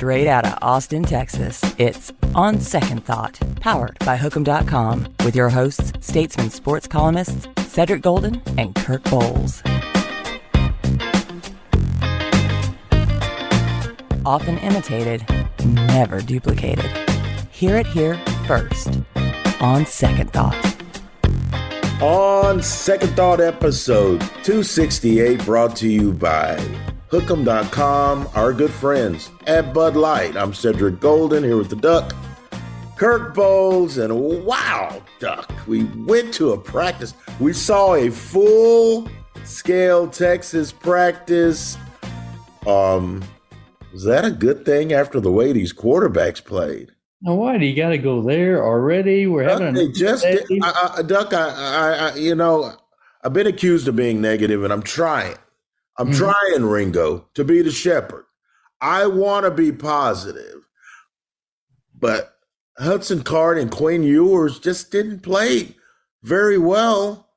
Straight 0.00 0.28
out 0.28 0.46
of 0.46 0.56
Austin, 0.62 1.02
Texas, 1.02 1.60
it's 1.76 2.10
On 2.34 2.58
Second 2.58 3.04
Thought, 3.04 3.38
powered 3.60 3.98
by 3.98 4.16
Hook'em.com, 4.16 5.06
with 5.26 5.36
your 5.36 5.50
hosts, 5.50 5.92
Statesman 6.00 6.48
sports 6.48 6.86
columnists 6.86 7.46
Cedric 7.58 8.00
Golden 8.00 8.40
and 8.56 8.74
Kirk 8.74 9.02
Bohls. 9.02 9.60
Often 14.24 14.56
imitated, 14.60 15.22
never 15.66 16.22
duplicated. 16.22 16.90
Hear 17.50 17.76
it 17.76 17.86
here 17.86 18.18
first. 18.46 19.02
On 19.60 19.84
Second 19.84 20.32
Thought. 20.32 20.56
On 22.00 22.62
Second 22.62 23.14
Thought 23.16 23.42
episode 23.42 24.22
268, 24.44 25.44
brought 25.44 25.76
to 25.76 25.86
you 25.86 26.14
by 26.14 26.56
Hook'em.com, 27.10 28.28
our 28.36 28.52
good 28.52 28.70
friends 28.70 29.30
at 29.48 29.74
Bud 29.74 29.96
Light. 29.96 30.36
I'm 30.36 30.54
Cedric 30.54 31.00
Golden 31.00 31.42
here 31.42 31.56
with 31.56 31.68
the 31.68 31.74
Duck, 31.74 32.14
Kirk 32.96 33.34
Bohls, 33.34 33.98
and 33.98 34.46
wow, 34.46 35.02
Duck. 35.18 35.52
We 35.66 35.84
went 36.06 36.32
to 36.34 36.52
a 36.52 36.58
practice. 36.58 37.14
We 37.40 37.52
saw 37.52 37.96
a 37.96 38.10
full 38.10 39.08
scale 39.42 40.06
Texas 40.06 40.70
practice. 40.70 41.76
Um, 42.64 43.24
was 43.92 44.04
that 44.04 44.24
a 44.24 44.30
good 44.30 44.64
thing 44.64 44.92
after 44.92 45.18
the 45.18 45.32
way 45.32 45.52
these 45.52 45.72
quarterbacks 45.72 46.44
played? 46.44 46.92
Now, 47.22 47.34
why 47.34 47.58
do 47.58 47.66
you 47.66 47.74
got 47.74 47.88
to 47.88 47.98
go 47.98 48.22
there 48.22 48.64
already? 48.64 49.26
We're 49.26 49.48
having 49.48 49.74
Duck, 49.74 49.94
just 49.94 50.24
I, 50.24 50.38
I, 50.98 51.02
Duck. 51.02 51.34
I, 51.34 52.12
I, 52.12 52.14
you 52.14 52.36
know, 52.36 52.76
I've 53.24 53.32
been 53.32 53.48
accused 53.48 53.88
of 53.88 53.96
being 53.96 54.20
negative, 54.20 54.62
and 54.62 54.72
I'm 54.72 54.82
trying. 54.82 55.34
I'm 56.00 56.08
mm-hmm. 56.08 56.16
trying, 56.16 56.64
Ringo, 56.64 57.28
to 57.34 57.44
be 57.44 57.60
the 57.60 57.70
shepherd. 57.70 58.24
I 58.80 59.06
want 59.06 59.44
to 59.44 59.50
be 59.50 59.70
positive, 59.70 60.66
but 61.94 62.38
Hudson 62.78 63.22
Card 63.22 63.58
and 63.58 63.70
Quinn 63.70 64.02
Ewers 64.02 64.58
just 64.58 64.90
didn't 64.90 65.20
play 65.20 65.76
very 66.22 66.56
well 66.56 67.28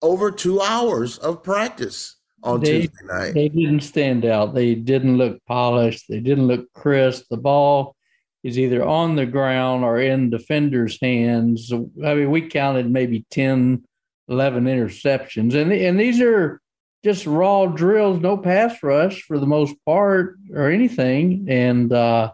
over 0.00 0.30
two 0.30 0.62
hours 0.62 1.18
of 1.18 1.42
practice 1.42 2.16
on 2.42 2.60
they, 2.60 2.86
Tuesday 2.86 3.04
night. 3.04 3.34
They 3.34 3.50
didn't 3.50 3.80
stand 3.80 4.24
out. 4.24 4.54
They 4.54 4.74
didn't 4.74 5.18
look 5.18 5.38
polished. 5.44 6.06
They 6.08 6.20
didn't 6.20 6.46
look 6.46 6.72
crisp. 6.72 7.26
The 7.28 7.36
ball 7.36 7.96
is 8.42 8.58
either 8.58 8.82
on 8.82 9.14
the 9.14 9.26
ground 9.26 9.84
or 9.84 10.00
in 10.00 10.30
defenders' 10.30 10.98
hands. 11.02 11.70
I 11.70 12.14
mean, 12.14 12.30
we 12.30 12.48
counted 12.48 12.90
maybe 12.90 13.26
10, 13.30 13.84
11 14.28 14.64
interceptions. 14.64 15.54
And, 15.54 15.70
and 15.70 16.00
these 16.00 16.22
are 16.22 16.62
just 17.06 17.24
raw 17.24 17.66
drills, 17.66 18.20
no 18.20 18.36
pass 18.36 18.82
rush 18.82 19.22
for 19.22 19.38
the 19.38 19.46
most 19.46 19.76
part 19.84 20.38
or 20.52 20.68
anything. 20.68 21.46
And 21.48 21.92
uh, 21.92 22.32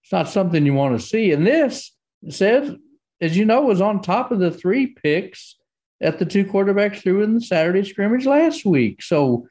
it's 0.00 0.12
not 0.12 0.28
something 0.28 0.64
you 0.64 0.74
want 0.74 0.96
to 0.96 1.04
see. 1.04 1.32
And 1.32 1.44
this 1.44 1.90
says, 2.28 2.72
as 3.20 3.36
you 3.36 3.44
know, 3.44 3.62
was 3.62 3.80
on 3.80 4.00
top 4.00 4.30
of 4.30 4.38
the 4.38 4.52
three 4.52 4.86
picks 4.86 5.56
that 6.00 6.20
the 6.20 6.24
two 6.24 6.44
quarterbacks 6.44 7.02
threw 7.02 7.24
in 7.24 7.34
the 7.34 7.40
Saturday 7.40 7.82
scrimmage 7.82 8.24
last 8.24 8.64
week. 8.64 9.02
So 9.02 9.48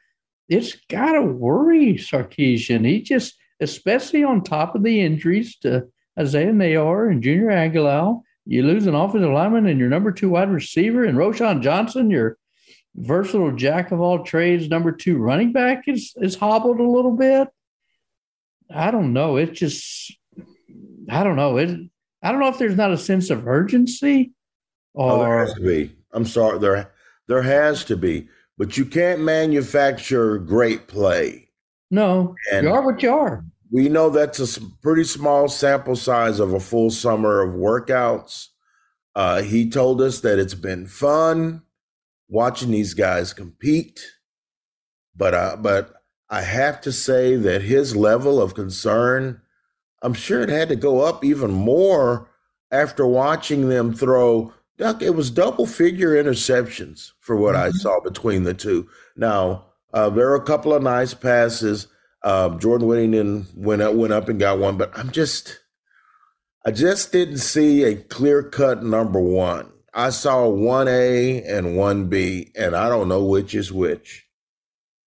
it's 0.47 0.77
got 0.89 1.13
to 1.13 1.21
worry 1.21 1.95
Sarkisian. 1.95 2.85
He 2.85 3.01
just, 3.01 3.35
especially 3.59 4.23
on 4.23 4.41
top 4.41 4.73
of 4.73 4.83
the 4.83 5.01
injuries 5.01 5.57
to 5.63 5.85
Isaiah 6.17 6.53
Neyor 6.53 7.11
and 7.11 7.21
Junior 7.21 7.49
Angilau. 7.49 8.21
You 8.45 8.63
lose 8.63 8.87
an 8.87 8.95
offensive 8.95 9.31
lineman 9.31 9.67
and 9.67 9.81
your 9.81 9.89
number 9.89 10.13
two 10.13 10.29
wide 10.29 10.49
receiver, 10.49 11.03
and 11.03 11.17
Roschon 11.17 11.61
Johnson, 11.61 12.09
your 12.09 12.37
versatile 12.95 13.51
jack 13.51 13.91
of 13.91 14.01
all 14.01 14.23
trades, 14.23 14.67
number 14.67 14.91
two 14.91 15.17
running 15.17 15.51
back, 15.51 15.83
is 15.87 16.13
is 16.17 16.35
hobbled 16.35 16.79
a 16.79 16.89
little 16.89 17.15
bit. 17.15 17.47
I 18.73 18.91
don't 18.91 19.13
know. 19.13 19.37
It 19.37 19.53
just, 19.53 20.13
I 21.09 21.23
don't 21.23 21.35
know. 21.35 21.57
It, 21.57 21.69
I 22.23 22.31
don't 22.31 22.39
know 22.39 22.47
if 22.47 22.57
there's 22.57 22.77
not 22.77 22.91
a 22.91 22.97
sense 22.97 23.29
of 23.29 23.47
urgency. 23.47 24.31
Or, 24.93 25.11
oh, 25.11 25.19
there 25.19 25.39
has 25.39 25.53
to 25.55 25.61
be. 25.61 25.95
I'm 26.13 26.25
sorry. 26.25 26.59
There, 26.59 26.93
there 27.27 27.41
has 27.41 27.83
to 27.85 27.97
be. 27.97 28.29
But 28.57 28.77
you 28.77 28.85
can't 28.85 29.21
manufacture 29.21 30.37
great 30.37 30.87
play. 30.87 31.49
No, 31.89 32.35
and 32.51 32.65
you 32.65 32.71
are 32.71 32.85
what 32.85 33.01
you 33.01 33.11
are. 33.11 33.43
We 33.71 33.89
know 33.89 34.09
that's 34.09 34.39
a 34.39 34.61
pretty 34.81 35.03
small 35.05 35.47
sample 35.47 35.95
size 35.95 36.39
of 36.39 36.53
a 36.53 36.59
full 36.59 36.91
summer 36.91 37.41
of 37.41 37.55
workouts. 37.55 38.47
Uh, 39.15 39.41
he 39.41 39.69
told 39.69 40.01
us 40.01 40.21
that 40.21 40.39
it's 40.39 40.53
been 40.53 40.87
fun 40.87 41.63
watching 42.31 42.71
these 42.71 42.95
guys 42.95 43.33
compete, 43.33 44.01
but 45.15 45.35
uh, 45.35 45.57
but 45.57 45.93
I 46.29 46.41
have 46.41 46.81
to 46.81 46.91
say 46.91 47.35
that 47.35 47.61
his 47.61 47.95
level 47.95 48.41
of 48.41 48.55
concern, 48.55 49.41
I'm 50.01 50.13
sure 50.13 50.41
it 50.41 50.49
had 50.49 50.69
to 50.69 50.75
go 50.75 51.01
up 51.01 51.23
even 51.23 51.51
more 51.51 52.29
after 52.71 53.05
watching 53.05 53.69
them 53.69 53.93
throw. 53.93 54.53
Duck, 54.77 55.01
it 55.01 55.11
was 55.11 55.29
double 55.29 55.67
figure 55.67 56.11
interceptions 56.11 57.11
for 57.19 57.35
what 57.35 57.53
mm-hmm. 57.53 57.65
I 57.65 57.69
saw 57.71 57.99
between 57.99 58.43
the 58.43 58.53
two. 58.53 58.89
Now, 59.15 59.65
uh, 59.93 60.09
there 60.09 60.29
are 60.29 60.35
a 60.35 60.43
couple 60.43 60.73
of 60.73 60.81
nice 60.81 61.13
passes. 61.13 61.87
Um, 62.23 62.59
Jordan 62.59 62.87
Whittington 62.87 63.47
went 63.53 63.81
up, 63.81 63.93
went 63.93 64.13
up 64.13 64.29
and 64.29 64.39
got 64.39 64.57
one, 64.57 64.77
but 64.77 64.97
I'm 64.97 65.11
just, 65.11 65.59
I 66.65 66.71
just 66.71 67.11
didn't 67.11 67.39
see 67.39 67.83
a 67.83 67.95
clear 67.95 68.41
cut 68.41 68.83
number 68.83 69.19
one. 69.19 69.71
I 69.93 70.09
saw 70.09 70.47
one 70.47 70.87
A 70.87 71.43
and 71.43 71.75
one 71.75 72.07
B, 72.07 72.51
and 72.55 72.75
I 72.75 72.89
don't 72.89 73.09
know 73.09 73.25
which 73.25 73.55
is 73.55 73.71
which. 73.71 74.25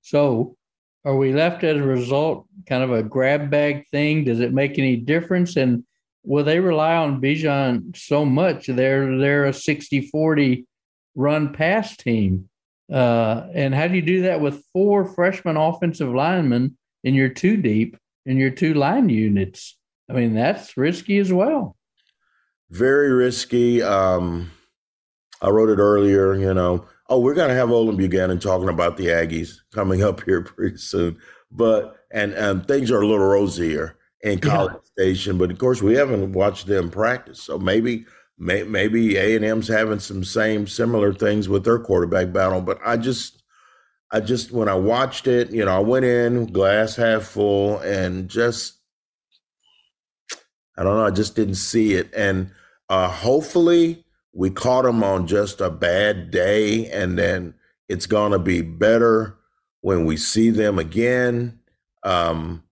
So, 0.03 0.57
are 1.05 1.17
we 1.17 1.33
left 1.33 1.65
as 1.65 1.79
a 1.79 1.83
result 1.83 2.47
kind 2.67 2.83
of 2.83 2.93
a 2.93 3.03
grab 3.03 3.51
bag 3.51 3.87
thing? 3.89 4.25
Does 4.25 4.41
it 4.41 4.53
make 4.53 4.79
any 4.79 4.97
difference? 4.97 5.57
And 5.57 5.85
will 6.23 6.45
they 6.45 6.61
rely 6.61 6.97
on 6.97 7.21
Bijan 7.21 7.97
so 7.97 8.25
much? 8.25 8.67
They're 8.67 9.19
they're 9.19 9.47
a 9.47 9.51
60-40 9.51 10.65
run 11.15 11.53
pass 11.53 11.97
team. 11.97 12.49
Uh, 12.93 13.47
and 13.55 13.75
how 13.75 13.89
do 13.89 13.95
you 13.95 14.03
do 14.03 14.23
that 14.23 14.41
with 14.41 14.65
four 14.73 15.07
freshman 15.07 15.57
offensive 15.57 16.13
linemen 16.15 16.77
in 17.03 17.15
your 17.15 17.31
two 17.31 17.57
deep 17.57 17.97
in 18.27 18.37
your 18.37 18.51
two 18.51 18.75
line 18.75 19.09
units. 19.09 19.77
I 20.09 20.15
mean, 20.15 20.35
that's 20.35 20.77
risky 20.77 21.19
as 21.19 21.33
well. 21.33 21.77
Very 22.71 23.13
risky. 23.13 23.83
Um, 23.83 24.51
I 25.41 25.51
wrote 25.51 25.71
it 25.71 25.81
earlier, 25.81 26.35
you 26.35 26.55
know. 26.55 26.87
Oh, 27.09 27.21
we're 27.21 27.35
going 27.35 27.49
to 27.49 27.55
have 27.55 27.71
Olin 27.71 27.97
Buchanan 27.97 28.39
talking 28.39 28.69
about 28.69 28.97
the 28.97 29.07
Aggies 29.07 29.59
coming 29.73 30.03
up 30.03 30.23
here 30.23 30.43
pretty 30.43 30.79
soon. 30.79 31.19
But, 31.51 31.97
and, 32.11 32.33
and 32.33 32.67
things 32.67 32.91
are 32.91 33.03
a 33.03 33.07
little 33.07 33.27
rosier 33.27 33.97
in 34.23 34.41
College 34.41 34.73
yeah. 34.75 35.05
Station, 35.05 35.37
but 35.37 35.51
of 35.51 35.59
course 35.59 35.83
we 35.83 35.95
haven't 35.95 36.33
watched 36.33 36.67
them 36.67 36.91
practice. 36.91 37.43
So 37.43 37.59
maybe, 37.59 38.07
may, 38.39 38.63
maybe 38.63 39.17
A&M's 39.17 39.69
having 39.69 40.01
some 40.01 40.25
same 40.25 40.67
similar 40.67 41.13
things 41.13 41.49
with 41.49 41.65
their 41.65 41.79
quarterback 41.79 42.33
battle. 42.33 42.63
But 42.63 42.79
I 42.85 42.97
just, 42.97 43.45
I 44.15 44.21
just 44.21 44.53
when 44.53 44.69
I 44.69 44.75
watched 44.75 45.27
it, 45.27 45.51
you 45.51 45.65
know, 45.65 45.77
I 45.77 45.81
went 45.81 46.05
in 46.05 46.47
glass 46.47 46.95
half 46.95 47.25
full 47.25 47.79
and 47.81 48.29
just 48.29 48.79
I 50.79 50.85
don't 50.85 50.97
know, 50.97 51.07
I 51.07 51.11
just 51.11 51.35
didn't 51.35 51.57
see 51.57 51.95
it. 51.95 52.15
And 52.15 52.53
uh 52.89 53.09
hopefully 53.09 54.04
we 54.35 54.51
caught 54.51 54.85
them 54.85 55.03
on 55.05 55.27
just 55.27 55.61
a 55.61 55.71
bad 55.71 56.31
day 56.31 56.91
and 56.91 57.19
then 57.19 57.55
it's 57.89 58.07
gonna 58.07 58.39
be 58.39 58.63
better 58.63 59.37
when 59.81 60.05
we 60.05 60.17
see 60.17 60.51
them 60.51 60.79
again. 60.79 61.59
Um, 62.03 62.65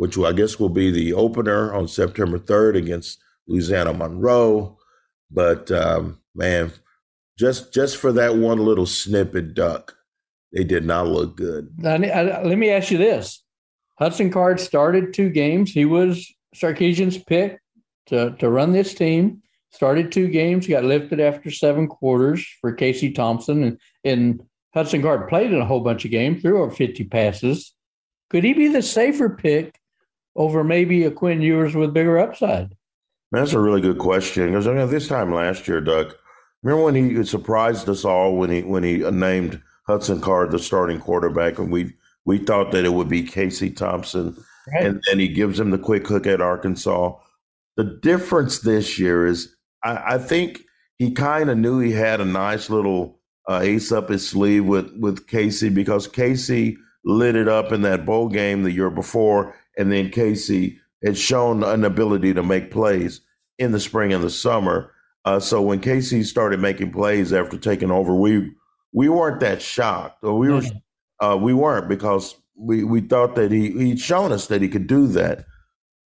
which 0.00 0.16
I 0.16 0.32
guess 0.32 0.58
will 0.58 0.70
be 0.70 0.90
the 0.90 1.12
opener 1.12 1.74
on 1.74 1.86
September 1.86 2.38
3rd 2.38 2.74
against 2.78 3.20
Louisiana 3.46 3.92
Monroe. 3.92 4.78
But 5.30 5.70
um, 5.70 6.20
man, 6.34 6.72
just 7.38 7.74
just 7.74 7.98
for 7.98 8.10
that 8.12 8.36
one 8.36 8.64
little 8.64 8.86
snippet, 8.86 9.52
Duck, 9.52 9.94
they 10.54 10.64
did 10.64 10.86
not 10.86 11.08
look 11.08 11.36
good. 11.36 11.74
Let 11.78 12.00
me 12.00 12.70
ask 12.70 12.90
you 12.90 12.96
this: 12.96 13.44
Hudson 13.98 14.30
Card 14.30 14.58
started 14.58 15.12
two 15.12 15.28
games. 15.28 15.70
He 15.70 15.84
was 15.84 16.26
Sarkisian's 16.56 17.18
pick 17.18 17.60
to 18.06 18.30
to 18.38 18.48
run 18.48 18.72
this 18.72 18.94
team. 18.94 19.42
Started 19.72 20.10
two 20.10 20.28
games. 20.28 20.66
Got 20.66 20.84
lifted 20.84 21.20
after 21.20 21.50
seven 21.50 21.86
quarters 21.86 22.46
for 22.60 22.72
Casey 22.72 23.12
Thompson, 23.12 23.62
and 23.62 23.78
and 24.04 24.42
Hudson 24.74 25.02
Card 25.02 25.28
played 25.28 25.52
in 25.52 25.60
a 25.60 25.66
whole 25.66 25.80
bunch 25.80 26.04
of 26.04 26.10
games, 26.10 26.42
threw 26.42 26.62
over 26.62 26.72
fifty 26.72 27.04
passes. 27.04 27.72
Could 28.30 28.44
he 28.44 28.52
be 28.52 28.68
the 28.68 28.82
safer 28.82 29.28
pick 29.28 29.78
over 30.36 30.62
maybe 30.62 31.04
a 31.04 31.10
Quinn 31.10 31.42
Ewers 31.42 31.74
with 31.74 31.94
bigger 31.94 32.18
upside? 32.18 32.76
That's 33.32 33.52
a 33.52 33.60
really 33.60 33.80
good 33.80 33.98
question 33.98 34.46
because 34.46 34.66
I 34.66 34.74
mean, 34.74 34.88
this 34.90 35.08
time 35.08 35.32
last 35.32 35.68
year, 35.68 35.80
Doug, 35.80 36.14
remember 36.62 36.84
when 36.84 36.94
he 36.94 37.24
surprised 37.24 37.88
us 37.88 38.04
all 38.04 38.36
when 38.36 38.50
he 38.50 38.62
when 38.62 38.82
he 38.82 38.98
named 39.10 39.60
Hudson 39.86 40.20
Card 40.20 40.50
the 40.50 40.58
starting 40.58 41.00
quarterback, 41.00 41.58
and 41.58 41.70
we 41.70 41.92
we 42.24 42.38
thought 42.38 42.72
that 42.72 42.84
it 42.84 42.92
would 42.92 43.08
be 43.08 43.22
Casey 43.22 43.70
Thompson, 43.70 44.36
right. 44.72 44.84
and 44.84 45.02
then 45.06 45.18
he 45.18 45.28
gives 45.28 45.58
him 45.58 45.70
the 45.70 45.78
quick 45.78 46.06
hook 46.06 46.26
at 46.26 46.40
Arkansas. 46.40 47.14
The 47.76 47.98
difference 48.02 48.60
this 48.60 48.98
year 48.98 49.26
is 49.26 49.56
I, 49.84 50.14
I 50.14 50.18
think 50.18 50.62
he 50.98 51.12
kind 51.12 51.50
of 51.50 51.58
knew 51.58 51.78
he 51.78 51.92
had 51.92 52.20
a 52.20 52.24
nice 52.24 52.70
little 52.70 53.20
uh, 53.48 53.60
ace 53.62 53.90
up 53.90 54.08
his 54.08 54.28
sleeve 54.28 54.64
with 54.66 54.92
with 54.98 55.26
Casey 55.26 55.68
because 55.68 56.06
Casey 56.06 56.76
lit 57.04 57.36
it 57.36 57.48
up 57.48 57.72
in 57.72 57.82
that 57.82 58.04
bowl 58.04 58.28
game 58.28 58.62
the 58.62 58.72
year 58.72 58.90
before, 58.90 59.54
and 59.78 59.90
then 59.90 60.10
Casey 60.10 60.78
had 61.02 61.16
shown 61.16 61.64
an 61.64 61.84
ability 61.84 62.34
to 62.34 62.42
make 62.42 62.70
plays 62.70 63.22
in 63.58 63.72
the 63.72 63.80
spring 63.80 64.12
and 64.12 64.22
the 64.22 64.30
summer. 64.30 64.92
Uh, 65.24 65.40
so 65.40 65.60
when 65.62 65.80
Casey 65.80 66.22
started 66.22 66.60
making 66.60 66.92
plays 66.92 67.32
after 67.32 67.56
taking 67.58 67.90
over, 67.90 68.14
we 68.14 68.52
we 68.92 69.08
weren't 69.08 69.40
that 69.40 69.62
shocked, 69.62 70.22
or 70.22 70.36
we 70.38 70.50
were 70.50 70.62
uh, 71.20 71.36
we 71.36 71.54
weren't 71.54 71.88
because 71.88 72.36
we 72.56 72.84
we 72.84 73.00
thought 73.00 73.34
that 73.36 73.50
he 73.50 73.70
he'd 73.72 74.00
shown 74.00 74.32
us 74.32 74.46
that 74.48 74.62
he 74.62 74.68
could 74.68 74.86
do 74.86 75.06
that. 75.08 75.44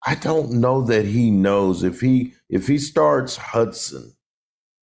I 0.05 0.15
don't 0.15 0.53
know 0.53 0.81
that 0.83 1.05
he 1.05 1.29
knows 1.29 1.83
if 1.83 2.01
he 2.01 2.33
if 2.51 2.67
he 2.67 2.77
starts 2.77 3.37
Hudson 3.37 4.13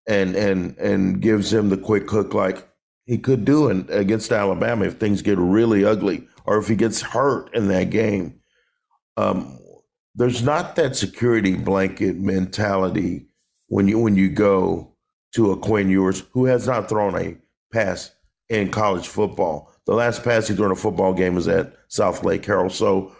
and 0.06 0.36
and 0.36 0.76
and 0.78 1.20
gives 1.20 1.52
him 1.52 1.70
the 1.70 1.76
quick 1.76 2.08
hook 2.08 2.34
like 2.34 2.68
he 3.06 3.18
could 3.18 3.44
do 3.44 3.68
in, 3.68 3.88
against 3.90 4.30
Alabama 4.30 4.84
if 4.84 4.94
things 4.94 5.22
get 5.22 5.38
really 5.38 5.84
ugly 5.84 6.28
or 6.44 6.58
if 6.58 6.68
he 6.68 6.76
gets 6.76 7.00
hurt 7.00 7.52
in 7.54 7.68
that 7.68 7.90
game. 7.90 8.40
Um, 9.16 9.58
there's 10.14 10.42
not 10.42 10.76
that 10.76 10.96
security 10.96 11.56
blanket 11.56 12.16
mentality 12.16 13.26
when 13.68 13.88
you 13.88 13.98
when 13.98 14.16
you 14.16 14.28
go 14.28 14.92
to 15.34 15.52
a 15.52 15.56
Quinn 15.56 15.90
Ewers 15.90 16.24
who 16.32 16.44
has 16.44 16.66
not 16.66 16.88
thrown 16.88 17.16
a 17.16 17.36
pass 17.72 18.12
in 18.48 18.70
college 18.70 19.08
football. 19.08 19.72
The 19.86 19.94
last 19.94 20.22
pass 20.22 20.48
he 20.48 20.54
threw 20.54 20.66
in 20.66 20.72
a 20.72 20.76
football 20.76 21.14
game 21.14 21.34
was 21.34 21.48
at 21.48 21.74
Southlake 21.88 22.42
Carroll. 22.42 22.70
So 22.70 23.14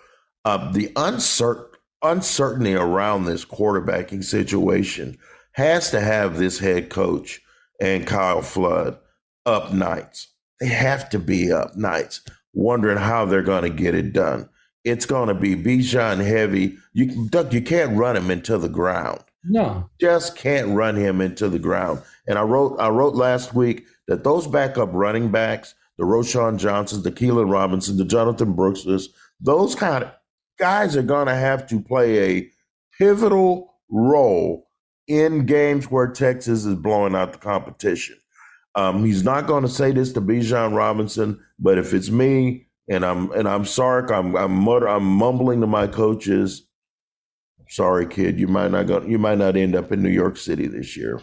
uh, 0.45 0.71
the 0.73 0.93
uncertain 0.97 1.66
uncertainty 2.03 2.75
around 2.75 3.25
this 3.25 3.45
quarterbacking 3.45 4.25
situation 4.25 5.19
has 5.53 5.91
to 5.91 6.01
have 6.01 6.37
this 6.37 6.59
head 6.59 6.91
coach 6.91 7.41
and 7.81 8.07
Kyle 8.07 8.43
Flood 8.43 8.99
up 9.45 9.73
nights. 9.73 10.29
They 10.61 10.69
have 10.69 11.09
to 11.11 11.19
be 11.19 11.53
up 11.53 11.77
nights, 11.77 12.23
wondering 12.53 12.99
how 12.99 13.25
they're 13.25 13.43
going 13.43 13.63
to 13.63 13.71
get 13.71 13.95
it 13.95 14.13
done. 14.13 14.49
It's 14.85 15.07
going 15.07 15.29
to 15.29 15.35
be 15.35 15.57
Bijan 15.57 16.25
heavy. 16.25 16.79
You, 16.93 17.29
Doug, 17.29 17.53
you 17.53 17.61
can't 17.61 17.97
run 17.97 18.17
him 18.17 18.31
into 18.31 18.57
the 18.59 18.69
ground. 18.69 19.21
No, 19.45 19.89
just 20.01 20.37
can't 20.37 20.75
run 20.77 20.97
him 20.97 21.21
into 21.21 21.49
the 21.49 21.59
ground. 21.59 22.03
And 22.27 22.39
I 22.39 22.43
wrote, 22.43 22.77
I 22.81 22.89
wrote 22.89 23.15
last 23.15 23.55
week 23.55 23.87
that 24.09 24.25
those 24.25 24.47
backup 24.47 24.91
running 24.93 25.31
backs, 25.31 25.75
the 25.99 26.05
Roschon 26.05 26.59
Johnsons, 26.59 27.05
the 27.05 27.13
Keilan 27.13 27.51
Robinson, 27.51 27.97
the 27.97 28.05
Jonathan 28.05 28.55
Brookses, 28.55 29.09
those 29.41 29.75
kind 29.75 30.05
of 30.05 30.13
guys 30.59 30.97
are 30.97 31.03
going 31.03 31.27
to 31.27 31.35
have 31.35 31.67
to 31.69 31.81
play 31.81 32.37
a 32.39 32.51
pivotal 32.99 33.75
role 33.89 34.69
in 35.07 35.47
games 35.47 35.91
where 35.91 36.09
Texas 36.09 36.65
is 36.65 36.75
blowing 36.75 37.15
out 37.15 37.33
the 37.33 37.39
competition. 37.39 38.17
Um, 38.75 39.05
he's 39.05 39.25
not 39.25 39.47
going 39.47 39.63
to 39.63 39.69
say 39.69 39.93
this 39.93 40.13
to 40.13 40.21
Bijan 40.21 40.77
Robinson, 40.77 41.41
but 41.59 41.79
if 41.79 41.95
it's 41.95 42.11
me 42.11 42.67
and 42.91 43.05
I'm 43.05 43.31
and 43.33 43.49
I'm 43.49 43.65
Sark, 43.65 44.11
I'm 44.11 44.37
I'm, 44.37 44.53
mutter, 44.53 44.89
I'm 44.89 45.05
mumbling 45.05 45.61
to 45.63 45.67
my 45.67 45.87
coaches. 45.87 46.63
Sorry, 47.69 48.07
kid, 48.07 48.39
you 48.39 48.47
might 48.47 48.71
not 48.71 48.87
go, 48.87 49.03
you 49.03 49.19
might 49.19 49.39
not 49.39 49.57
end 49.57 49.75
up 49.75 49.93
in 49.93 50.03
New 50.03 50.11
York 50.11 50.37
City 50.37 50.67
this 50.67 50.97
year. 50.97 51.21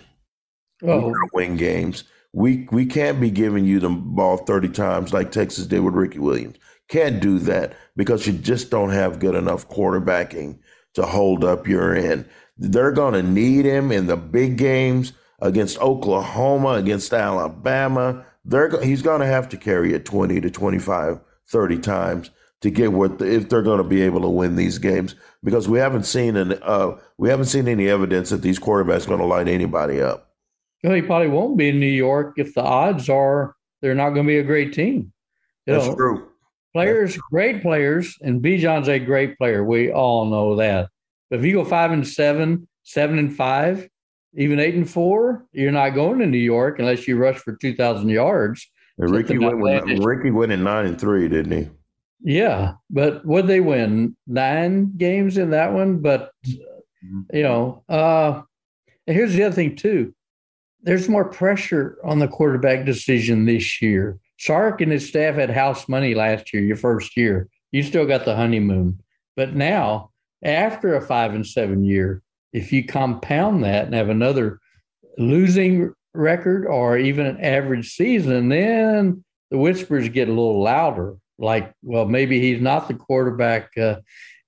Oh. 0.85 1.13
win 1.33 1.55
games. 1.55 2.03
We 2.33 2.67
we 2.71 2.85
can't 2.85 3.21
be 3.21 3.29
giving 3.29 3.65
you 3.65 3.79
the 3.79 3.89
ball 3.89 4.37
thirty 4.37 4.69
times 4.69 5.13
like 5.13 5.31
Texas 5.31 5.67
did 5.67 5.81
with 5.81 5.93
Ricky 5.93 6.19
Williams. 6.19 6.57
Can't 6.93 7.19
do 7.19 7.39
that 7.39 7.73
because 7.95 8.27
you 8.27 8.33
just 8.33 8.69
don't 8.69 8.91
have 8.91 9.17
good 9.17 9.33
enough 9.33 9.67
quarterbacking 9.67 10.59
to 10.93 11.01
hold 11.01 11.43
up 11.43 11.67
your 11.67 11.95
end. 11.95 12.29
They're 12.55 12.91
going 12.91 13.15
to 13.15 13.23
need 13.23 13.65
him 13.65 13.91
in 13.91 14.05
the 14.05 14.15
big 14.15 14.59
games 14.59 15.13
against 15.41 15.79
Oklahoma, 15.79 16.73
against 16.73 17.11
Alabama. 17.11 18.23
They're, 18.45 18.79
he's 18.83 19.01
going 19.01 19.21
to 19.21 19.25
have 19.25 19.49
to 19.49 19.57
carry 19.57 19.95
it 19.95 20.05
20 20.05 20.39
to 20.41 20.51
25, 20.51 21.19
30 21.47 21.79
times 21.79 22.29
to 22.61 22.69
get 22.69 22.93
what 22.93 23.17
the, 23.17 23.25
if 23.25 23.49
they're 23.49 23.63
going 23.63 23.79
to 23.79 23.83
be 23.83 24.03
able 24.03 24.21
to 24.21 24.29
win 24.29 24.55
these 24.55 24.77
games 24.77 25.15
because 25.43 25.67
we 25.67 25.79
haven't 25.79 26.03
seen 26.03 26.35
an 26.35 26.59
uh, 26.61 26.95
we 27.17 27.27
haven't 27.27 27.47
seen 27.47 27.67
any 27.67 27.89
evidence 27.89 28.29
that 28.29 28.43
these 28.43 28.59
quarterbacks 28.59 29.07
going 29.07 29.19
to 29.19 29.25
light 29.25 29.47
anybody 29.47 29.99
up. 29.99 30.29
Well, 30.83 30.93
he 30.93 31.01
probably 31.01 31.29
won't 31.29 31.57
be 31.57 31.69
in 31.69 31.79
New 31.79 31.87
York 31.87 32.35
if 32.37 32.53
the 32.53 32.61
odds 32.61 33.09
are 33.09 33.55
they're 33.81 33.95
not 33.95 34.11
going 34.11 34.27
to 34.27 34.31
be 34.31 34.37
a 34.37 34.43
great 34.43 34.73
team. 34.73 35.11
You 35.65 35.73
That's 35.73 35.87
know, 35.87 35.95
true. 35.95 36.29
Players, 36.73 37.17
great 37.17 37.61
players, 37.61 38.17
and 38.21 38.41
Bijan's 38.41 38.89
a 38.89 38.97
great 38.97 39.37
player. 39.37 39.63
We 39.63 39.91
all 39.91 40.25
know 40.25 40.55
that. 40.55 40.89
But 41.29 41.39
if 41.39 41.45
you 41.45 41.53
go 41.53 41.65
five 41.65 41.91
and 41.91 42.07
seven, 42.07 42.67
seven 42.83 43.19
and 43.19 43.35
five, 43.35 43.87
even 44.35 44.59
eight 44.59 44.73
and 44.73 44.89
four, 44.89 45.45
you're 45.51 45.71
not 45.71 45.91
going 45.91 46.19
to 46.19 46.25
New 46.25 46.37
York 46.37 46.79
unless 46.79 47.07
you 47.07 47.17
rush 47.17 47.37
for 47.37 47.55
two 47.55 47.75
thousand 47.75 48.09
yards. 48.09 48.67
And 48.97 49.09
Ricky 49.09 49.37
went, 49.37 49.59
with, 49.59 49.83
Ricky 50.03 50.31
went 50.31 50.51
in 50.51 50.63
nine 50.63 50.85
and 50.85 50.99
three, 50.99 51.27
didn't 51.27 51.51
he? 51.51 51.69
Yeah, 52.23 52.73
but 52.89 53.25
would 53.25 53.47
they 53.47 53.59
win 53.59 54.15
nine 54.25 54.93
games 54.97 55.37
in 55.37 55.51
that 55.51 55.73
one? 55.73 55.99
But 55.99 56.31
mm-hmm. 56.47 57.21
you 57.35 57.43
know, 57.43 57.83
uh, 57.89 58.41
here's 59.05 59.33
the 59.33 59.43
other 59.43 59.55
thing 59.55 59.75
too. 59.75 60.13
There's 60.81 61.07
more 61.07 61.25
pressure 61.25 61.97
on 62.03 62.19
the 62.19 62.27
quarterback 62.27 62.85
decision 62.85 63.45
this 63.45 63.81
year. 63.81 64.19
Sark 64.43 64.81
and 64.81 64.91
his 64.91 65.07
staff 65.07 65.35
had 65.35 65.49
house 65.49 65.87
money 65.87 66.15
last 66.15 66.53
year, 66.53 66.63
your 66.63 66.75
first 66.75 67.15
year. 67.15 67.47
You 67.71 67.81
still 67.81 68.05
got 68.05 68.25
the 68.25 68.35
honeymoon. 68.35 68.99
But 69.37 69.55
now, 69.55 70.11
after 70.43 70.95
a 70.95 71.01
five 71.01 71.33
and 71.33 71.47
seven 71.47 71.85
year, 71.85 72.21
if 72.51 72.73
you 72.73 72.85
compound 72.85 73.63
that 73.63 73.85
and 73.85 73.93
have 73.93 74.09
another 74.09 74.59
losing 75.17 75.93
record 76.13 76.67
or 76.67 76.97
even 76.97 77.25
an 77.25 77.39
average 77.39 77.95
season, 77.95 78.49
then 78.49 79.23
the 79.49 79.57
whispers 79.57 80.09
get 80.09 80.27
a 80.27 80.31
little 80.31 80.61
louder. 80.61 81.15
Like, 81.39 81.73
well, 81.81 82.05
maybe 82.05 82.41
he's 82.41 82.61
not 82.61 82.89
the 82.89 82.95
quarterback 82.95 83.75
uh, 83.77 84.01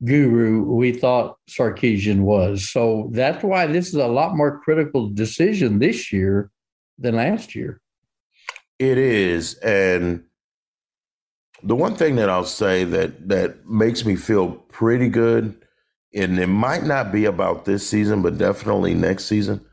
guru 0.03 0.63
we 0.63 0.91
thought 0.91 1.37
Sarkisian 1.49 2.19
was. 2.19 2.69
So 2.69 3.09
that's 3.13 3.43
why 3.43 3.65
this 3.67 3.87
is 3.87 3.95
a 3.95 4.07
lot 4.07 4.35
more 4.35 4.59
critical 4.59 5.09
decision 5.09 5.79
this 5.79 6.11
year 6.11 6.51
than 6.99 7.15
last 7.15 7.55
year. 7.55 7.79
It 8.79 8.97
is, 8.97 9.55
and 9.55 10.23
the 11.63 11.75
one 11.75 11.95
thing 11.95 12.15
that 12.17 12.29
I'll 12.29 12.45
say 12.45 12.83
that 12.83 13.29
that 13.29 13.65
makes 13.65 14.05
me 14.05 14.15
feel 14.15 14.51
pretty 14.51 15.09
good 15.09 15.65
and 16.15 16.39
it 16.39 16.47
might 16.47 16.83
not 16.83 17.11
be 17.11 17.25
about 17.25 17.65
this 17.65 17.87
season, 17.87 18.21
but 18.21 18.37
definitely 18.37 18.93
next 18.93 19.25
season. 19.25 19.63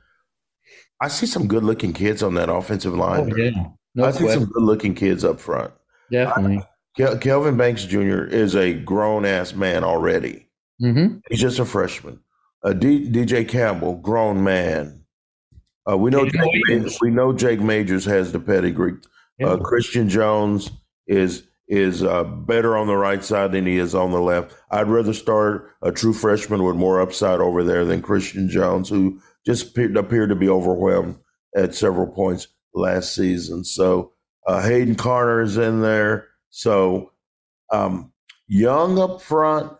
I 1.00 1.08
see 1.08 1.26
some 1.26 1.46
good 1.46 1.62
looking 1.62 1.92
kids 1.92 2.22
on 2.22 2.34
that 2.34 2.52
offensive 2.52 2.94
line. 2.94 3.32
Oh, 3.32 3.36
yeah. 3.36 3.50
no 3.94 4.04
I 4.04 4.10
see 4.10 4.24
question. 4.24 4.42
some 4.42 4.50
good 4.50 4.62
looking 4.62 4.94
kids 4.94 5.24
up 5.24 5.40
front. 5.40 5.72
Definitely. 6.10 6.64
I, 6.98 7.16
Kelvin 7.16 7.56
Banks 7.56 7.84
Jr. 7.84 8.24
is 8.24 8.54
a 8.54 8.74
grown 8.74 9.24
ass 9.24 9.54
man 9.54 9.84
already. 9.84 10.48
Mm-hmm. 10.82 11.18
He's 11.30 11.40
just 11.40 11.58
a 11.58 11.64
freshman. 11.64 12.20
Uh, 12.64 12.72
D, 12.72 13.08
DJ 13.08 13.48
Campbell, 13.48 13.96
grown 13.96 14.42
man. 14.42 15.01
Uh, 15.90 15.96
we 15.96 16.10
know 16.10 16.24
Jake, 16.24 17.00
we 17.00 17.10
know 17.10 17.32
Jake 17.32 17.60
Majors 17.60 18.04
has 18.04 18.32
the 18.32 18.40
pedigree. 18.40 18.94
Uh, 19.42 19.56
Christian 19.56 20.08
Jones 20.08 20.70
is 21.06 21.44
is 21.68 22.02
uh, 22.02 22.24
better 22.24 22.76
on 22.76 22.86
the 22.86 22.96
right 22.96 23.24
side 23.24 23.52
than 23.52 23.66
he 23.66 23.78
is 23.78 23.94
on 23.94 24.10
the 24.10 24.20
left. 24.20 24.54
I'd 24.70 24.88
rather 24.88 25.14
start 25.14 25.70
a 25.80 25.90
true 25.90 26.12
freshman 26.12 26.62
with 26.64 26.76
more 26.76 27.00
upside 27.00 27.40
over 27.40 27.64
there 27.64 27.84
than 27.84 28.02
Christian 28.02 28.48
Jones, 28.48 28.88
who 28.88 29.20
just 29.46 29.70
appeared, 29.70 29.96
appeared 29.96 30.28
to 30.28 30.36
be 30.36 30.50
overwhelmed 30.50 31.16
at 31.56 31.74
several 31.74 32.06
points 32.06 32.48
last 32.74 33.14
season. 33.14 33.64
So 33.64 34.12
uh, 34.46 34.62
Hayden 34.62 34.96
Carter 34.96 35.40
is 35.40 35.56
in 35.56 35.80
there. 35.80 36.28
So 36.50 37.12
um, 37.72 38.12
young 38.46 38.98
up 38.98 39.22
front, 39.22 39.72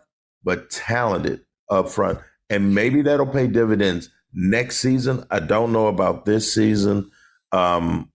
but 0.43 0.69
talented 0.71 1.41
up 1.69 1.89
front. 1.89 2.19
And 2.49 2.73
maybe 2.73 3.01
that'll 3.03 3.27
pay 3.27 3.47
dividends 3.47 4.09
next 4.33 4.77
season. 4.77 5.25
I 5.29 5.39
don't 5.39 5.71
know 5.71 5.87
about 5.87 6.25
this 6.25 6.53
season. 6.53 7.11
Um, 7.51 8.11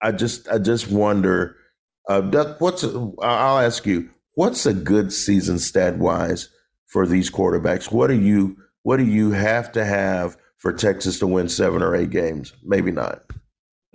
I 0.00 0.12
just 0.12 0.48
I 0.48 0.58
just 0.58 0.90
wonder 0.90 1.56
uh, 2.08 2.20
Duck, 2.20 2.60
what's 2.60 2.84
I'll 2.84 3.58
ask 3.58 3.86
you, 3.86 4.10
what's 4.34 4.66
a 4.66 4.74
good 4.74 5.12
season 5.12 5.58
stat 5.58 5.98
wise 5.98 6.48
for 6.86 7.06
these 7.06 7.30
quarterbacks? 7.30 7.92
What 7.92 8.08
do 8.08 8.20
you 8.20 8.56
what 8.82 8.96
do 8.96 9.04
you 9.04 9.30
have 9.30 9.72
to 9.72 9.84
have 9.84 10.36
for 10.58 10.72
Texas 10.72 11.18
to 11.20 11.26
win 11.26 11.48
seven 11.48 11.82
or 11.82 11.94
eight 11.94 12.10
games? 12.10 12.52
Maybe 12.64 12.90
not. 12.90 13.22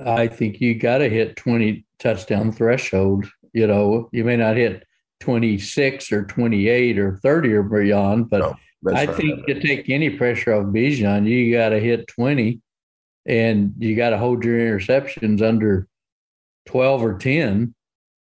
I 0.05 0.27
think 0.27 0.61
you 0.61 0.75
got 0.75 0.99
to 0.99 1.09
hit 1.09 1.35
twenty 1.35 1.85
touchdown 1.99 2.51
threshold. 2.51 3.25
You 3.53 3.67
know, 3.67 4.09
you 4.11 4.23
may 4.23 4.37
not 4.37 4.55
hit 4.55 4.83
26 5.19 6.11
or 6.11 6.25
28 6.25 6.99
or 6.99 7.17
30 7.17 7.53
or 7.53 7.63
beyond. 7.63 8.29
But 8.29 8.39
no, 8.39 8.55
I 8.95 9.07
think 9.07 9.45
to 9.47 9.59
take 9.59 9.89
any 9.89 10.09
pressure 10.09 10.53
off 10.53 10.65
Bijan, 10.65 11.27
you 11.27 11.51
got 11.55 11.69
to 11.69 11.79
hit 11.79 12.07
20 12.07 12.61
and 13.25 13.73
you 13.77 13.95
got 13.95 14.11
to 14.11 14.17
hold 14.17 14.43
your 14.43 14.57
interceptions 14.57 15.41
under 15.41 15.87
12 16.67 17.03
or 17.03 17.17
10. 17.17 17.73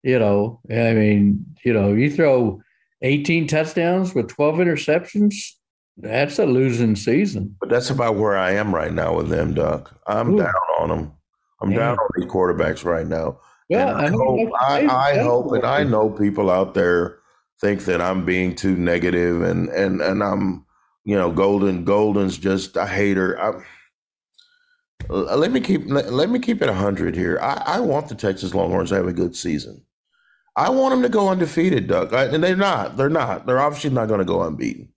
You 0.02 0.18
know, 0.18 0.60
I 0.70 0.92
mean, 0.92 1.46
you 1.64 1.72
know, 1.72 1.92
you 1.92 2.10
throw 2.10 2.60
18 3.02 3.46
touchdowns 3.46 4.14
with 4.14 4.28
12 4.28 4.56
interceptions, 4.56 5.34
that's 5.96 6.38
a 6.38 6.46
losing 6.46 6.96
season. 6.96 7.56
But 7.60 7.68
that's 7.68 7.90
about 7.90 8.16
where 8.16 8.36
I 8.36 8.52
am 8.52 8.74
right 8.74 8.92
now 8.92 9.14
with 9.14 9.28
them, 9.28 9.54
Doc. 9.54 9.98
I'm 10.06 10.34
Ooh. 10.34 10.38
down 10.38 10.54
on 10.80 10.88
them. 10.88 11.12
I'm 11.60 11.70
yeah. 11.70 11.78
down 11.78 11.98
on 11.98 12.08
these 12.16 12.26
quarterbacks 12.26 12.84
right 12.84 13.06
now. 13.06 13.38
Yeah, 13.68 13.92
I, 13.92 14.06
I, 14.06 14.10
hope, 14.10 14.50
I, 14.60 14.86
I 14.86 15.18
hope, 15.18 15.52
and 15.52 15.64
I 15.64 15.84
know 15.84 16.10
people 16.10 16.50
out 16.50 16.74
there 16.74 17.18
think 17.64 17.86
that 17.86 18.02
I'm 18.02 18.26
being 18.26 18.54
too 18.54 18.76
negative, 18.76 19.40
and 19.40 19.70
and 19.70 20.02
and 20.02 20.22
I'm, 20.22 20.66
you 21.04 21.16
know, 21.16 21.32
Golden. 21.32 21.84
Golden's 21.84 22.36
just 22.36 22.76
a 22.76 22.84
hater. 22.84 23.40
I, 23.40 23.62
let 25.08 25.50
me 25.50 25.60
keep 25.60 25.84
let, 25.86 26.12
let 26.12 26.28
me 26.28 26.38
keep 26.38 26.60
it 26.60 26.68
hundred 26.68 27.16
here. 27.16 27.38
I, 27.40 27.62
I 27.66 27.80
want 27.80 28.08
the 28.08 28.14
Texas 28.14 28.54
Longhorns 28.54 28.90
to 28.90 28.96
have 28.96 29.06
a 29.06 29.14
good 29.14 29.34
season. 29.34 29.82
I 30.56 30.68
want 30.68 30.92
them 30.92 31.02
to 31.02 31.08
go 31.08 31.30
undefeated, 31.30 31.88
Doug, 31.88 32.12
I, 32.12 32.24
and 32.26 32.44
they're 32.44 32.54
not. 32.54 32.98
They're 32.98 33.08
not. 33.08 33.46
They're 33.46 33.60
obviously 33.60 33.90
not 33.90 34.08
going 34.08 34.20
to 34.20 34.26
go 34.26 34.42
unbeaten. 34.42 34.90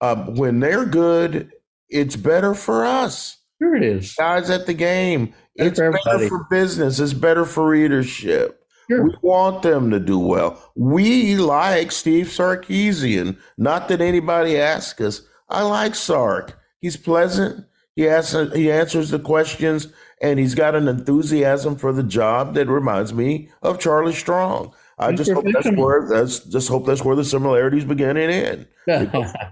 Uh, 0.00 0.16
when 0.30 0.60
they're 0.60 0.86
good, 0.86 1.52
it's 1.90 2.16
better 2.16 2.54
for 2.54 2.86
us. 2.86 3.36
Sure, 3.60 3.76
it 3.76 3.82
is. 3.82 4.14
Guys 4.14 4.48
at 4.48 4.64
the 4.64 4.74
game, 4.74 5.34
it's 5.56 5.78
better 5.78 6.28
for 6.28 6.46
business. 6.48 7.00
It's 7.00 7.12
better 7.12 7.44
for 7.44 7.68
readership. 7.68 8.64
Sure. 8.90 9.04
We 9.04 9.14
want 9.22 9.62
them 9.62 9.90
to 9.90 10.00
do 10.00 10.18
well. 10.18 10.72
We 10.74 11.36
like 11.36 11.92
Steve 11.92 12.26
Sarkisian. 12.26 13.36
Not 13.56 13.88
that 13.88 14.00
anybody 14.00 14.58
asks 14.58 15.00
us. 15.00 15.22
I 15.48 15.62
like 15.62 15.94
Sark. 15.94 16.58
He's 16.80 16.96
pleasant. 16.96 17.66
He 17.96 18.08
asks, 18.08 18.36
he 18.54 18.70
answers 18.70 19.10
the 19.10 19.18
questions, 19.18 19.88
and 20.22 20.38
he's 20.38 20.54
got 20.54 20.74
an 20.74 20.86
enthusiasm 20.86 21.76
for 21.76 21.92
the 21.92 22.02
job 22.02 22.54
that 22.54 22.68
reminds 22.68 23.12
me 23.12 23.50
of 23.62 23.80
Charlie 23.80 24.12
Strong. 24.12 24.72
I 24.98 25.12
just 25.12 25.30
hope 25.30 25.44
that's 25.52 25.70
where 25.76 26.08
that's 26.08 26.40
just 26.40 26.68
hope 26.68 26.86
that's 26.86 27.04
where 27.04 27.16
the 27.16 27.24
similarities 27.24 27.84
begin 27.84 28.16
and 28.16 28.32
end. 28.32 28.66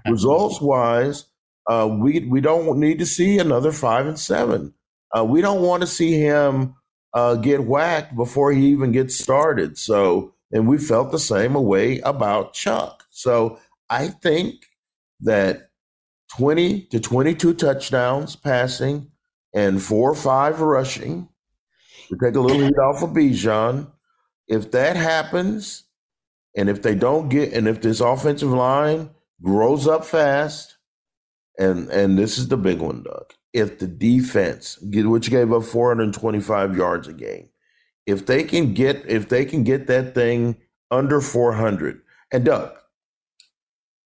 results 0.09 0.61
wise, 0.61 1.25
uh, 1.69 1.88
we 2.00 2.21
we 2.28 2.40
don't 2.40 2.78
need 2.78 2.99
to 2.99 3.07
see 3.07 3.38
another 3.38 3.73
five 3.73 4.07
and 4.07 4.19
seven. 4.19 4.75
Uh, 5.16 5.25
we 5.25 5.40
don't 5.40 5.62
want 5.62 5.83
to 5.83 5.87
see 5.87 6.12
him 6.21 6.75
uh, 7.16 7.35
get 7.35 7.64
whacked 7.64 8.14
before 8.14 8.52
he 8.52 8.66
even 8.66 8.92
gets 8.92 9.16
started. 9.16 9.78
So, 9.78 10.35
and 10.52 10.68
we 10.68 10.76
felt 10.76 11.12
the 11.12 11.18
same 11.18 11.54
way 11.54 11.99
about 12.00 12.52
Chuck. 12.52 13.04
So, 13.08 13.58
I 13.88 14.08
think 14.08 14.66
that 15.20 15.70
20 16.37 16.82
to 16.82 17.00
22 17.00 17.54
touchdowns 17.54 18.37
passing 18.37 19.11
and 19.54 19.82
four 19.82 20.11
or 20.11 20.14
five 20.14 20.61
rushing 20.61 21.28
to 22.11 22.16
take 22.23 22.35
a 22.35 22.40
little 22.40 22.61
heat 22.61 22.76
off 22.78 23.02
of 23.02 23.11
Bijan. 23.11 23.90
If 24.46 24.73
that 24.73 24.96
happens, 24.96 25.85
and 26.54 26.68
if 26.68 26.82
they 26.82 26.94
don't 26.94 27.30
get, 27.30 27.54
and 27.54 27.66
if 27.66 27.80
this 27.80 28.00
offensive 28.00 28.52
line 28.52 29.08
grows 29.42 29.88
up 29.88 30.04
fast, 30.04 30.76
and 31.58 31.88
and 31.88 32.18
this 32.18 32.37
is 32.37 32.49
the 32.49 32.58
big 32.58 32.80
one, 32.80 33.02
Doug. 33.02 33.32
If 33.57 33.79
the 33.79 33.87
defense, 33.87 34.79
which 34.83 35.31
gave 35.31 35.51
up 35.51 35.65
425 35.65 36.77
yards 36.77 37.09
a 37.09 37.15
game, 37.15 37.49
if 38.05 38.27
they 38.27 38.45
can 38.45 38.75
get 38.75 39.03
if 39.09 39.31
they 39.31 39.47
can 39.47 39.65
get 39.65 39.87
that 39.87 40.15
thing 40.15 40.57
under 40.91 41.23
400, 41.23 42.03
and 42.31 42.45
Doug, 42.45 42.77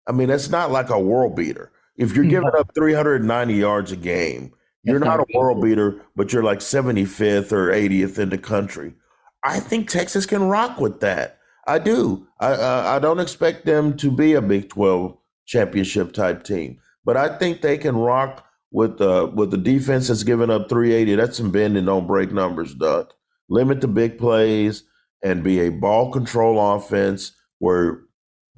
I 0.05 0.11
mean 0.11 0.27
that's 0.27 0.49
not 0.49 0.71
like 0.71 0.89
a 0.89 0.99
world 0.99 1.37
beater. 1.37 1.71
If 1.95 2.13
you're 2.13 2.25
giving 2.25 2.51
up 2.59 2.75
390 2.75 3.53
yards 3.53 3.93
a 3.93 3.95
game, 3.95 4.53
you're 4.83 4.99
not 4.99 5.21
a 5.21 5.25
world 5.33 5.61
beater, 5.61 6.01
but 6.17 6.33
you're 6.33 6.43
like 6.43 6.59
75th 6.59 7.53
or 7.53 7.71
80th 7.71 8.19
in 8.19 8.29
the 8.29 8.37
country. 8.37 8.93
I 9.43 9.61
think 9.61 9.89
Texas 9.89 10.25
can 10.25 10.43
rock 10.43 10.79
with 10.79 10.99
that. 10.99 11.39
I 11.65 11.79
do. 11.79 12.27
I 12.39 12.51
uh, 12.51 12.83
I 12.85 12.99
don't 12.99 13.21
expect 13.21 13.65
them 13.65 13.95
to 13.97 14.11
be 14.11 14.33
a 14.33 14.41
Big 14.41 14.69
12 14.69 15.17
championship 15.45 16.11
type 16.11 16.43
team. 16.43 16.79
But 17.05 17.15
I 17.15 17.37
think 17.37 17.61
they 17.61 17.77
can 17.77 17.95
rock 17.95 18.45
with 18.71 18.97
the 18.97 19.27
with 19.27 19.51
the 19.51 19.57
defense 19.57 20.07
that's 20.07 20.23
giving 20.23 20.49
up 20.49 20.69
380. 20.69 21.15
That's 21.15 21.37
some 21.37 21.51
bend 21.51 21.77
and 21.77 21.87
don't 21.87 22.07
break 22.07 22.31
numbers, 22.31 22.73
Doug. 22.73 23.11
Limit 23.49 23.81
the 23.81 23.87
big 23.87 24.17
plays 24.17 24.83
and 25.23 25.43
be 25.43 25.61
a 25.61 25.69
ball 25.69 26.11
control 26.11 26.75
offense 26.75 27.31
where 27.59 28.01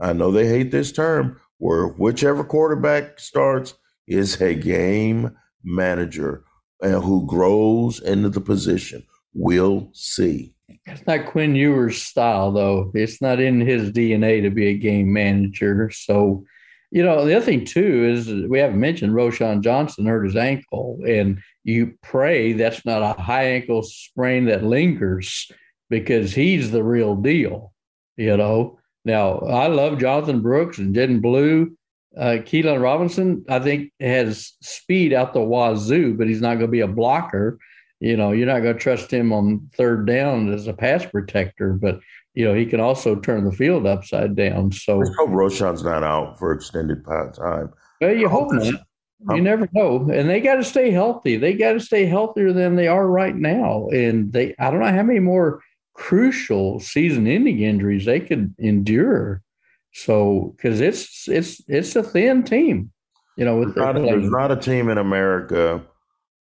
I 0.02 0.14
know 0.14 0.32
they 0.32 0.48
hate 0.48 0.72
this 0.72 0.92
term, 0.92 1.40
where 1.58 1.88
whichever 1.88 2.44
quarterback 2.44 3.20
starts 3.20 3.76
is 4.08 4.42
a 4.42 4.56
game 4.56 5.36
manager 5.64 6.44
and 6.82 7.04
who 7.04 7.26
grows 7.28 8.00
into 8.00 8.30
the 8.30 8.42
position. 8.42 9.04
We'll 9.34 9.90
see. 9.94 10.56
It's 10.86 11.06
not 11.06 11.28
Quinn 11.28 11.56
Ewers' 11.56 12.02
style, 12.02 12.52
though. 12.52 12.92
It's 12.94 13.22
not 13.22 13.40
in 13.40 13.60
his 13.60 13.92
DNA 13.92 14.42
to 14.42 14.50
be 14.50 14.68
a 14.68 14.78
game 14.78 15.12
manager. 15.14 15.92
So 15.92 16.44
you 16.92 17.04
know, 17.04 17.26
the 17.26 17.36
other 17.36 17.46
thing 17.46 17.66
too 17.66 18.06
is 18.06 18.32
we 18.50 18.60
haven't 18.60 18.80
mentioned 18.80 19.14
Roschon 19.14 19.62
Johnson 19.62 20.06
hurt 20.06 20.26
his 20.26 20.36
ankle, 20.36 21.00
and 21.08 21.40
you 21.64 21.94
pray 22.02 22.54
that's 22.54 22.86
not 22.86 23.02
a 23.02 23.22
high 23.22 23.46
ankle 23.46 23.84
sprain 23.84 24.46
that 24.46 24.64
lingers 24.64 25.52
because 25.90 26.34
he's 26.34 26.72
the 26.72 26.84
real 26.84 27.16
deal. 27.16 27.74
You 28.18 28.38
know. 28.38 28.80
Now 29.06 29.40
I 29.40 29.68
love 29.68 30.00
Jonathan 30.00 30.42
Brooks 30.42 30.78
and 30.78 30.96
Jaden 30.96 31.22
Blue. 31.22 31.76
Uh, 32.18 32.38
Keilan 32.42 32.82
Robinson, 32.82 33.46
I 33.48 33.60
think, 33.60 33.92
has 34.00 34.54
speed 34.62 35.14
out 35.14 35.34
the 35.34 35.42
wazoo, 35.42 36.16
but 36.16 36.28
he's 36.28 36.42
not 36.42 36.56
going 36.56 36.66
to 36.66 36.68
be 36.68 36.82
a 36.82 36.88
blocker. 36.88 37.60
You 38.00 38.18
know, 38.18 38.32
you're 38.32 38.48
not 38.48 38.62
going 38.62 38.74
to 38.74 38.80
trust 38.80 39.12
him 39.12 39.32
on 39.32 39.70
third 39.76 40.08
down 40.08 40.52
as 40.52 40.68
a 40.68 40.74
pass 40.74 41.06
protector, 41.06 41.74
but 41.74 42.00
you 42.40 42.46
know, 42.46 42.54
he 42.54 42.66
can 42.66 42.80
also 42.80 43.18
turn 43.18 43.44
the 43.44 43.52
field 43.52 43.86
upside 43.86 44.34
down. 44.34 44.72
So 44.72 45.02
I 45.02 45.06
hope 45.18 45.30
Roschon's 45.32 45.84
not 45.84 46.06
out 46.06 46.40
for 46.40 46.54
extended 46.54 47.04
time. 47.06 47.70
Well, 48.00 48.16
you 48.16 48.30
hope, 48.30 48.54
hope 48.54 48.76
not. 49.20 49.36
You 49.36 49.42
never 49.42 49.68
know. 49.74 50.10
And 50.10 50.30
they 50.30 50.40
got 50.40 50.56
to 50.56 50.64
stay 50.64 50.90
healthy. 50.90 51.36
They 51.36 51.52
got 51.52 51.74
to 51.74 51.82
stay 51.82 52.06
healthier 52.06 52.54
than 52.54 52.78
they 52.78 52.88
are 52.88 53.06
right 53.06 53.36
now. 53.36 53.90
And 53.90 54.32
they, 54.32 54.56
I 54.58 54.72
don't 54.72 54.80
know 54.80 54.86
how 54.86 55.04
many 55.04 55.20
more 55.20 55.62
crucial 55.96 56.80
season 56.80 57.28
ending 57.28 57.60
injuries 57.60 58.06
they 58.06 58.22
could 58.22 58.56
endure. 58.58 59.42
So, 59.92 60.54
because 60.56 60.80
it's, 60.80 61.28
it's, 61.28 61.62
it's 61.68 61.98
a 61.98 62.04
thin 62.04 62.44
team, 62.44 62.90
you 63.36 63.44
know, 63.44 63.58
with 63.58 63.76
there's 63.76 63.96
not, 63.96 64.02
there's 64.02 64.32
not 64.32 64.52
a 64.54 64.56
team 64.56 64.88
in 64.88 64.98
America 64.98 65.84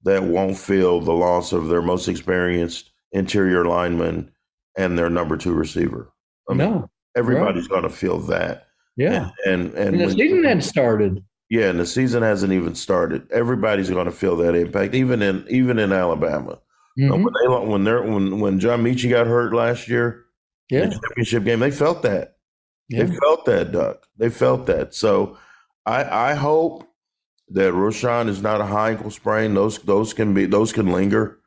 that 0.05 0.23
won't 0.23 0.57
feel 0.57 1.01
the 1.01 1.11
loss 1.11 1.53
of 1.53 1.67
their 1.67 1.83
most 1.83 2.07
experienced 2.07 2.93
interior 3.11 3.65
lineman 3.65 4.31
and 4.79 4.97
their 4.97 5.11
number 5.11 5.37
two 5.37 5.53
receiver. 5.53 6.11
I 6.49 6.55
mean, 6.55 6.71
no, 6.71 6.91
everybody's 7.17 7.65
right. 7.65 7.81
going 7.81 7.83
to 7.83 7.91
feel 7.91 8.19
that. 8.21 8.69
Yeah, 8.97 9.31
and 9.45 9.67
and, 9.67 9.75
and, 9.75 10.01
and 10.01 10.11
the 10.11 10.15
season 10.15 10.45
hadn't 10.45 10.63
started. 10.63 11.23
Yeah, 11.51 11.69
and 11.69 11.81
the 11.81 11.87
season 11.87 12.23
hasn't 12.23 12.53
even 12.53 12.75
started. 12.75 13.31
Everybody's 13.31 13.91
going 13.91 14.07
to 14.07 14.13
feel 14.13 14.37
that 14.37 14.55
impact, 14.55 14.95
even 14.95 15.21
in 15.21 15.45
even 15.51 15.79
in 15.79 15.93
Alabama. 15.93 16.59
Mm-hmm. 16.99 17.23
when 17.23 17.33
they 17.35 17.69
when 17.71 17.85
they're 17.85 18.03
when 18.03 18.41
when 18.41 18.59
John 18.59 18.83
Metchie 18.83 19.11
got 19.11 19.27
hurt 19.27 19.53
last 19.53 19.89
year, 19.89 20.25
yeah, 20.71 20.87
the 20.87 20.91
championship 20.91 21.45
game, 21.45 21.61
they 21.61 21.71
felt 21.71 22.03
that. 22.03 22.37
Yeah. 22.89 23.05
They 23.05 23.17
felt 23.17 23.45
that, 23.45 23.73
Duck. 23.73 24.07
They 24.17 24.31
felt 24.31 24.67
that. 24.67 24.95
So, 24.95 25.39
I 25.87 26.31
I 26.31 26.35
hope 26.35 26.89
that 27.51 27.73
Roschon 27.73 28.29
is 28.29 28.43
not 28.43 28.61
a 28.61 28.67
high 28.67 28.91
ankle 28.91 29.11
sprain. 29.11 29.55
Those 29.55 29.79
those 29.79 30.13
can 30.13 30.35
be 30.35 30.47
those 30.47 30.73
can 30.73 30.93
linger 30.93 31.39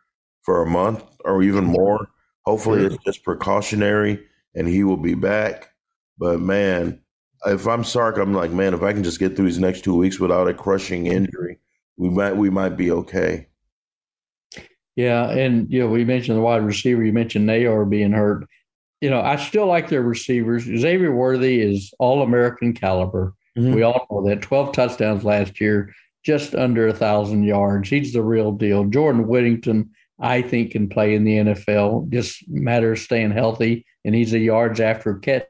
for 0.44 0.62
a 0.62 0.66
month 0.70 1.04
or 1.26 1.44
even 1.44 1.66
more. 1.66 2.10
Hopefully, 2.46 2.86
it's 2.86 3.04
just 3.04 3.24
precautionary 3.24 4.26
and 4.56 4.68
he 4.68 4.84
will 4.84 4.98
be 4.98 5.14
back. 5.14 5.72
But 6.18 6.40
man, 6.40 7.00
if 7.46 7.68
I'm 7.68 7.84
Sark, 7.84 8.18
I'm 8.18 8.34
like, 8.34 8.52
man, 8.52 8.74
if 8.74 8.84
I 8.84 8.94
can 8.94 9.04
just 9.04 9.20
get 9.20 9.36
through 9.36 9.46
these 9.46 9.60
next 9.60 9.84
two 9.84 9.96
weeks 9.96 10.20
without 10.20 10.48
a 10.48 10.54
crushing 10.54 11.08
injury, 11.08 11.60
we 11.98 12.10
might 12.10 12.36
we 12.36 12.50
might 12.50 12.78
be 12.78 12.92
okay. 12.92 13.48
Yeah, 14.96 15.30
and 15.30 15.72
you 15.72 15.80
know, 15.80 15.88
we 15.88 16.04
mentioned 16.06 16.38
the 16.38 16.42
wide 16.42 16.66
receiver. 16.66 17.04
You 17.04 17.14
mentioned 17.14 17.48
Neyor 17.48 17.90
being 17.90 18.12
hurt. 18.12 18.48
You 19.00 19.10
know, 19.10 19.22
I 19.22 19.38
still 19.38 19.66
like 19.66 19.90
their 19.90 20.04
receivers. 20.04 20.64
Xavier 20.64 21.12
Worthy 21.12 21.60
is 21.60 21.92
all 21.98 22.22
American 22.22 22.74
caliber. 22.74 23.34
Mm-hmm. 23.58 23.74
We 23.74 23.84
all 23.84 24.06
know 24.12 24.28
that. 24.28 24.42
Twelve 24.42 24.74
touchdowns 24.74 25.24
last 25.24 25.60
year, 25.60 25.94
just 26.24 26.54
under 26.54 26.88
a 26.88 26.94
thousand 26.94 27.44
yards. 27.44 27.90
He's 27.90 28.14
the 28.14 28.22
real 28.22 28.52
deal. 28.52 28.86
Jordan 28.86 29.28
Whittington 29.28 29.90
I 30.22 30.42
think 30.42 30.72
can 30.72 30.88
play 30.88 31.16
in 31.16 31.24
the 31.24 31.38
NFL. 31.38 32.10
Just 32.10 32.48
matter 32.48 32.94
of 32.94 33.00
staying 33.00 33.32
healthy, 33.32 33.86
and 34.06 34.16
he's 34.16 34.34
a 34.34 34.40
yards 34.40 34.80
after 34.80 35.16
catch 35.16 35.46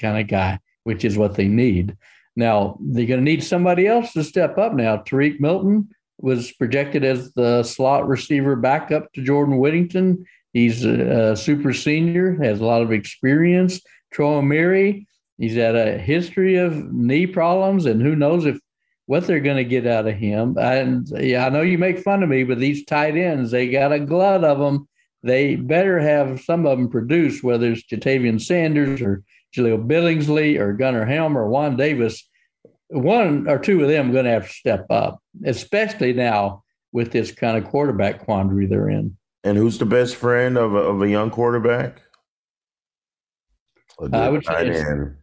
kind 0.00 0.18
of 0.18 0.26
guy, 0.26 0.58
which 0.84 1.04
is 1.04 1.16
what 1.16 1.34
they 1.34 1.48
need. 1.48 1.96
Now 2.34 2.76
they're 2.80 3.06
going 3.06 3.20
to 3.20 3.24
need 3.24 3.42
somebody 3.42 3.86
else 3.86 4.12
to 4.12 4.24
step 4.24 4.58
up. 4.58 4.74
Now 4.74 4.98
Tariq 4.98 5.40
Milton 5.40 5.88
was 6.18 6.52
projected 6.52 7.04
as 7.04 7.32
the 7.32 7.62
slot 7.62 8.08
receiver 8.08 8.56
backup 8.56 9.12
to 9.12 9.22
Jordan 9.22 9.58
Whittington. 9.58 10.24
He's 10.52 10.84
a, 10.84 11.32
a 11.32 11.36
super 11.36 11.72
senior, 11.72 12.34
has 12.42 12.60
a 12.60 12.64
lot 12.64 12.82
of 12.82 12.92
experience. 12.92 13.80
Troy 14.12 14.40
Omeire, 14.40 15.06
He's 15.38 15.54
had 15.54 15.76
a 15.76 15.98
history 15.98 16.56
of 16.56 16.92
knee 16.92 17.26
problems, 17.26 17.84
and 17.84 18.00
who 18.00 18.16
knows 18.16 18.46
if 18.46 18.58
what 19.06 19.26
they're 19.26 19.40
going 19.40 19.56
to 19.56 19.64
get 19.64 19.86
out 19.86 20.06
of 20.06 20.14
him. 20.14 20.56
And 20.58 21.08
yeah, 21.18 21.46
I 21.46 21.48
know 21.48 21.62
you 21.62 21.78
make 21.78 22.00
fun 22.00 22.22
of 22.22 22.28
me, 22.28 22.44
but 22.44 22.58
these 22.58 22.84
tight 22.84 23.16
ends, 23.16 23.50
they 23.50 23.68
got 23.68 23.92
a 23.92 24.00
glut 24.00 24.44
of 24.44 24.58
them. 24.58 24.88
They 25.22 25.56
better 25.56 25.98
have 25.98 26.42
some 26.42 26.66
of 26.66 26.78
them 26.78 26.88
produce, 26.88 27.42
whether 27.42 27.72
it's 27.72 27.82
Ja'Tavion 27.84 28.40
Sanders 28.40 29.00
or 29.00 29.22
Jahleel 29.56 29.86
Billingsley 29.86 30.58
or 30.58 30.72
Gunnar 30.72 31.06
Helm 31.06 31.38
or 31.38 31.48
Juan 31.48 31.76
Davis. 31.76 32.28
One 32.88 33.48
or 33.48 33.58
two 33.58 33.82
of 33.82 33.88
them 33.88 34.10
are 34.10 34.12
going 34.12 34.24
to 34.26 34.30
have 34.32 34.46
to 34.46 34.52
step 34.52 34.86
up, 34.90 35.20
especially 35.44 36.12
now 36.12 36.62
with 36.92 37.12
this 37.12 37.32
kind 37.32 37.56
of 37.56 37.70
quarterback 37.70 38.24
quandary 38.24 38.66
they're 38.66 38.90
in. 38.90 39.16
And 39.42 39.56
who's 39.56 39.78
the 39.78 39.86
best 39.86 40.16
friend 40.16 40.56
of 40.56 40.74
a, 40.74 40.78
of 40.78 41.02
a 41.02 41.08
young 41.08 41.30
quarterback? 41.30 42.02
I 44.12 44.28
would 44.28 44.44
say 44.44 45.14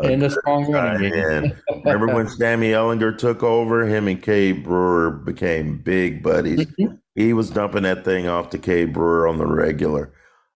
and 0.00 0.22
a 0.22 0.30
strong 0.30 0.70
running 0.70 1.12
game. 1.12 1.52
Remember 1.84 2.14
when 2.14 2.28
Sammy 2.38 2.70
Ehlinger 2.70 3.16
took 3.16 3.42
over? 3.42 3.86
Him 3.86 4.08
and 4.08 4.22
Cade 4.22 4.64
Brewer 4.64 5.10
became 5.10 5.78
big 5.78 6.22
buddies. 6.22 6.66
Mm-hmm. 6.66 6.94
He 7.14 7.32
was 7.32 7.50
dumping 7.50 7.82
that 7.82 8.04
thing 8.04 8.28
off 8.28 8.50
to 8.50 8.58
Cade 8.58 8.92
Brewer 8.92 9.26
on 9.26 9.38
the 9.38 9.46
regular. 9.46 10.12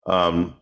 Um, 0.06 0.54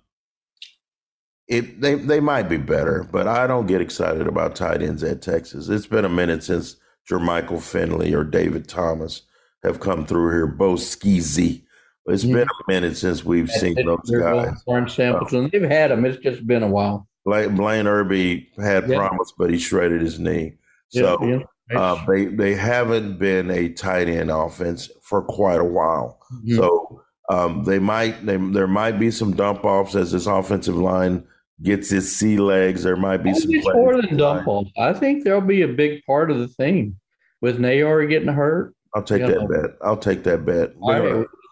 it 1.49 1.80
they 1.80 1.96
they 1.96 2.20
might 2.20 2.49
be 2.49 2.56
better, 2.56 3.06
but 3.10 3.26
I 3.26 3.46
don't 3.46 3.66
get 3.66 3.80
excited 3.80 4.26
about 4.26 4.54
tight 4.54 4.82
ends 4.82 5.02
at 5.02 5.20
Texas. 5.20 5.68
It's 5.68 5.87
been 5.87 6.04
a 6.04 6.08
minute 6.08 6.44
since 6.44 6.76
Jermichael 7.10 7.60
Finley 7.60 8.14
or 8.14 8.25
David 8.25 8.68
Thomas 8.68 9.22
have 9.64 9.80
come 9.80 10.06
through 10.06 10.30
here. 10.30 10.46
Bo 10.46 10.75
Skeezy. 10.75 11.64
It's 12.06 12.25
yeah. 12.25 12.34
been 12.34 12.49
a 12.49 12.72
minute 12.72 12.96
since 12.96 13.25
we've 13.25 13.50
seen 13.50 13.75
those 13.75 14.10
guys. 14.10 14.62
Orange 14.66 14.94
samples, 14.94 15.30
they've 15.50 15.62
had 15.62 15.90
them. 15.90 16.04
It's 16.04 16.22
just 16.22 16.46
been 16.46 16.62
a 16.62 16.68
while. 16.68 17.08
Blaine, 17.25 17.55
Blaine 17.55 17.87
Irby 17.87 18.49
had 18.59 18.89
yeah. 18.89 18.97
promise, 18.97 19.33
but 19.37 19.50
he 19.50 19.59
shredded 19.59 20.00
his 20.00 20.19
knee. 20.19 20.55
So 20.89 21.45
yeah, 21.71 21.79
uh, 21.79 22.05
they 22.07 22.27
they 22.27 22.55
haven't 22.55 23.19
been 23.19 23.50
a 23.50 23.69
tight 23.69 24.09
end 24.09 24.31
offense 24.31 24.91
for 25.03 25.23
quite 25.23 25.61
a 25.61 25.65
while. 25.65 26.19
Mm-hmm. 26.33 26.57
So 26.57 27.03
um, 27.31 27.65
they 27.65 27.79
might 27.79 28.25
they, 28.27 28.37
there 28.37 28.67
might 28.67 28.99
be 28.99 29.11
some 29.11 29.35
dump 29.35 29.65
offs 29.65 29.95
as 29.95 30.12
this 30.12 30.27
offensive 30.27 30.77
line 30.77 31.25
gets 31.62 31.91
his 31.91 32.15
sea 32.15 32.39
legs. 32.39 32.83
There 32.83 32.97
might 32.97 33.19
be 33.19 33.35
some 33.35 33.53
more 33.75 34.00
than 34.00 34.17
dump 34.17 34.49
offs. 34.49 34.71
I 34.79 34.93
think 34.93 35.25
there'll 35.25 35.41
be 35.41 35.62
a 35.62 35.69
big 35.69 36.05
part 36.07 36.31
of 36.31 36.39
the 36.39 36.49
theme 36.49 36.99
with 37.41 37.59
Neyor 37.59 38.09
getting 38.09 38.29
hurt. 38.29 38.75
I'll 38.95 39.03
take 39.03 39.23
that 39.23 39.43
know. 39.43 39.47
bet. 39.47 39.77
I'll 39.83 39.97
take 39.97 40.25
that 40.25 40.45
bet. 40.45 40.73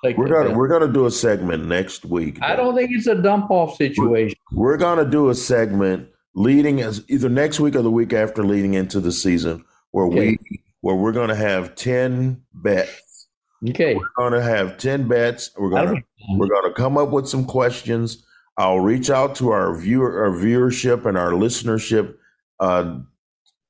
We're 0.05 0.29
gonna, 0.29 0.57
we're 0.57 0.69
gonna 0.69 0.93
do 0.93 1.07
a 1.07 1.11
segment 1.11 1.67
next 1.67 2.05
week. 2.05 2.39
I 2.43 2.57
don't 2.57 2.75
think 2.75 2.91
it's 2.93 3.07
a 3.07 3.21
dump 3.21 3.51
off 3.51 3.77
situation. 3.77 4.39
We're, 4.53 4.73
we're 4.73 4.77
gonna 4.77 5.09
do 5.09 5.29
a 5.29 5.35
segment 5.35 6.09
leading 6.35 6.81
as 6.81 7.05
either 7.09 7.29
next 7.29 7.61
week 7.61 7.75
or 7.75 7.83
the 7.83 7.91
week 7.91 8.13
after, 8.13 8.45
leading 8.45 8.75
into 8.75 9.01
the 9.01 9.13
season, 9.13 9.65
where 9.91 10.07
okay. 10.07 10.39
we 10.49 10.63
where 10.81 10.97
we're 10.97 11.13
gonna 11.13 11.35
have 11.35 11.75
ten 11.75 12.43
bets. 12.55 13.29
Okay, 13.69 13.95
we're 13.95 14.11
gonna 14.17 14.43
have 14.43 14.79
ten 14.79 15.09
bets. 15.09 15.51
We're 15.57 15.71
gonna 15.71 16.03
we're 16.31 16.49
gonna 16.49 16.75
come 16.75 16.97
up 16.97 17.11
with 17.11 17.29
some 17.29 17.45
questions 17.45 18.25
I'll 18.59 18.81
reach 18.81 19.09
out 19.09 19.37
to 19.37 19.51
our 19.51 19.75
viewer, 19.75 20.25
our 20.25 20.33
viewership, 20.33 21.07
and 21.07 21.17
our 21.17 21.31
listenership 21.31 22.17
uh, 22.59 22.99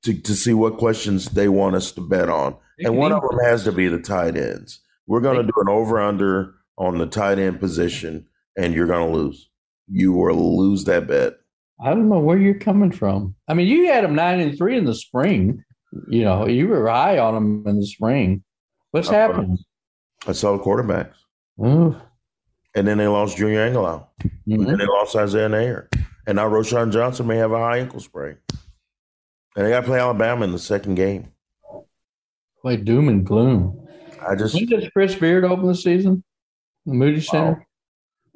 to 0.02 0.14
to 0.14 0.34
see 0.34 0.54
what 0.54 0.78
questions 0.78 1.26
they 1.26 1.48
want 1.48 1.76
us 1.76 1.92
to 1.92 2.00
bet 2.00 2.30
on. 2.30 2.56
And 2.78 2.96
one 2.96 3.12
of 3.12 3.20
them 3.20 3.38
has 3.44 3.64
to 3.64 3.72
be 3.72 3.88
the 3.88 3.98
tight 3.98 4.36
ends. 4.36 4.80
We're 5.08 5.22
going 5.22 5.38
to 5.38 5.42
do 5.42 5.52
an 5.56 5.68
over 5.68 5.98
under 5.98 6.54
on 6.76 6.98
the 6.98 7.06
tight 7.06 7.38
end 7.38 7.58
position, 7.58 8.28
and 8.56 8.74
you're 8.74 8.86
going 8.86 9.10
to 9.10 9.18
lose. 9.18 9.48
You 9.90 10.12
will 10.12 10.58
lose 10.58 10.84
that 10.84 11.08
bet. 11.08 11.38
I 11.80 11.90
don't 11.90 12.10
know 12.10 12.18
where 12.18 12.38
you're 12.38 12.58
coming 12.58 12.92
from. 12.92 13.34
I 13.48 13.54
mean, 13.54 13.68
you 13.68 13.86
had 13.86 14.04
them 14.04 14.14
nine 14.14 14.38
and 14.38 14.56
three 14.56 14.76
in 14.76 14.84
the 14.84 14.94
spring. 14.94 15.64
You 16.08 16.24
know, 16.24 16.46
you 16.46 16.68
were 16.68 16.88
high 16.88 17.18
on 17.18 17.34
them 17.34 17.64
in 17.66 17.80
the 17.80 17.86
spring. 17.86 18.44
What's 18.90 19.08
uh, 19.08 19.12
happened? 19.12 19.58
I 20.26 20.32
saw 20.32 20.56
the 20.56 20.62
quarterbacks. 20.62 21.14
Ooh. 21.64 21.96
And 22.74 22.86
then 22.86 22.98
they 22.98 23.06
lost 23.06 23.38
Junior 23.38 23.68
Angilau. 23.68 24.06
Mm-hmm. 24.22 24.52
And 24.52 24.66
then 24.66 24.78
they 24.78 24.86
lost 24.86 25.16
Isaiah 25.16 25.48
Neyor. 25.48 25.88
And 26.26 26.36
now 26.36 26.50
Roschon 26.50 26.92
Johnson 26.92 27.26
may 27.26 27.36
have 27.36 27.52
a 27.52 27.58
high 27.58 27.78
ankle 27.78 28.00
sprain. 28.00 28.36
And 29.56 29.64
they 29.64 29.70
got 29.70 29.80
to 29.80 29.86
play 29.86 29.98
Alabama 29.98 30.44
in 30.44 30.52
the 30.52 30.58
second 30.58 30.96
game. 30.96 31.32
Play 32.60 32.76
doom 32.76 33.08
and 33.08 33.24
gloom. 33.24 33.87
I 34.26 34.34
just. 34.34 34.54
When 34.54 34.66
does 34.66 34.88
Chris 34.90 35.14
Beard 35.14 35.44
open 35.44 35.66
the 35.66 35.74
season? 35.74 36.22
The 36.86 36.94
Moody 36.94 37.20
Center? 37.20 37.66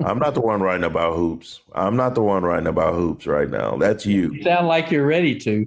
I'm 0.04 0.18
not 0.18 0.34
the 0.34 0.40
one 0.40 0.60
writing 0.60 0.84
about 0.84 1.16
hoops. 1.16 1.60
I'm 1.74 1.96
not 1.96 2.14
the 2.14 2.22
one 2.22 2.42
writing 2.42 2.66
about 2.66 2.94
hoops 2.94 3.26
right 3.26 3.48
now. 3.48 3.76
That's 3.76 4.04
you. 4.04 4.32
You 4.32 4.42
sound 4.42 4.66
like 4.66 4.90
you're 4.90 5.06
ready 5.06 5.38
to. 5.40 5.66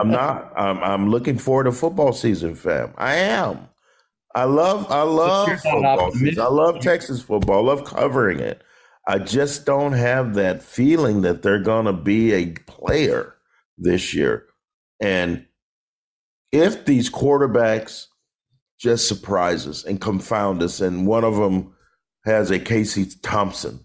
I'm 0.00 0.10
not. 0.10 0.52
I'm, 0.56 0.78
I'm 0.82 1.10
looking 1.10 1.36
forward 1.36 1.64
to 1.64 1.72
football 1.72 2.12
season, 2.12 2.54
fam. 2.54 2.94
I 2.96 3.14
am. 3.16 3.68
I 4.34 4.44
love 4.44 4.90
I 4.90 5.02
love 5.02 5.48
football. 5.60 6.12
I 6.14 6.48
love 6.48 6.80
Texas 6.80 7.20
football. 7.20 7.58
I 7.58 7.72
love 7.72 7.84
covering 7.84 8.38
it. 8.38 8.62
I 9.06 9.18
just 9.18 9.66
don't 9.66 9.92
have 9.92 10.34
that 10.34 10.62
feeling 10.62 11.22
that 11.22 11.42
they're 11.42 11.58
going 11.58 11.86
to 11.86 11.92
be 11.92 12.32
a 12.32 12.52
player 12.66 13.34
this 13.76 14.14
year. 14.14 14.46
And 15.00 15.46
if 16.52 16.84
these 16.84 17.10
quarterbacks 17.10 18.06
just 18.80 19.08
surprise 19.08 19.66
us 19.66 19.84
and 19.84 20.00
confound 20.00 20.62
us, 20.62 20.80
and 20.80 21.06
one 21.06 21.22
of 21.22 21.36
them 21.36 21.74
has 22.24 22.50
a 22.50 22.58
Casey 22.58 23.06
Thompson 23.22 23.80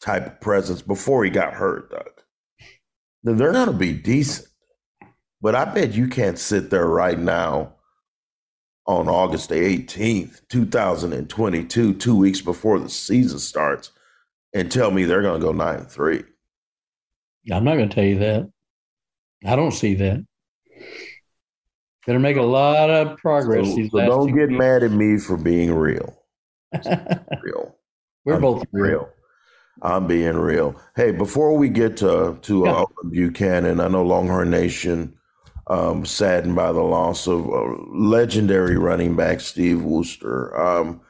type 0.00 0.26
of 0.26 0.40
presence 0.40 0.80
before 0.80 1.24
he 1.24 1.30
got 1.30 1.52
hurt, 1.52 1.90
Doug, 1.90 2.10
then 3.22 3.36
they're 3.36 3.52
going 3.52 3.66
to 3.66 3.72
be 3.72 3.92
decent. 3.92 4.48
But 5.42 5.54
I 5.54 5.66
bet 5.66 5.92
you 5.92 6.08
can't 6.08 6.38
sit 6.38 6.70
there 6.70 6.86
right 6.86 7.18
now 7.18 7.74
on 8.86 9.08
August 9.08 9.50
the 9.50 9.54
18th, 9.54 10.40
2022, 10.48 11.94
two 11.94 12.16
weeks 12.16 12.40
before 12.40 12.78
the 12.78 12.88
season 12.88 13.38
starts, 13.38 13.92
and 14.54 14.72
tell 14.72 14.90
me 14.90 15.04
they're 15.04 15.22
going 15.22 15.40
to 15.40 15.46
go 15.46 15.52
9 15.52 15.84
3. 15.84 16.24
I'm 17.52 17.64
not 17.64 17.76
going 17.76 17.88
to 17.88 17.94
tell 17.94 18.04
you 18.04 18.18
that. 18.18 18.50
I 19.46 19.56
don't 19.56 19.72
see 19.72 19.94
that. 19.94 20.24
Better 22.10 22.18
make 22.18 22.38
a 22.38 22.42
lot 22.42 22.90
of 22.90 23.16
progress. 23.18 23.68
So, 23.68 23.88
so 23.88 23.98
don't 24.04 24.34
get 24.34 24.48
weeks. 24.48 24.58
mad 24.58 24.82
at 24.82 24.90
me 24.90 25.16
for 25.16 25.36
being 25.36 25.72
real. 25.72 26.20
real. 26.84 27.76
We're 28.24 28.34
I'm 28.34 28.40
both 28.40 28.64
real. 28.72 28.84
real. 28.84 29.08
I'm 29.82 30.08
being 30.08 30.34
real. 30.34 30.74
Hey, 30.96 31.12
before 31.12 31.56
we 31.56 31.68
get 31.68 31.96
to 31.98 32.36
to 32.42 32.66
uh, 32.66 32.86
Buchanan, 33.10 33.78
I 33.78 33.86
know 33.86 34.02
Longhorn 34.02 34.50
Nation 34.50 35.16
um, 35.68 36.04
saddened 36.04 36.56
by 36.56 36.72
the 36.72 36.80
loss 36.80 37.28
of 37.28 37.46
a 37.46 37.76
legendary 37.94 38.76
running 38.76 39.14
back 39.14 39.38
Steve 39.38 39.80
Worster. 39.80 40.60
Um, 40.60 41.02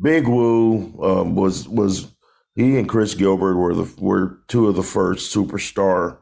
Big 0.00 0.28
Woo 0.28 0.96
um, 1.02 1.34
was 1.34 1.68
was 1.68 2.14
he 2.54 2.78
and 2.78 2.88
Chris 2.88 3.14
Gilbert 3.14 3.56
were 3.56 3.74
the 3.74 3.92
were 4.00 4.38
two 4.46 4.68
of 4.68 4.76
the 4.76 4.84
first 4.84 5.34
superstar 5.34 6.18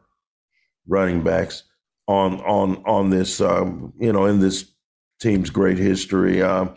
running 0.86 1.22
backs 1.22 1.64
on 2.06 2.40
on 2.40 2.82
on 2.84 3.10
this 3.10 3.40
um, 3.40 3.92
you 3.98 4.12
know 4.12 4.26
in 4.26 4.40
this 4.40 4.72
team's 5.20 5.50
great 5.50 5.78
history. 5.78 6.42
Um, 6.42 6.74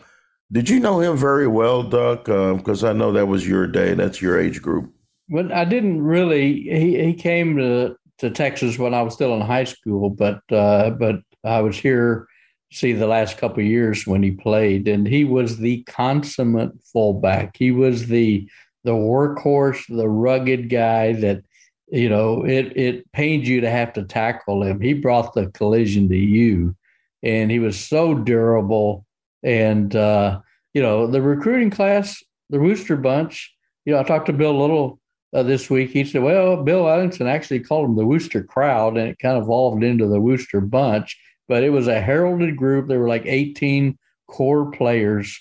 did 0.52 0.68
you 0.68 0.78
know 0.78 1.00
him 1.00 1.16
very 1.16 1.48
well, 1.48 1.82
Doug? 1.82 2.24
Because 2.24 2.84
um, 2.84 2.90
I 2.90 2.92
know 2.92 3.12
that 3.12 3.26
was 3.26 3.46
your 3.46 3.66
day. 3.66 3.94
That's 3.94 4.22
your 4.22 4.38
age 4.38 4.62
group. 4.62 4.92
Well, 5.28 5.52
I 5.52 5.64
didn't 5.64 6.02
really. 6.02 6.62
He 6.62 7.02
he 7.02 7.14
came 7.14 7.56
to 7.56 7.96
to 8.18 8.30
Texas 8.30 8.78
when 8.78 8.94
I 8.94 9.02
was 9.02 9.14
still 9.14 9.34
in 9.34 9.40
high 9.40 9.64
school, 9.64 10.10
but 10.10 10.40
uh, 10.52 10.90
but 10.90 11.16
I 11.44 11.60
was 11.60 11.76
here 11.76 12.28
see 12.72 12.92
the 12.92 13.06
last 13.06 13.38
couple 13.38 13.62
years 13.62 14.06
when 14.06 14.22
he 14.22 14.32
played, 14.32 14.88
and 14.88 15.06
he 15.06 15.24
was 15.24 15.58
the 15.58 15.82
consummate 15.84 16.72
fullback. 16.92 17.56
He 17.56 17.70
was 17.70 18.06
the 18.06 18.48
the 18.84 18.92
workhorse, 18.92 19.82
the 19.88 20.08
rugged 20.08 20.70
guy 20.70 21.12
that 21.14 21.42
you 21.88 22.08
know 22.08 22.44
it 22.44 22.76
it 22.76 23.12
pained 23.12 23.46
you 23.46 23.60
to 23.60 23.70
have 23.70 23.92
to 23.94 24.04
tackle 24.04 24.62
him. 24.62 24.80
He 24.80 24.92
brought 24.92 25.34
the 25.34 25.48
collision 25.50 26.08
to 26.08 26.16
you, 26.16 26.76
and 27.22 27.50
he 27.50 27.58
was 27.58 27.78
so 27.78 28.14
durable. 28.14 29.04
And 29.42 29.94
uh, 29.94 30.40
you 30.74 30.82
know 30.82 31.06
the 31.06 31.22
recruiting 31.22 31.70
class, 31.70 32.22
the 32.50 32.60
Worster 32.60 32.96
bunch. 32.96 33.52
You 33.84 33.92
know, 33.92 34.00
I 34.00 34.02
talked 34.02 34.26
to 34.26 34.32
Bill 34.32 34.58
Little 34.58 34.98
uh, 35.32 35.42
this 35.42 35.70
week. 35.70 35.90
He 35.90 36.04
said, 36.04 36.22
"Well, 36.22 36.62
Bill 36.62 36.88
Ellington 36.88 37.26
actually 37.26 37.60
called 37.60 37.88
them 37.88 37.96
the 37.96 38.06
Worster 38.06 38.42
crowd, 38.42 38.96
and 38.96 39.08
it 39.08 39.18
kind 39.18 39.36
of 39.36 39.44
evolved 39.44 39.84
into 39.84 40.06
the 40.06 40.20
Worster 40.20 40.60
bunch." 40.60 41.16
But 41.48 41.62
it 41.62 41.70
was 41.70 41.86
a 41.86 42.00
heralded 42.00 42.56
group. 42.56 42.88
There 42.88 42.98
were 42.98 43.08
like 43.08 43.24
18 43.24 43.96
core 44.26 44.70
players, 44.70 45.40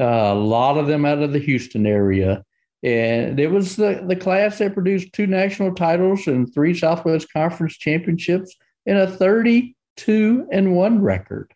uh, 0.00 0.04
a 0.04 0.34
lot 0.34 0.76
of 0.76 0.86
them 0.86 1.04
out 1.04 1.22
of 1.22 1.32
the 1.32 1.38
Houston 1.38 1.86
area, 1.86 2.44
and 2.82 3.40
it 3.40 3.50
was 3.50 3.76
the 3.76 4.04
the 4.06 4.16
class 4.16 4.58
that 4.58 4.74
produced 4.74 5.12
two 5.12 5.26
national 5.26 5.74
titles 5.74 6.26
and 6.26 6.52
three 6.52 6.74
Southwest 6.74 7.32
Conference 7.32 7.76
championships 7.76 8.54
and 8.86 8.98
a 8.98 9.10
32 9.10 10.46
and 10.52 10.74
one 10.74 11.02
record. 11.02 11.52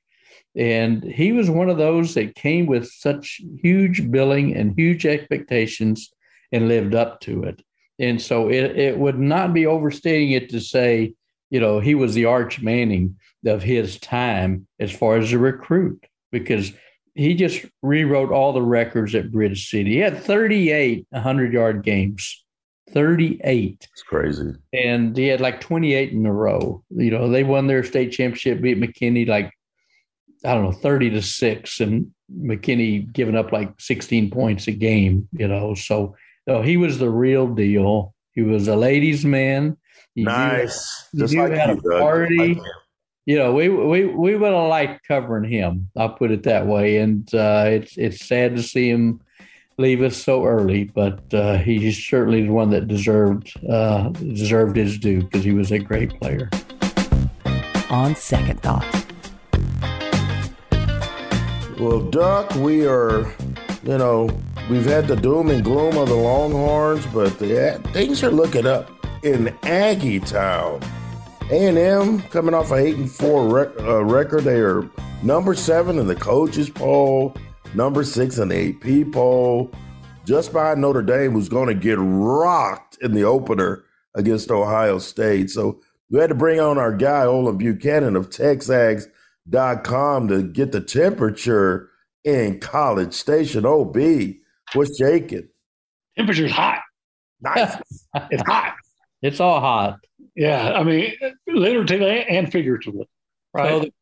And 0.56 1.04
he 1.04 1.30
was 1.32 1.48
one 1.48 1.70
of 1.70 1.78
those 1.78 2.14
that 2.14 2.34
came 2.34 2.66
with 2.66 2.90
such 2.90 3.40
huge 3.62 4.10
billing 4.10 4.56
and 4.56 4.74
huge 4.76 5.06
expectations 5.06 6.10
and 6.50 6.66
lived 6.66 6.94
up 6.94 7.20
to 7.20 7.44
it. 7.44 7.62
And 8.00 8.20
so 8.20 8.48
it, 8.48 8.76
it 8.76 8.98
would 8.98 9.18
not 9.18 9.54
be 9.54 9.66
overstating 9.66 10.32
it 10.32 10.48
to 10.50 10.60
say 10.60 11.14
you 11.50 11.58
know, 11.58 11.80
he 11.80 11.94
was 11.94 12.14
the 12.14 12.24
Arch 12.24 12.62
Manning 12.62 13.16
of 13.44 13.62
his 13.62 13.98
time 13.98 14.66
as 14.78 14.92
far 14.92 15.16
as 15.16 15.32
a 15.32 15.38
recruit 15.38 16.06
because 16.30 16.72
he 17.14 17.34
just 17.34 17.64
rewrote 17.82 18.30
all 18.30 18.52
the 18.52 18.62
records 18.62 19.14
at 19.14 19.32
Bridge 19.32 19.68
City. 19.68 19.92
He 19.92 19.98
had 19.98 20.22
38 20.22 21.06
100 21.10 21.52
yard 21.52 21.82
games. 21.82 22.44
38. 22.92 23.88
It's 23.92 24.02
crazy. 24.02 24.52
And 24.72 25.16
he 25.16 25.28
had 25.28 25.40
like 25.40 25.60
28 25.60 26.12
in 26.12 26.26
a 26.26 26.32
row. 26.32 26.82
You 26.90 27.10
know, 27.10 27.28
they 27.28 27.44
won 27.44 27.66
their 27.66 27.84
state 27.84 28.10
championship, 28.10 28.60
beat 28.60 28.80
McKinney 28.80 29.26
like, 29.28 29.52
I 30.44 30.54
don't 30.54 30.64
know, 30.64 30.72
30 30.72 31.10
to 31.10 31.22
6. 31.22 31.80
And 31.80 32.12
McKinney 32.34 33.12
giving 33.12 33.36
up 33.36 33.52
like 33.52 33.72
16 33.80 34.30
points 34.30 34.66
a 34.66 34.72
game, 34.72 35.28
you 35.32 35.48
know. 35.48 35.74
So, 35.74 36.16
so 36.48 36.62
he 36.62 36.76
was 36.76 36.98
the 36.98 37.10
real 37.10 37.46
deal. 37.46 38.14
He 38.32 38.42
was 38.42 38.68
a 38.68 38.76
ladies' 38.76 39.24
man. 39.24 39.76
He 40.14 40.24
nice. 40.24 41.08
Knew, 41.12 41.22
Just 41.22 41.36
like 41.36 41.52
had 41.52 41.80
you, 41.82 41.92
a 41.92 42.00
party. 42.00 42.54
Like 42.54 42.62
you 43.26 43.36
know, 43.36 43.52
we 43.52 43.68
we 43.68 44.06
we 44.06 44.34
would 44.34 44.52
have 44.52 44.68
liked 44.68 45.06
covering 45.06 45.50
him. 45.50 45.88
I'll 45.96 46.10
put 46.10 46.30
it 46.30 46.42
that 46.44 46.66
way. 46.66 46.98
And 46.98 47.32
uh, 47.34 47.64
it's 47.68 47.96
it's 47.96 48.26
sad 48.26 48.56
to 48.56 48.62
see 48.62 48.88
him 48.88 49.20
leave 49.78 50.02
us 50.02 50.16
so 50.16 50.44
early, 50.44 50.84
but 50.84 51.22
uh, 51.32 51.56
he's 51.58 51.96
certainly 52.04 52.42
the 52.46 52.52
one 52.52 52.70
that 52.70 52.88
deserved 52.88 53.52
uh, 53.68 54.08
deserved 54.10 54.76
his 54.76 54.98
due 54.98 55.22
because 55.22 55.44
he 55.44 55.52
was 55.52 55.70
a 55.70 55.78
great 55.78 56.18
player. 56.20 56.50
On 57.90 58.14
second 58.14 58.62
thought. 58.62 58.86
Well, 61.80 62.00
Duck, 62.00 62.54
we 62.56 62.86
are, 62.86 63.20
you 63.84 63.96
know, 63.96 64.28
we've 64.68 64.84
had 64.84 65.08
the 65.08 65.16
doom 65.16 65.48
and 65.48 65.64
gloom 65.64 65.96
of 65.96 66.08
the 66.08 66.14
Longhorns, 66.14 67.06
but 67.06 67.38
the, 67.38 67.80
things 67.94 68.22
are 68.22 68.30
looking 68.30 68.66
up 68.66 68.90
in 69.24 69.56
Aggie 69.62 70.20
Town. 70.20 70.80
A&M 71.50 72.22
coming 72.30 72.54
off 72.54 72.70
a 72.70 72.76
eight 72.76 72.94
and 72.94 73.10
four 73.10 73.48
rec- 73.48 73.80
uh, 73.80 74.04
record. 74.04 74.44
They 74.44 74.60
are 74.60 74.88
number 75.24 75.52
seven 75.54 75.98
in 75.98 76.06
the 76.06 76.14
coaches 76.14 76.70
poll, 76.70 77.34
number 77.74 78.04
six 78.04 78.38
in 78.38 78.48
the 78.48 78.68
AP 78.68 79.12
poll, 79.12 79.72
just 80.24 80.52
behind 80.52 80.80
Notre 80.80 81.02
Dame, 81.02 81.32
who's 81.32 81.48
going 81.48 81.66
to 81.66 81.74
get 81.74 81.98
rocked 81.98 82.98
in 83.02 83.14
the 83.14 83.24
opener 83.24 83.84
against 84.14 84.52
Ohio 84.52 85.00
State. 85.00 85.50
So 85.50 85.80
we 86.08 86.20
had 86.20 86.28
to 86.28 86.36
bring 86.36 86.60
on 86.60 86.78
our 86.78 86.94
guy 86.94 87.24
Olin 87.24 87.58
Buchanan 87.58 88.14
of 88.14 88.30
TexAgs.com 88.30 90.28
to 90.28 90.42
get 90.44 90.70
the 90.70 90.80
temperature 90.80 91.90
in 92.22 92.60
College 92.60 93.12
Station. 93.12 93.66
OB, 93.66 93.96
what's 94.74 94.96
shaking? 94.96 95.48
Temperature's 96.16 96.52
hot. 96.52 96.78
Nice. 97.40 97.76
it's 98.30 98.42
hot. 98.46 98.74
It's 99.20 99.40
all 99.40 99.58
hot. 99.58 99.98
Yeah, 100.36 100.72
I 100.72 100.84
mean, 100.84 101.12
literally 101.52 102.24
and 102.24 102.50
figuratively, 102.50 103.08
right? 103.52 103.68
So 103.68 103.80
the, 103.80 103.92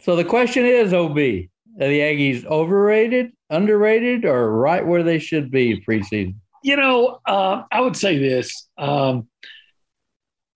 so 0.00 0.16
the 0.16 0.24
question 0.24 0.64
is, 0.64 0.92
Ob, 0.92 1.16
are 1.16 1.16
the 1.16 1.48
Aggies 2.00 2.44
overrated, 2.44 3.32
underrated, 3.50 4.24
or 4.24 4.52
right 4.52 4.86
where 4.86 5.02
they 5.02 5.18
should 5.18 5.50
be 5.50 5.82
preseason? 5.86 6.34
You 6.62 6.76
know, 6.76 7.20
uh, 7.26 7.62
I 7.70 7.80
would 7.80 7.96
say 7.96 8.18
this. 8.18 8.68
Um, 8.76 9.28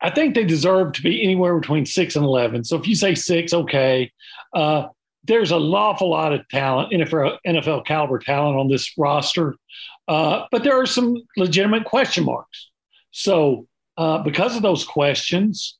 I 0.00 0.10
think 0.10 0.34
they 0.34 0.44
deserve 0.44 0.94
to 0.94 1.02
be 1.02 1.22
anywhere 1.22 1.58
between 1.58 1.86
six 1.86 2.16
and 2.16 2.24
eleven. 2.24 2.64
So 2.64 2.76
if 2.76 2.88
you 2.88 2.94
say 2.94 3.14
six, 3.14 3.52
okay. 3.52 4.10
Uh, 4.52 4.88
there's 5.24 5.52
an 5.52 5.62
awful 5.62 6.10
lot 6.10 6.32
of 6.32 6.46
talent, 6.48 6.92
NFL, 6.92 7.38
NFL 7.46 7.86
caliber 7.86 8.18
talent 8.18 8.58
on 8.58 8.68
this 8.68 8.92
roster, 8.98 9.54
uh, 10.08 10.46
but 10.50 10.64
there 10.64 10.80
are 10.80 10.86
some 10.86 11.16
legitimate 11.36 11.84
question 11.84 12.24
marks. 12.24 12.70
So 13.12 13.68
uh, 13.96 14.18
because 14.18 14.56
of 14.56 14.62
those 14.62 14.84
questions. 14.84 15.78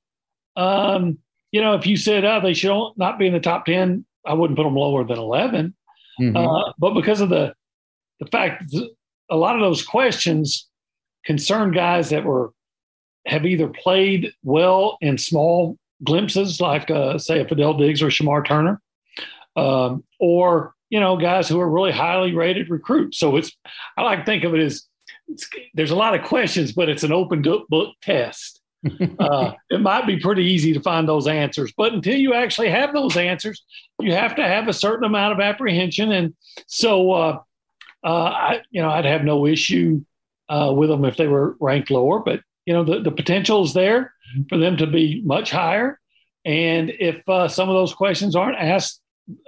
Um, 0.57 1.19
you 1.51 1.61
know, 1.61 1.75
if 1.75 1.87
you 1.87 1.97
said, 1.97 2.25
oh, 2.25 2.41
they 2.41 2.55
should 2.55 2.93
not 2.97 3.19
be 3.19 3.27
in 3.27 3.33
the 3.33 3.41
top 3.41 3.67
10, 3.67 4.05
I 4.27 4.35
wouldn't 4.35 4.57
put 4.57 4.65
them 4.65 4.77
lower 4.77 5.05
than 5.05 5.19
11. 5.19 5.75
Mm-hmm. 6.21 6.37
Uh, 6.37 6.73
but 6.79 6.95
because 6.95 7.21
of 7.21 7.29
the, 7.29 7.55
the 8.21 8.27
fact 8.27 8.71
that 8.71 8.91
a 9.31 9.37
lot 9.37 9.55
of 9.55 9.61
those 9.61 9.85
questions 9.85 10.69
concern 11.25 11.73
guys 11.73 12.11
that 12.11 12.25
were 12.25 12.53
have 13.27 13.47
either 13.47 13.69
played 13.69 14.33
well 14.43 14.99
in 15.01 15.17
small 15.17 15.79
glimpses, 16.05 16.61
like 16.61 16.91
uh, 16.91 17.19
say 17.19 17.41
a 17.41 17.45
Fadil 17.45 17.79
Diggs 17.79 18.03
or 18.03 18.09
Shemar 18.09 18.47
Turner, 18.47 18.81
um, 19.57 20.05
or 20.19 20.75
you 20.91 21.01
know 21.01 21.17
guys 21.17 21.49
who 21.49 21.61
are 21.61 21.71
really 21.71 21.93
highly 21.93 22.35
rated 22.35 22.69
recruits. 22.69 23.19
So 23.19 23.37
it's 23.37 23.53
I 23.97 24.03
like 24.03 24.21
to 24.21 24.25
think 24.25 24.45
of 24.45 24.55
it 24.55 24.61
as 24.61 24.87
there's 25.75 25.91
a 25.91 25.97
lot 25.97 26.15
of 26.15 26.27
questions, 26.27 26.73
but 26.73 26.88
it's 26.88 27.05
an 27.05 27.12
open 27.12 27.43
book 27.43 27.95
test. 28.03 28.61
Uh, 29.18 29.53
it 29.71 29.81
might 29.81 30.07
be 30.07 30.18
pretty 30.18 30.45
easy 30.45 30.73
to 30.73 30.81
find 30.81 31.09
those 31.09 31.27
answers, 31.27 31.73
but 31.77 31.92
until 31.92 32.16
you 32.16 32.35
actually 32.35 32.71
have 32.71 32.92
those 32.92 33.16
answers, 33.16 33.64
you 34.01 34.12
have 34.12 34.37
to 34.37 34.42
have 34.42 34.68
a 34.68 34.73
certain 34.73 35.05
amount 35.05 35.33
of 35.33 35.40
apprehension. 35.40 36.12
And 36.12 36.35
so, 36.66 37.12
uh, 37.12 37.38
uh, 38.05 38.09
I, 38.09 38.61
you 38.71 38.83
know, 38.83 38.90
I'd 38.90 39.05
have 39.05 39.25
no 39.25 39.47
issue 39.47 40.05
uh, 40.49 40.73
with 40.75 40.88
them 40.88 41.05
if 41.05 41.16
they 41.16 41.29
were 41.29 41.57
ranked 41.61 41.90
lower, 41.90 42.18
but 42.18 42.40
you 42.66 42.75
know, 42.75 42.85
the, 42.85 43.01
the 43.01 43.11
potential 43.11 43.64
is 43.64 43.73
there 43.73 44.12
for 44.49 44.59
them 44.59 44.77
to 44.77 44.87
be 44.87 45.23
much 45.25 45.51
higher. 45.51 45.99
And 46.45 46.90
if 46.90 47.27
uh, 47.29 47.49
some 47.49 47.68
of 47.68 47.75
those 47.75 47.95
questions 47.95 48.35
aren't 48.35 48.59
asked 48.59 49.01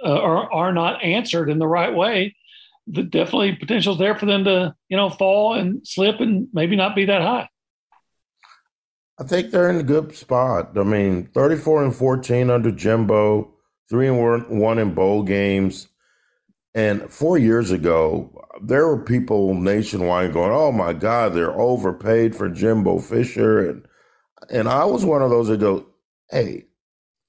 uh, 0.03 0.17
or 0.17 0.53
are 0.53 0.73
not 0.73 1.03
answered 1.03 1.49
in 1.49 1.59
the 1.59 1.67
right 1.67 1.93
way, 1.93 2.35
the 2.87 3.03
definitely 3.03 3.55
potential 3.55 3.93
is 3.93 3.99
there 3.99 4.15
for 4.15 4.25
them 4.25 4.43
to 4.43 4.75
you 4.89 4.97
know 4.97 5.09
fall 5.09 5.55
and 5.55 5.85
slip 5.87 6.19
and 6.19 6.47
maybe 6.53 6.75
not 6.75 6.95
be 6.95 7.05
that 7.05 7.21
high. 7.21 7.49
I 9.17 9.23
think 9.23 9.51
they're 9.51 9.69
in 9.69 9.77
a 9.77 9.83
good 9.83 10.15
spot. 10.15 10.77
I 10.77 10.83
mean, 10.83 11.29
34 11.33 11.85
and 11.85 11.95
14 11.95 12.49
under 12.49 12.71
Jimbo, 12.71 13.53
three 13.89 14.07
and 14.07 14.59
one 14.59 14.77
in 14.77 14.93
bowl 14.93 15.23
games. 15.23 15.87
And 16.73 17.09
four 17.09 17.37
years 17.37 17.71
ago, 17.71 18.45
there 18.61 18.85
were 18.87 19.01
people 19.01 19.53
nationwide 19.53 20.33
going, 20.33 20.51
"Oh 20.51 20.73
my 20.73 20.91
God, 20.91 21.33
they're 21.33 21.57
overpaid 21.57 22.35
for 22.35 22.49
Jimbo 22.49 22.99
Fisher," 22.99 23.69
and 23.69 23.85
and 24.49 24.67
I 24.67 24.83
was 24.83 25.05
one 25.05 25.21
of 25.21 25.29
those 25.29 25.47
that 25.47 25.61
go, 25.61 25.85
"Hey, 26.29 26.65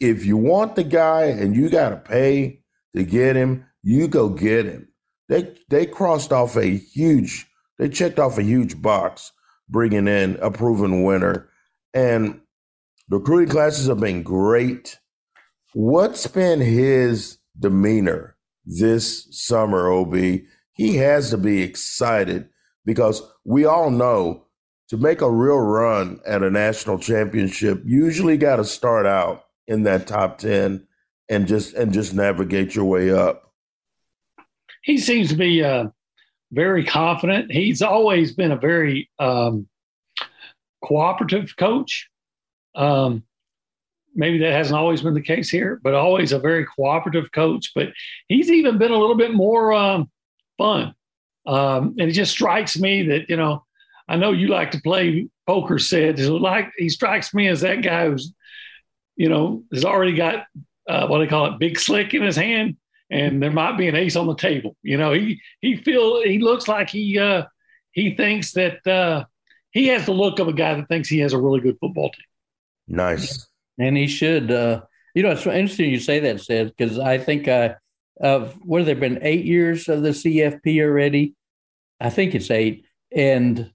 if 0.01 0.27
you 0.27 0.37
want 0.37 0.75
the 0.75 0.83
guy 0.83 1.27
and 1.27 1.55
you 1.55 1.70
got 1.70 1.90
to 1.90 1.96
pay 1.96 2.62
to 2.96 3.05
get 3.05 3.37
him, 3.37 3.64
you 3.83 4.09
go 4.09 4.29
get 4.29 4.66
him." 4.66 4.88
they 5.29 5.55
they 5.68 5.87
crossed 5.87 6.33
off 6.33 6.57
a 6.57 6.77
huge 6.77 7.46
they 7.79 7.88
checked 7.88 8.18
off 8.18 8.38
a 8.38 8.42
huge 8.42 8.81
box 8.81 9.33
bringing 9.68 10.09
in 10.09 10.37
a 10.40 10.51
proven 10.51 11.03
winner 11.03 11.49
and 11.96 12.40
the 13.09 13.16
recruiting 13.16 13.48
classes 13.48 13.88
have 13.88 14.00
been 14.00 14.22
great. 14.22 14.98
What's 15.72 16.26
been 16.26 16.61
his 16.61 17.38
demeanor 17.59 18.37
this 18.66 19.26
summer 19.30 19.90
ob 19.90 20.14
he 20.14 20.96
has 20.96 21.30
to 21.30 21.38
be 21.38 21.62
excited 21.62 22.48
because 22.85 23.22
we 23.44 23.64
all 23.64 23.90
know 23.90 24.44
to 24.88 24.98
make 24.98 25.22
a 25.22 25.30
real 25.30 25.59
run 25.59 26.20
at 26.26 26.42
a 26.42 26.50
national 26.50 26.98
championship 26.98 27.80
you 27.87 28.04
usually 28.04 28.37
got 28.37 28.56
to 28.56 28.64
start 28.64 29.06
out 29.06 29.44
in 29.68 29.85
that 29.85 30.06
top 30.06 30.37
10 30.38 30.87
and 31.30 31.46
just 31.46 31.74
and 31.74 31.92
just 31.92 32.12
navigate 32.12 32.74
your 32.74 32.85
way 32.85 33.11
up. 33.11 33.52
He 34.82 34.98
seems 34.98 35.30
to 35.30 35.37
be 35.37 35.64
uh, 35.64 35.87
very 36.52 36.85
confident. 36.85 37.50
He's 37.50 37.80
always 37.80 38.35
been 38.35 38.52
a 38.52 38.56
very 38.56 39.09
um, 39.18 39.66
cooperative 40.87 41.57
coach. 41.57 42.09
Um, 42.75 43.25
maybe 44.14 44.38
that 44.38 44.53
hasn't 44.53 44.79
always 44.79 45.03
been 45.03 45.14
the 45.14 45.20
case 45.20 45.51
here, 45.51 45.81
but 45.83 45.94
always 45.94 46.33
a 46.33 46.38
very 46.38 46.64
cooperative 46.64 47.33
coach. 47.33 47.72
But 47.75 47.88
he's 48.29 48.51
even 48.51 48.79
been 48.79 48.92
a 48.92 48.99
little 48.99 49.16
bit 49.16 49.35
more 49.35 49.72
um, 49.72 50.11
fun. 50.59 50.94
Um, 51.46 51.94
and 51.99 52.11
it 52.11 52.12
just 52.12 52.33
strikes 52.33 52.79
me 52.79 53.03
that, 53.09 53.31
you 53.31 53.37
know, 53.37 53.64
I 54.09 54.16
know 54.16 54.33
you 54.33 54.49
like 54.49 54.72
to 54.72 54.81
play 54.81 55.29
poker 55.46 55.79
Said 55.79 56.18
like 56.18 56.72
he 56.77 56.88
strikes 56.88 57.33
me 57.33 57.49
as 57.49 57.61
that 57.61 57.83
guy 57.83 58.07
who's, 58.07 58.33
you 59.16 59.29
know, 59.29 59.64
has 59.72 59.85
already 59.85 60.14
got 60.14 60.46
uh, 60.88 61.07
what 61.07 61.18
they 61.18 61.27
call 61.27 61.46
it, 61.46 61.59
big 61.59 61.79
slick 61.79 62.14
in 62.14 62.22
his 62.22 62.37
hand 62.37 62.77
and 63.11 63.42
there 63.42 63.51
might 63.51 63.79
be 63.79 63.88
an 63.88 63.94
ace 63.94 64.16
on 64.16 64.27
the 64.27 64.35
table. 64.35 64.77
You 64.83 64.99
know, 64.99 65.12
he 65.12 65.40
he 65.61 65.77
feel 65.77 66.22
he 66.22 66.38
looks 66.38 66.68
like 66.68 66.90
he 66.90 67.18
uh, 67.18 67.44
he 67.92 68.14
thinks 68.14 68.53
that 68.53 68.87
uh, 68.87 69.25
he 69.70 69.88
has 69.88 70.07
the 70.07 70.12
look 70.12 70.38
of 70.38 70.48
a 70.48 70.52
guy 70.52 70.74
that 70.74 70.88
thinks 70.88 71.09
he 71.09 71.18
has 71.20 71.33
a 71.33 71.38
really 71.38 71.61
good 71.61 71.76
football 71.81 72.11
team. 72.11 72.24
Nice, 72.88 73.46
and 73.79 73.96
he 73.96 74.07
should. 74.07 74.50
Uh, 74.50 74.83
you 75.14 75.22
know, 75.22 75.31
it's 75.31 75.46
interesting 75.46 75.90
you 75.90 76.00
say 76.00 76.20
that, 76.20 76.40
said 76.40 76.72
because 76.76 76.98
I 76.98 77.18
think 77.18 77.48
uh, 77.48 77.74
of 78.20 78.55
what 78.62 78.79
have 78.79 78.87
there 78.87 78.96
been 78.96 79.18
eight 79.22 79.44
years 79.44 79.88
of 79.88 80.02
the 80.02 80.11
CFP 80.11 80.81
already? 80.83 81.35
I 82.00 82.11
think 82.11 82.35
it's 82.35 82.50
eight, 82.50 82.87
and 83.14 83.70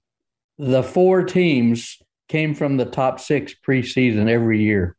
the 0.58 0.82
four 0.82 1.24
teams 1.24 1.98
came 2.28 2.54
from 2.54 2.76
the 2.76 2.84
top 2.84 3.20
six 3.20 3.54
preseason 3.66 4.28
every 4.28 4.62
year. 4.62 4.96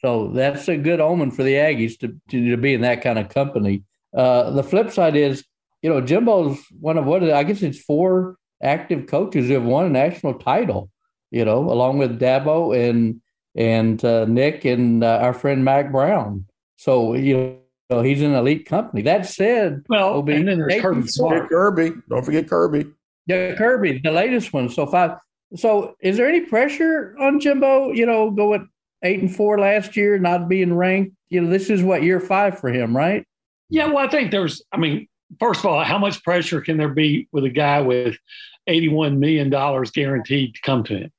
So 0.00 0.28
that's 0.28 0.68
a 0.68 0.76
good 0.76 1.00
omen 1.00 1.30
for 1.30 1.42
the 1.42 1.54
Aggies 1.54 1.98
to, 2.00 2.16
to, 2.30 2.50
to 2.50 2.56
be 2.56 2.74
in 2.74 2.82
that 2.82 3.02
kind 3.02 3.18
of 3.18 3.30
company. 3.30 3.82
Uh, 4.16 4.50
the 4.50 4.62
flip 4.62 4.92
side 4.92 5.16
is, 5.16 5.44
you 5.82 5.90
know, 5.90 6.00
Jimbo's 6.00 6.58
one 6.78 6.96
of 6.96 7.04
what 7.04 7.28
I 7.28 7.42
guess 7.42 7.62
it's 7.62 7.80
four 7.80 8.36
active 8.62 9.06
coaches 9.06 9.48
who 9.48 9.54
have 9.54 9.64
won 9.64 9.86
a 9.86 9.90
national 9.90 10.34
title, 10.34 10.90
you 11.30 11.44
know, 11.44 11.58
along 11.70 11.98
with 11.98 12.18
Dabo 12.20 12.76
and 12.76 13.20
and 13.54 14.04
uh, 14.04 14.24
Nick 14.26 14.64
and 14.64 15.02
uh, 15.02 15.18
our 15.22 15.32
friend 15.32 15.64
Mack 15.64 15.90
Brown. 15.92 16.44
So 16.76 17.14
you 17.14 17.58
know 17.90 18.02
he's 18.02 18.22
an 18.22 18.34
elite 18.34 18.66
company. 18.66 19.02
That 19.02 19.26
said, 19.26 19.84
Well, 19.88 20.10
Obi, 20.14 20.34
and 20.34 20.48
then 20.48 20.58
there's 20.58 20.80
Kirby 20.80 21.08
Smart. 21.08 21.36
Smart. 21.36 21.48
Kirby. 21.50 21.92
Don't 22.08 22.24
forget 22.24 22.48
Kirby. 22.48 22.86
yeah, 23.26 23.54
Kirby, 23.56 24.00
the 24.02 24.10
latest 24.10 24.52
one. 24.52 24.68
So 24.68 24.86
five. 24.86 25.18
So 25.56 25.94
is 26.00 26.16
there 26.16 26.28
any 26.28 26.40
pressure 26.40 27.16
on 27.18 27.40
Jimbo? 27.40 27.92
You 27.92 28.06
know, 28.06 28.30
going 28.30 28.68
eight 29.02 29.20
and 29.20 29.34
four 29.34 29.58
last 29.58 29.96
year, 29.96 30.18
not 30.18 30.48
being 30.48 30.74
ranked. 30.74 31.14
You 31.28 31.40
know, 31.40 31.50
this 31.50 31.70
is 31.70 31.82
what 31.82 32.02
year 32.02 32.20
five 32.20 32.58
for 32.58 32.68
him, 32.70 32.96
right? 32.96 33.24
Yeah, 33.70 33.86
well, 33.86 33.98
I 33.98 34.08
think 34.08 34.30
there's, 34.30 34.62
I 34.72 34.78
mean, 34.78 35.08
first 35.38 35.60
of 35.60 35.66
all, 35.66 35.82
how 35.84 35.98
much 35.98 36.22
pressure 36.22 36.60
can 36.60 36.76
there 36.76 36.88
be 36.88 37.28
with 37.32 37.44
a 37.44 37.50
guy 37.50 37.80
with 37.80 38.16
$81 38.68 39.18
million 39.18 39.50
guaranteed 39.50 40.54
to 40.54 40.60
come 40.62 40.84
to 40.84 40.98
him? 40.98 41.12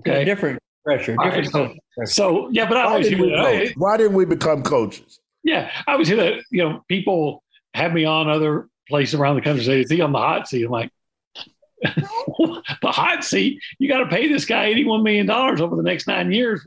Okay. 0.00 0.24
different 0.24 0.58
pressure. 0.84 1.16
All 1.18 1.28
right, 1.28 1.44
Different 1.44 1.80
so, 1.96 2.04
so, 2.04 2.48
yeah, 2.50 2.66
but 2.68 2.76
I 2.76 2.86
Why 2.86 2.90
always 2.92 3.08
didn't, 3.08 3.20
we 3.20 3.28
hear. 3.28 3.72
Why 3.76 3.96
didn't 3.96 4.14
we 4.14 4.24
become 4.24 4.62
coaches? 4.62 5.20
Yeah, 5.44 5.70
I 5.86 5.92
always 5.92 6.08
hear 6.08 6.16
that, 6.16 6.44
you 6.50 6.62
know, 6.62 6.84
people 6.88 7.42
have 7.74 7.92
me 7.92 8.04
on 8.04 8.28
other 8.28 8.68
places 8.88 9.14
around 9.14 9.36
the 9.36 9.42
country 9.42 9.64
say, 9.64 9.80
is 9.80 9.90
he 9.90 10.00
on 10.00 10.12
the 10.12 10.18
hot 10.18 10.48
seat? 10.48 10.64
I'm 10.64 10.70
like, 10.70 10.90
the 11.82 12.62
hot 12.84 13.24
seat, 13.24 13.60
you 13.78 13.88
got 13.88 13.98
to 13.98 14.06
pay 14.06 14.28
this 14.28 14.44
guy 14.44 14.72
$81 14.72 15.02
million 15.02 15.30
over 15.30 15.76
the 15.76 15.82
next 15.82 16.06
nine 16.06 16.32
years, 16.32 16.66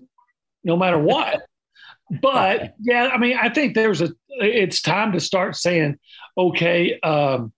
no 0.64 0.76
matter 0.76 1.00
what. 1.00 1.42
But 2.22 2.76
yeah, 2.80 3.10
I 3.14 3.18
mean, 3.18 3.38
I 3.42 3.50
think 3.50 3.74
there's 3.74 4.02
a, 4.02 4.10
it's 4.30 4.82
time 4.82 5.14
to 5.14 5.20
start 5.20 5.56
saying, 5.56 5.98
okay, 6.38 7.00
um, 7.00 7.52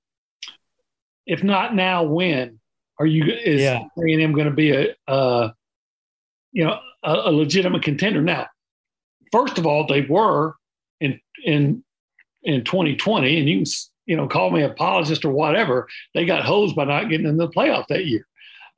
if 1.26 1.44
not 1.44 1.76
now, 1.76 2.04
when 2.04 2.60
are 3.00 3.06
you, 3.06 3.26
is 3.26 3.62
Yeah. 3.62 3.80
A&M 3.98 4.34
going 4.34 4.48
to 4.48 4.54
be 4.54 4.72
a, 4.72 4.96
uh, 5.08 5.52
you 6.52 6.64
know, 6.64 6.80
a, 7.04 7.14
a 7.14 7.32
legitimate 7.32 7.84
contender? 7.84 8.22
Now, 8.22 8.48
first 9.32 9.58
of 9.58 9.66
all, 9.66 9.86
they 9.86 10.02
were 10.02 10.56
in, 11.02 11.20
in, 11.44 11.84
in 12.44 12.64
2020 12.64 13.40
and 13.40 13.50
you 13.50 13.58
can, 13.58 13.66
you 14.06 14.16
know, 14.16 14.28
call 14.28 14.50
me 14.52 14.64
an 14.64 14.72
apologist 14.72 15.26
or 15.26 15.32
whatever. 15.32 15.88
They 16.14 16.26
got 16.26 16.46
hosed 16.46 16.76
by 16.76 16.86
not 16.86 17.10
getting 17.10 17.28
in 17.28 17.36
the 17.36 17.50
playoff 17.50 17.88
that 17.88 18.06
year. 18.06 18.26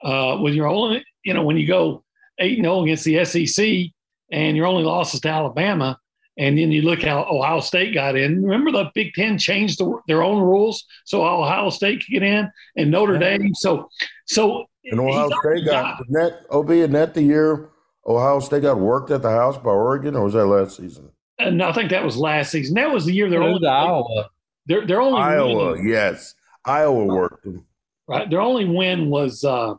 Uh, 0.02 0.38
when 0.38 0.54
you're 0.54 0.68
only, 0.68 1.06
you 1.24 1.36
know, 1.36 1.44
when 1.44 1.58
you 1.58 1.68
go 1.68 2.04
8 2.40 2.58
and 2.58 2.66
0 2.66 2.84
against 2.84 3.04
the 3.04 3.24
SEC 3.26 3.92
and 4.32 4.56
your 4.58 4.66
only 4.68 4.84
loss 4.84 5.14
is 5.14 5.22
to 5.22 5.30
Alabama, 5.30 5.98
and 6.38 6.58
then 6.58 6.72
you 6.72 6.82
look 6.84 7.02
how 7.04 7.24
Ohio 7.30 7.60
State 7.60 7.94
got 7.94 8.16
in. 8.16 8.44
Remember 8.44 8.72
the 8.72 8.90
Big 8.96 9.14
Ten 9.14 9.38
changed 9.38 9.80
the, 9.80 10.00
their 10.08 10.24
own 10.24 10.42
rules 10.42 10.86
so 11.06 11.26
Ohio 11.26 11.70
State 11.70 12.00
could 12.06 12.12
get 12.14 12.24
in 12.24 12.50
and 12.78 12.92
Notre 12.92 13.14
Yeah. 13.14 13.38
Dame. 13.38 13.54
So, 13.56 13.90
so 14.26 14.66
And 14.86 15.00
Ohio 15.00 15.28
State 15.28 15.36
already 15.46 15.66
got 15.66 16.02
net 16.10 16.46
OB 16.52 16.70
and 16.72 16.94
net 16.94 17.14
the 17.14 17.22
year 17.24 17.70
Ohio 18.08 18.40
State 18.40 18.62
got 18.64 18.80
worked 18.80 19.12
at 19.12 19.22
the 19.22 19.30
house 19.30 19.58
by 19.58 19.70
Oregon, 19.72 20.16
or 20.16 20.24
was 20.24 20.34
that 20.34 20.46
last 20.46 20.78
season? 20.78 21.10
And 21.38 21.62
I 21.62 21.72
think 21.74 21.90
that 21.92 22.04
was 22.04 22.18
last 22.18 22.52
season. 22.52 22.76
That 22.76 22.92
was 22.92 23.06
the 23.06 23.14
year 23.14 23.30
they're 23.30 23.42
It 23.42 23.46
was 23.46 23.56
only 23.56 23.68
Iowa. 23.68 24.30
They're, 24.66 24.86
they're 24.88 25.02
only 25.02 25.22
Iowa, 25.22 25.72
winning- 25.72 25.90
yes. 25.90 26.36
Iowa 26.66 27.04
worked 27.06 27.44
them. 27.44 27.66
right. 28.08 28.30
Their 28.30 28.42
only 28.42 28.66
win 28.66 29.10
was 29.10 29.44
uh, 29.44 29.76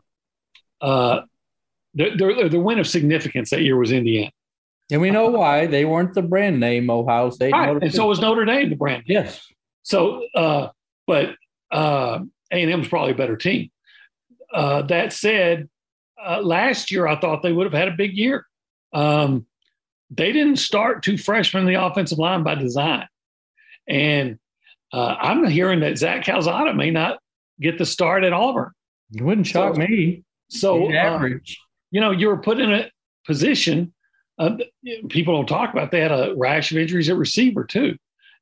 uh, 0.81 1.21
their, 1.93 2.15
their 2.17 2.49
their 2.49 2.59
win 2.61 2.79
of 2.79 2.87
significance 2.87 3.49
that 3.51 3.61
year 3.61 3.77
was 3.77 3.91
Indiana. 3.91 4.31
And 4.91 5.01
we 5.01 5.09
know 5.09 5.27
why 5.27 5.67
they 5.67 5.85
weren't 5.85 6.13
the 6.13 6.21
brand 6.21 6.59
name 6.59 6.89
Ohio 6.89 7.29
State. 7.29 7.53
Right. 7.53 7.81
And 7.81 7.93
so 7.93 8.07
was 8.07 8.19
Notre 8.19 8.45
Dame, 8.45 8.69
the 8.69 8.75
brand. 8.75 9.03
yes, 9.07 9.41
So, 9.83 10.23
uh, 10.35 10.67
but 11.07 11.35
uh, 11.71 12.19
A&M's 12.51 12.87
probably 12.89 13.11
a 13.13 13.15
better 13.15 13.37
team. 13.37 13.71
Uh, 14.53 14.81
that 14.83 15.13
said, 15.13 15.69
uh, 16.23 16.41
last 16.41 16.91
year 16.91 17.07
I 17.07 17.15
thought 17.19 17.41
they 17.41 17.53
would 17.53 17.63
have 17.65 17.73
had 17.73 17.87
a 17.87 17.95
big 17.95 18.17
year. 18.17 18.45
Um, 18.93 19.45
they 20.09 20.33
didn't 20.33 20.57
start 20.57 21.03
two 21.03 21.17
freshmen 21.17 21.65
in 21.65 21.73
the 21.73 21.81
offensive 21.83 22.19
line 22.19 22.43
by 22.43 22.55
design. 22.55 23.07
And 23.87 24.37
uh, 24.91 25.15
I'm 25.19 25.45
hearing 25.47 25.79
that 25.79 25.97
Zach 25.97 26.25
Calzada 26.25 26.73
may 26.73 26.91
not 26.91 27.19
get 27.61 27.77
the 27.77 27.85
start 27.85 28.25
at 28.25 28.33
Auburn. 28.33 28.71
it 29.13 29.21
wouldn't 29.21 29.47
shock 29.47 29.75
So- 29.75 29.81
me. 29.81 30.23
So, 30.49 30.91
uh, 30.91 30.93
average. 30.95 31.57
you 31.91 32.01
know, 32.01 32.11
you 32.11 32.27
were 32.27 32.35
put 32.41 32.59
in 32.59 32.73
a 32.73 32.91
position. 33.25 33.93
Uh, 34.41 34.57
people 35.09 35.35
don't 35.35 35.47
talk 35.47 35.71
about. 35.71 35.91
They 35.91 35.99
had 35.99 36.11
a 36.11 36.33
rash 36.35 36.71
of 36.71 36.77
injuries 36.79 37.09
at 37.09 37.15
receiver 37.15 37.63
too. 37.63 37.95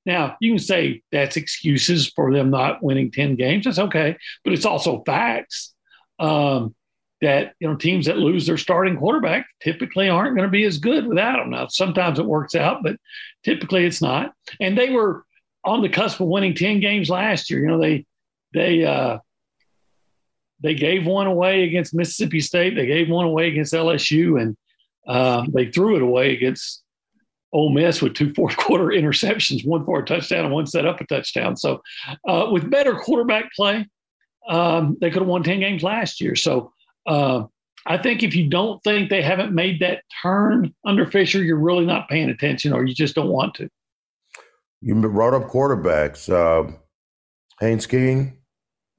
Now 0.06 0.38
you 0.40 0.52
can 0.52 0.60
say 0.60 1.02
that's 1.12 1.36
excuses 1.36 2.08
for 2.16 2.34
them 2.34 2.50
not 2.50 2.82
winning 2.82 3.12
ten 3.12 3.36
games. 3.36 3.66
That's 3.66 3.80
okay, 3.80 4.16
but 4.46 4.54
it's 4.54 4.66
also 4.66 5.04
facts 5.06 5.74
um, 6.18 6.74
that 7.22 7.54
you 7.60 7.68
know 7.68 7.76
teams 7.76 8.06
that 8.06 8.18
lose 8.18 8.48
their 8.48 8.56
starting 8.56 8.96
quarterback 8.98 9.46
typically 9.62 10.08
aren't 10.08 10.38
going 10.38 10.48
to 10.48 10.52
be 10.52 10.64
as 10.64 10.78
good 10.78 11.06
without 11.06 11.38
them. 11.38 11.50
Now 11.50 11.68
sometimes 11.68 12.18
it 12.18 12.26
works 12.26 12.56
out, 12.56 12.82
but 12.82 12.96
typically 13.44 13.86
it's 13.86 14.02
not. 14.02 14.34
And 14.62 14.78
they 14.78 14.92
were 14.92 15.26
on 15.66 15.82
the 15.82 15.90
cusp 15.90 16.22
of 16.22 16.28
winning 16.28 16.56
ten 16.56 16.80
games 16.80 17.10
last 17.10 17.50
year. 17.50 17.60
You 17.60 17.68
know 17.68 17.82
they 17.82 18.06
they 18.54 18.86
uh, 18.86 19.20
they 20.62 20.76
gave 20.76 21.06
one 21.06 21.28
away 21.28 21.64
against 21.64 21.94
Mississippi 21.94 22.40
State. 22.40 22.76
They 22.76 22.86
gave 22.86 23.10
one 23.10 23.26
away 23.26 23.50
against 23.50 23.74
LSU, 23.74 24.42
and 24.42 24.56
uh, 25.10 25.46
they 25.54 25.70
threw 25.72 25.96
it 25.98 26.02
away 26.02 26.34
against 26.36 26.84
Ole 27.52 27.72
Miss 27.72 28.02
with 28.02 28.14
two 28.14 28.34
fourth 28.34 28.56
quarter 28.66 28.86
interceptions, 28.86 29.66
one 29.66 29.84
for 29.84 30.00
a 30.00 30.06
touchdown 30.06 30.46
and 30.46 30.54
one 30.54 30.68
set 30.68 30.86
up 30.86 31.02
a 31.02 31.06
touchdown. 31.08 31.58
So, 31.58 31.82
uh, 32.28 32.48
with 32.52 32.70
better 32.70 32.96
quarterback 32.96 33.52
play, 33.54 33.88
um, 34.48 34.98
they 35.02 35.10
could 35.10 35.22
have 35.22 35.28
won 35.28 35.44
10 35.44 35.60
games 35.60 35.84
last 35.84 36.22
year. 36.22 36.36
So, 36.36 36.72
uh, 37.08 37.44
I 37.86 37.98
think 37.98 38.24
if 38.24 38.36
you 38.36 38.48
don't 38.50 38.84
think 38.84 39.10
they 39.10 39.22
haven't 39.22 39.54
made 39.54 39.80
that 39.80 40.04
turn 40.22 40.74
under 40.86 41.06
Fisher, 41.06 41.42
you're 41.44 41.58
really 41.58 41.86
not 41.86 42.08
paying 42.10 42.30
attention 42.30 42.72
or 42.74 42.86
you 42.86 42.94
just 42.94 43.16
don't 43.16 43.30
want 43.30 43.56
to. 43.56 43.70
You 44.82 44.96
brought 44.96 45.34
up 45.34 45.50
quarterbacks. 45.50 46.30
Uh, 46.32 46.72
Haynes 47.62 47.88
King, 47.88 48.38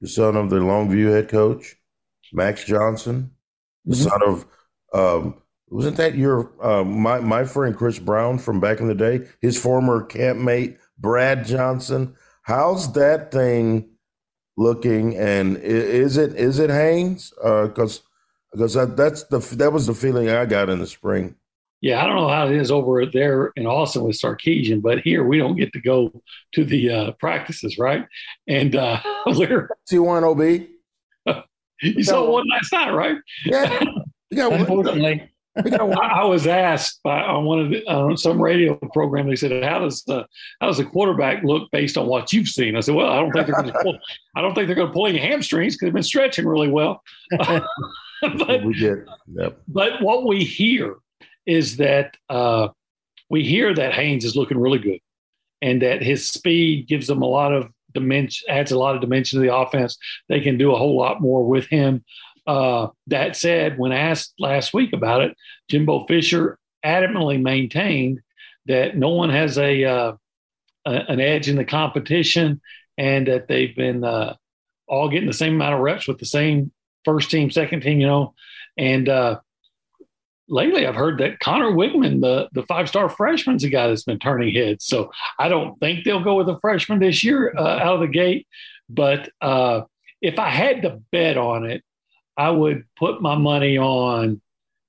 the 0.01 0.07
son 0.07 0.35
of 0.35 0.49
the 0.49 0.57
Longview 0.57 1.09
head 1.11 1.29
coach, 1.29 1.75
Max 2.33 2.65
Johnson, 2.65 3.31
the 3.85 3.95
Mhm. 3.95 4.09
son 4.09 4.21
of 4.23 4.45
um, 4.93 5.40
wasn't 5.71 5.97
that 5.97 6.15
your 6.15 6.51
uh, 6.61 6.83
my 6.83 7.19
my 7.19 7.45
friend 7.45 7.75
Chris 7.75 7.97
Brown 7.97 8.37
from 8.37 8.59
back 8.59 8.79
in 8.79 8.87
the 8.87 8.95
day? 8.95 9.27
His 9.41 9.59
former 9.59 10.03
campmate 10.03 10.77
Brad 10.97 11.45
Johnson. 11.45 12.15
How's 12.43 12.91
that 12.93 13.31
thing 13.31 13.89
looking? 14.57 15.17
And 15.17 15.57
is 15.57 16.17
it 16.17 16.35
is 16.35 16.59
it 16.59 16.69
Haynes? 16.69 17.33
Because 17.41 18.03
because 18.51 18.73
that, 18.73 18.97
that's 18.97 19.23
the 19.25 19.39
that 19.57 19.71
was 19.71 19.87
the 19.87 19.93
feeling 19.93 20.29
I 20.29 20.45
got 20.45 20.69
in 20.69 20.79
the 20.79 20.87
spring. 20.87 21.35
Yeah, 21.81 22.03
I 22.03 22.05
don't 22.05 22.15
know 22.15 22.27
how 22.27 22.47
it 22.47 22.55
is 22.55 22.69
over 22.69 23.05
there 23.07 23.51
in 23.55 23.65
Austin 23.65 24.03
with 24.03 24.19
Sarkisian, 24.19 24.83
but 24.83 24.99
here 24.99 25.23
we 25.23 25.39
don't 25.39 25.55
get 25.55 25.73
to 25.73 25.81
go 25.81 26.11
to 26.53 26.63
the 26.63 26.91
uh, 26.91 27.11
practices, 27.13 27.79
right? 27.79 28.05
And 28.47 28.75
uh, 28.75 28.99
we're 29.25 29.69
T 29.87 29.97
one 29.97 30.23
OB. 30.23 30.41
you 31.81 32.03
saw 32.03 32.29
one 32.29 32.47
last 32.49 32.71
night, 32.71 32.91
right? 32.91 33.17
Yeah, 33.45 33.83
we 34.29 34.37
got. 34.37 34.53
Unfortunately. 34.59 35.30
I, 35.57 35.85
I 35.85 36.25
was 36.25 36.47
asked 36.47 37.01
by 37.03 37.21
on 37.21 37.45
one 37.45 37.59
of 37.59 37.69
the, 37.69 37.85
uh, 37.85 38.15
some 38.15 38.41
radio 38.41 38.75
program. 38.93 39.27
They 39.27 39.35
said, 39.35 39.63
"How 39.63 39.79
does 39.79 40.03
the 40.03 40.25
how 40.59 40.67
does 40.67 40.77
the 40.77 40.85
quarterback 40.85 41.43
look 41.43 41.69
based 41.71 41.97
on 41.97 42.07
what 42.07 42.31
you've 42.31 42.47
seen?" 42.47 42.75
I 42.75 42.79
said, 42.79 42.95
"Well, 42.95 43.09
I 43.09 43.17
don't 43.17 43.31
think 43.31 43.47
they're 43.47 43.61
going 43.61 43.73
to 43.73 43.79
pull. 43.81 43.99
I 44.35 44.41
don't 44.41 44.55
think 44.55 44.67
they're 44.67 44.75
going 44.75 44.87
to 44.87 44.93
pull 44.93 45.07
any 45.07 45.19
hamstrings 45.19 45.75
because 45.75 45.87
they've 45.87 45.93
been 45.93 46.03
stretching 46.03 46.47
really 46.47 46.69
well." 46.69 47.03
but 47.37 48.63
we 48.63 48.73
get. 48.79 48.99
Yep. 49.27 49.61
but 49.67 50.01
what 50.01 50.25
we 50.25 50.43
hear 50.43 50.95
is 51.45 51.77
that 51.77 52.15
uh, 52.29 52.69
we 53.29 53.43
hear 53.43 53.73
that 53.73 53.93
Haynes 53.93 54.23
is 54.23 54.35
looking 54.35 54.57
really 54.57 54.79
good, 54.79 54.99
and 55.61 55.81
that 55.81 56.01
his 56.01 56.27
speed 56.27 56.87
gives 56.87 57.07
them 57.07 57.21
a 57.21 57.27
lot 57.27 57.53
of 57.53 57.71
dimension, 57.93 58.49
adds 58.49 58.71
a 58.71 58.79
lot 58.79 58.95
of 58.95 59.01
dimension 59.01 59.39
to 59.39 59.45
the 59.45 59.53
offense. 59.53 59.97
They 60.29 60.39
can 60.39 60.57
do 60.57 60.71
a 60.71 60.77
whole 60.77 60.97
lot 60.97 61.21
more 61.21 61.45
with 61.45 61.67
him. 61.67 62.03
Uh, 62.47 62.87
that 63.07 63.35
said, 63.35 63.77
when 63.77 63.91
asked 63.91 64.33
last 64.39 64.73
week 64.73 64.93
about 64.93 65.21
it, 65.21 65.37
Jimbo 65.69 66.05
Fisher 66.07 66.57
adamantly 66.83 67.41
maintained 67.41 68.21
that 68.65 68.97
no 68.97 69.09
one 69.09 69.29
has 69.29 69.57
a, 69.57 69.83
uh, 69.83 70.13
a 70.85 70.91
an 70.91 71.19
edge 71.19 71.47
in 71.47 71.55
the 71.55 71.65
competition, 71.65 72.61
and 72.97 73.27
that 73.27 73.47
they've 73.47 73.75
been 73.75 74.03
uh, 74.03 74.35
all 74.87 75.09
getting 75.09 75.27
the 75.27 75.33
same 75.33 75.55
amount 75.55 75.75
of 75.75 75.81
reps 75.81 76.07
with 76.07 76.17
the 76.17 76.25
same 76.25 76.71
first 77.05 77.31
team, 77.31 77.49
second 77.51 77.81
team, 77.81 77.99
you 77.99 78.07
know, 78.07 78.33
and 78.77 79.07
uh, 79.09 79.39
lately 80.47 80.85
I've 80.85 80.95
heard 80.95 81.19
that 81.19 81.39
Conner 81.39 81.71
Weigman, 81.71 82.21
the, 82.21 82.49
the 82.51 82.63
five 82.63 82.87
star 82.87 83.09
freshman's 83.09 83.63
a 83.63 83.69
guy 83.69 83.87
that's 83.87 84.03
been 84.03 84.19
turning 84.19 84.53
heads. 84.53 84.85
So 84.85 85.11
I 85.39 85.49
don't 85.49 85.79
think 85.79 86.03
they'll 86.03 86.23
go 86.23 86.35
with 86.35 86.49
a 86.49 86.59
freshman 86.59 86.99
this 86.99 87.23
year 87.23 87.53
uh, 87.57 87.79
out 87.79 87.95
of 87.95 88.01
the 88.01 88.07
gate. 88.07 88.47
But 88.89 89.29
uh, 89.41 89.81
if 90.21 90.37
I 90.37 90.49
had 90.49 90.83
to 90.83 91.01
bet 91.11 91.37
on 91.37 91.65
it, 91.65 91.83
I 92.41 92.49
would 92.49 92.85
put 92.97 93.21
my 93.21 93.35
money 93.35 93.77
on 93.77 94.41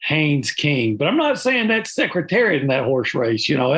Haynes 0.05 0.53
King. 0.53 0.97
But 0.97 1.09
I'm 1.09 1.19
not 1.19 1.39
saying 1.39 1.69
that's 1.69 1.95
secretariat 1.95 2.63
in 2.63 2.69
that 2.69 2.85
horse 2.85 3.15
race. 3.15 3.47
You 3.49 3.59
know, 3.59 3.73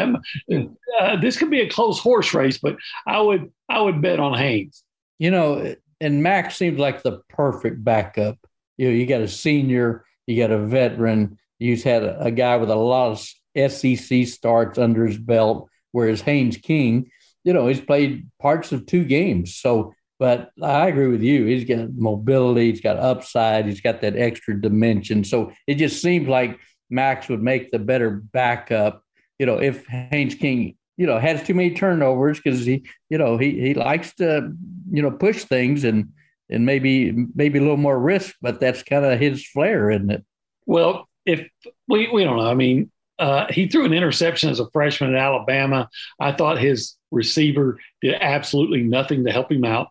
uh, 1.00 1.16
this 1.20 1.36
could 1.36 1.50
be 1.50 1.60
a 1.60 1.68
close 1.68 1.98
horse 1.98 2.32
race, 2.32 2.58
but 2.58 2.76
I 3.06 3.20
would 3.20 3.50
I 3.68 3.80
would 3.80 4.00
bet 4.00 4.20
on 4.20 4.38
Haynes. 4.38 4.84
you 5.18 5.30
know, 5.30 5.74
and 6.00 6.22
Max 6.22 6.56
seems 6.56 6.78
like 6.78 7.02
the 7.02 7.20
perfect 7.28 7.82
backup. 7.82 8.38
You 8.76 8.88
know, 8.88 8.94
you 8.94 9.06
got 9.06 9.22
a 9.22 9.28
senior, 9.28 10.04
you 10.26 10.40
got 10.40 10.50
a 10.52 10.58
veteran, 10.58 11.38
you've 11.58 11.82
had 11.82 12.04
a, 12.04 12.24
a 12.24 12.30
guy 12.30 12.56
with 12.56 12.70
a 12.70 12.76
lot 12.76 13.12
of 13.12 13.72
SEC 13.72 14.26
starts 14.26 14.78
under 14.78 15.06
his 15.06 15.18
belt, 15.18 15.68
whereas 15.92 16.20
Haynes 16.20 16.56
King, 16.58 17.10
you 17.44 17.52
know, 17.52 17.66
he's 17.66 17.80
played 17.80 18.28
parts 18.40 18.72
of 18.72 18.86
two 18.86 19.04
games. 19.04 19.56
So, 19.56 19.94
but 20.24 20.52
I 20.62 20.88
agree 20.88 21.08
with 21.08 21.20
you. 21.20 21.44
He's 21.44 21.66
got 21.66 21.92
mobility, 21.92 22.70
he's 22.70 22.80
got 22.80 22.96
upside, 22.96 23.66
he's 23.66 23.82
got 23.82 24.00
that 24.00 24.16
extra 24.16 24.58
dimension. 24.58 25.22
So 25.22 25.52
it 25.66 25.74
just 25.74 26.00
seems 26.00 26.28
like 26.28 26.58
Max 26.88 27.28
would 27.28 27.42
make 27.42 27.70
the 27.70 27.78
better 27.78 28.22
backup. 28.32 29.02
You 29.38 29.44
know, 29.44 29.60
if 29.60 29.84
Haynes 29.86 30.34
King, 30.34 30.78
you 30.96 31.06
know, 31.06 31.18
has 31.18 31.42
too 31.42 31.52
many 31.52 31.74
turnovers 31.74 32.40
because 32.40 32.64
he, 32.64 32.86
you 33.10 33.18
know, 33.18 33.36
he 33.36 33.60
he 33.60 33.74
likes 33.74 34.14
to, 34.14 34.50
you 34.90 35.02
know, 35.02 35.10
push 35.10 35.44
things 35.44 35.84
and 35.84 36.14
and 36.48 36.64
maybe 36.64 37.12
maybe 37.34 37.58
a 37.58 37.60
little 37.60 37.76
more 37.76 38.00
risk, 38.00 38.34
but 38.40 38.60
that's 38.60 38.82
kind 38.82 39.04
of 39.04 39.20
his 39.20 39.46
flair, 39.46 39.90
isn't 39.90 40.10
it? 40.10 40.24
Well, 40.64 41.06
if 41.26 41.46
we 41.86 42.08
we 42.10 42.24
don't 42.24 42.38
know, 42.38 42.48
I 42.48 42.54
mean, 42.54 42.90
uh, 43.18 43.44
he 43.50 43.68
threw 43.68 43.84
an 43.84 43.92
interception 43.92 44.48
as 44.48 44.58
a 44.58 44.70
freshman 44.70 45.14
at 45.14 45.20
Alabama. 45.20 45.90
I 46.18 46.32
thought 46.32 46.56
his 46.56 46.96
receiver 47.10 47.78
did 48.00 48.14
absolutely 48.14 48.84
nothing 48.84 49.26
to 49.26 49.32
help 49.32 49.52
him 49.52 49.66
out. 49.66 49.88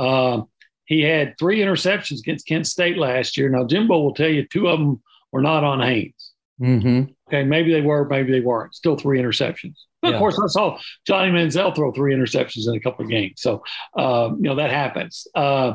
Uh, 0.00 0.42
he 0.86 1.02
had 1.02 1.34
three 1.38 1.60
interceptions 1.60 2.18
against 2.20 2.46
Kent 2.46 2.66
State 2.66 2.98
last 2.98 3.36
year. 3.36 3.48
Now, 3.48 3.64
Jimbo 3.64 4.00
will 4.00 4.14
tell 4.14 4.28
you 4.28 4.46
two 4.46 4.68
of 4.68 4.78
them 4.78 5.02
were 5.30 5.42
not 5.42 5.62
on 5.62 5.80
Haynes. 5.80 6.32
Mm-hmm. 6.60 7.12
Okay, 7.28 7.44
maybe 7.44 7.72
they 7.72 7.80
were, 7.80 8.06
maybe 8.08 8.32
they 8.32 8.40
weren't. 8.40 8.74
Still 8.74 8.96
three 8.96 9.20
interceptions. 9.20 9.76
But 10.02 10.08
Yeah. 10.08 10.14
of 10.14 10.18
course, 10.18 10.40
I 10.42 10.46
saw 10.48 10.78
Johnny 11.06 11.30
Manziel 11.30 11.74
throw 11.74 11.92
three 11.92 12.14
interceptions 12.14 12.66
in 12.68 12.74
a 12.74 12.80
couple 12.80 13.04
of 13.04 13.10
games. 13.10 13.34
So, 13.36 13.62
uh, 13.96 14.30
you 14.36 14.42
know, 14.42 14.56
that 14.56 14.70
happens. 14.70 15.26
Uh, 15.34 15.74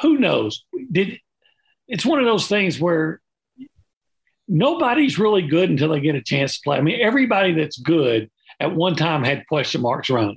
who 0.00 0.18
knows? 0.18 0.64
Did 0.90 1.18
it's 1.88 2.06
one 2.06 2.20
of 2.20 2.24
those 2.24 2.46
things 2.48 2.80
where 2.80 3.20
nobody's 4.48 5.18
really 5.18 5.42
good 5.42 5.70
until 5.70 5.90
they 5.90 6.00
get 6.00 6.14
a 6.14 6.22
chance 6.22 6.54
to 6.54 6.60
play. 6.64 6.76
I 6.78 6.80
mean, 6.80 7.00
everybody 7.00 7.52
that's 7.54 7.78
good 7.78 8.30
at 8.58 8.74
one 8.74 8.96
time 8.96 9.22
had 9.24 9.46
question 9.46 9.80
marks 9.80 10.10
around 10.10 10.28
them. 10.28 10.36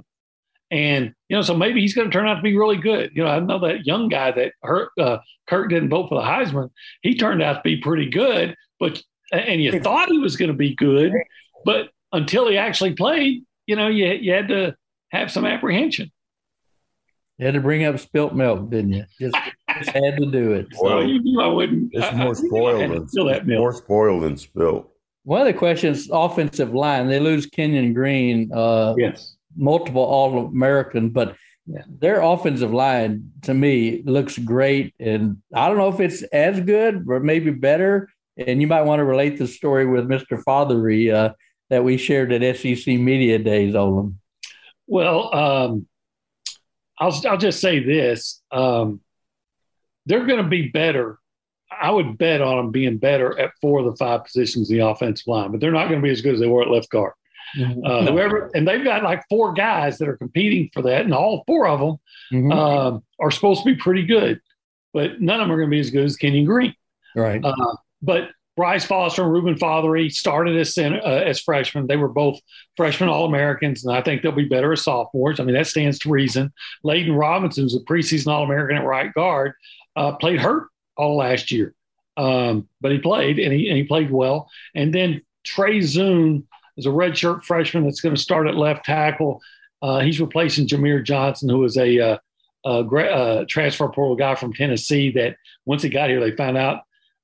And, 0.74 1.14
you 1.30 1.36
know, 1.36 1.44
so 1.44 1.56
maybe 1.56 1.82
he's 1.82 1.94
going 1.94 2.10
to 2.10 2.12
turn 2.12 2.28
out 2.28 2.36
to 2.38 2.42
be 2.42 2.58
really 2.58 2.78
good. 2.78 3.12
You 3.14 3.24
know, 3.24 3.30
I 3.30 3.40
know 3.40 3.60
that 3.60 3.86
young 3.86 4.08
guy 4.10 4.32
that 4.32 4.54
hurt, 4.64 4.90
uh, 5.00 5.20
Kirk 5.48 5.70
didn't 5.70 5.90
vote 5.90 6.10
for 6.10 6.16
the 6.20 6.26
Heisman. 6.28 6.72
He 7.04 7.14
turned 7.16 7.44
out 7.44 7.54
to 7.54 7.62
be 7.64 7.78
pretty 7.78 8.10
good, 8.10 8.56
but, 8.80 9.00
and 9.32 9.62
you 9.62 9.80
thought 9.80 10.10
he 10.10 10.18
was 10.18 10.36
going 10.36 10.50
to 10.50 10.58
be 10.58 10.74
good, 10.74 11.14
but 11.64 11.90
until 12.12 12.50
he 12.50 12.58
actually 12.58 12.94
played, 12.94 13.44
you 13.68 13.76
know, 13.76 13.88
you, 13.88 14.08
you 14.08 14.34
had 14.34 14.48
to 14.48 14.76
have 15.12 15.32
some 15.32 15.46
apprehension. 15.46 16.12
You 17.38 17.46
had 17.46 17.54
to 17.56 17.62
bring 17.62 17.84
up 17.84 18.00
spilt 18.00 18.34
milk, 18.34 18.72
didn't 18.72 18.94
you? 18.94 19.06
Just, 19.22 19.36
just 19.78 19.90
had 19.92 20.18
to 20.18 20.32
do 20.32 20.54
it. 20.54 20.68
So 20.74 21.02
you 21.02 21.22
knew 21.22 21.40
I 21.40 21.48
wouldn't. 21.48 21.90
It's 21.94 22.04
I- 22.06 22.10
I 22.10 22.16
more 22.16 22.30
I 22.30 22.34
spoiled 22.34 22.92
than 22.92 23.08
spill 23.10 23.26
that 23.26 23.46
milk. 23.46 23.60
more 23.60 23.74
spoiled 23.74 24.24
than 24.24 24.38
spilt. 24.38 24.90
One 25.24 25.42
of 25.42 25.48
the 25.48 25.54
questions, 25.54 26.10
offensive 26.12 26.74
line, 26.74 27.08
they 27.08 27.20
lose 27.20 27.46
Kenyon 27.46 27.94
Green, 27.94 28.52
uh, 28.54 28.96
Yes. 28.98 29.33
Multiple 29.56 30.02
All 30.04 30.48
American, 30.48 31.10
but 31.10 31.36
Yeah. 31.66 31.84
their 31.88 32.20
offensive 32.22 32.74
line 32.74 33.32
to 33.44 33.54
me 33.54 34.02
looks 34.06 34.38
great. 34.38 34.94
And 35.00 35.38
I 35.54 35.68
don't 35.70 35.78
know 35.78 35.88
if 35.88 36.00
it's 36.02 36.22
as 36.24 36.60
good 36.60 37.06
or 37.08 37.20
maybe 37.22 37.52
better. 37.52 38.10
And 38.36 38.60
you 38.60 38.68
might 38.68 38.82
want 38.82 39.00
to 39.00 39.06
relate 39.06 39.38
the 39.38 39.48
story 39.48 39.86
with 39.86 40.08
Mr. 40.10 40.44
Fatheree 40.44 41.13
uh, 41.13 41.34
that 41.70 41.84
we 41.84 41.98
shared 41.98 42.34
at 42.34 42.58
SEC 42.58 42.98
Media 43.00 43.39
Days, 43.39 43.76
Olin. 43.76 44.20
Well, 44.88 45.34
um, 45.34 45.88
I'll 47.00 47.13
I'll 47.28 47.38
just 47.38 47.62
say 47.62 47.80
this: 47.80 48.42
um, 48.52 49.00
they're 50.06 50.26
going 50.26 50.44
to 50.44 50.50
be 50.50 50.68
better. 50.70 51.20
I 51.72 51.89
would 51.92 52.18
bet 52.18 52.42
on 52.42 52.58
them 52.58 52.72
being 52.72 52.98
better 52.98 53.38
at 53.39 53.52
four 53.62 53.80
of 53.80 53.86
the 53.86 53.96
five 53.96 54.26
positions 54.26 54.70
in 54.70 54.78
the 54.78 54.86
offensive 54.88 55.26
line, 55.28 55.52
but 55.52 55.60
they're 55.60 55.72
not 55.72 55.88
going 55.89 56.00
to 56.02 56.06
be 56.06 56.12
as 56.12 56.22
good 56.22 56.34
as 56.36 56.39
they 56.39 56.48
were 56.48 56.62
at 56.62 56.70
left 56.70 56.89
guard. 56.89 57.13
Uh, 57.56 58.06
whoever, 58.08 58.50
and 58.56 58.68
they've 58.68 58.84
got 58.84 59.04
like 59.04 59.22
four 59.30 59.54
guys 59.54 59.98
that 60.00 60.08
are 60.10 60.18
competing 60.18 60.70
for 60.74 60.82
that, 60.82 61.02
and 61.06 61.13
all 61.13 61.44
four 61.46 61.68
of 61.68 61.80
them 61.80 61.98
Mhm. 62.32 62.54
um, 62.54 63.04
are 63.20 63.30
supposed 63.32 63.63
to 63.63 63.74
be 63.74 63.76
pretty 63.76 64.06
good, 64.06 64.39
but 64.94 65.22
none 65.22 65.39
of 65.39 65.48
them 65.48 65.52
are 65.52 65.58
going 65.58 65.70
to 65.70 65.76
be 65.76 65.80
as 65.80 65.92
good 65.92 66.06
as 66.06 66.16
Kenyon 66.18 66.46
Green. 66.46 66.74
right. 67.16 67.44
Uh, 67.44 67.76
but 68.02 68.32
Bryce 68.58 68.86
Foster 68.86 69.24
and 69.24 69.32
Reuben 69.32 69.56
Fatheree 69.56 70.12
started 70.12 70.56
as 70.58 70.74
center, 70.74 71.00
uh, 71.04 71.10
as 71.22 71.39
freshmen. 71.39 71.86
They 71.88 71.98
were 71.98 72.08
both 72.08 72.39
freshman 72.78 73.10
All 73.10 73.26
Americans, 73.26 73.86
and 73.86 73.96
I 73.96 74.02
think 74.02 74.22
they'll 74.22 74.32
be 74.32 74.46
better 74.46 74.74
as 74.74 74.84
sophomores. 74.84 75.39
I 75.39 75.44
mean, 75.44 75.56
that 75.56 75.68
stands 75.68 76.00
to 76.00 76.10
reason. 76.10 76.52
Layden 76.86 77.18
Robinson, 77.18 77.63
who's 77.63 77.76
a 77.76 77.80
preseason 77.82 78.28
All 78.32 78.44
American 78.44 78.78
at 78.78 78.84
right 78.86 79.13
guard, 79.13 79.54
uh, 79.96 80.12
played 80.13 80.39
hurt 80.39 80.68
all 80.98 81.18
last 81.18 81.52
year, 81.52 81.74
um, 82.18 82.68
but 82.82 82.92
he 82.92 82.98
played 83.00 83.39
and 83.39 83.52
he 83.54 83.68
and 83.70 83.78
he 83.78 83.84
played 83.84 84.12
well. 84.12 84.50
And 84.76 84.94
then 84.94 85.22
Trey 85.44 85.80
Zuhn 85.80 86.44
is 86.78 86.86
a 86.86 86.90
redshirt 86.90 87.44
freshman 87.44 87.84
that's 87.84 88.02
going 88.02 88.16
to 88.16 88.22
start 88.22 88.48
at 88.48 88.56
left 88.56 88.86
tackle. 88.86 89.42
Uh, 89.82 90.00
he's 90.00 90.22
replacing 90.22 90.68
Jahmir 90.68 91.04
Johnson, 91.04 91.50
who 91.50 91.64
is 91.66 91.78
a, 91.78 92.00
uh, 92.00 92.18
a 92.66 92.84
gra- 92.84 93.12
uh, 93.12 93.46
transfer 93.48 93.90
portal 93.90 94.16
guy 94.16 94.36
from 94.36 94.54
Tennessee. 94.54 95.12
That 95.12 95.36
once 95.66 95.84
he 95.84 95.90
got 95.90 96.10
here, 96.10 96.22
they 96.22 96.36
found 96.36 96.58
out 96.58 96.84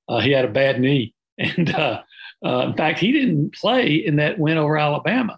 uh, 0.10 0.20
he 0.20 0.32
had 0.32 0.46
a 0.46 0.50
bad 0.50 0.80
knee, 0.80 1.14
and 1.38 1.74
uh, 1.74 2.02
uh, 2.46 2.68
in 2.68 2.74
fact, 2.76 3.00
he 3.00 3.12
didn't 3.12 3.56
play 3.56 3.96
in 3.96 4.18
that 4.18 4.38
win 4.38 4.58
over 4.58 4.78
Alabama. 4.78 5.38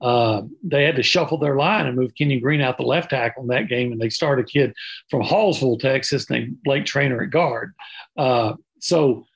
They 0.00 0.84
had 0.84 0.96
to 0.96 1.02
shuffle 1.02 1.38
their 1.38 1.56
line 1.56 1.86
and 1.86 1.96
move 1.96 2.14
Kenyon 2.14 2.40
Green 2.40 2.60
out 2.60 2.78
the 2.78 2.84
left 2.84 3.10
tackle 3.10 3.42
in 3.42 3.48
that 3.48 3.68
game, 3.68 3.92
and 3.92 4.00
they 4.00 4.10
started 4.10 4.46
a 4.46 4.48
kid 4.48 4.74
from 5.10 5.22
Hallsville, 5.22 5.80
Texas, 5.80 6.28
named 6.28 6.58
Blake 6.64 6.86
Trainer 6.86 7.22
at 7.22 7.30
guard. 7.30 7.74
So 8.80 9.26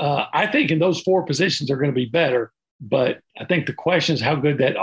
I 0.00 0.48
think 0.50 0.70
in 0.70 0.78
those 0.78 1.00
four 1.00 1.24
positions 1.24 1.70
are 1.70 1.76
going 1.76 1.90
to 1.90 1.94
be 1.94 2.06
better. 2.06 2.52
But 2.80 3.20
I 3.38 3.44
think 3.44 3.66
the 3.66 3.72
question 3.72 4.14
is 4.14 4.20
how 4.20 4.36
good 4.36 4.58
that 4.58 4.76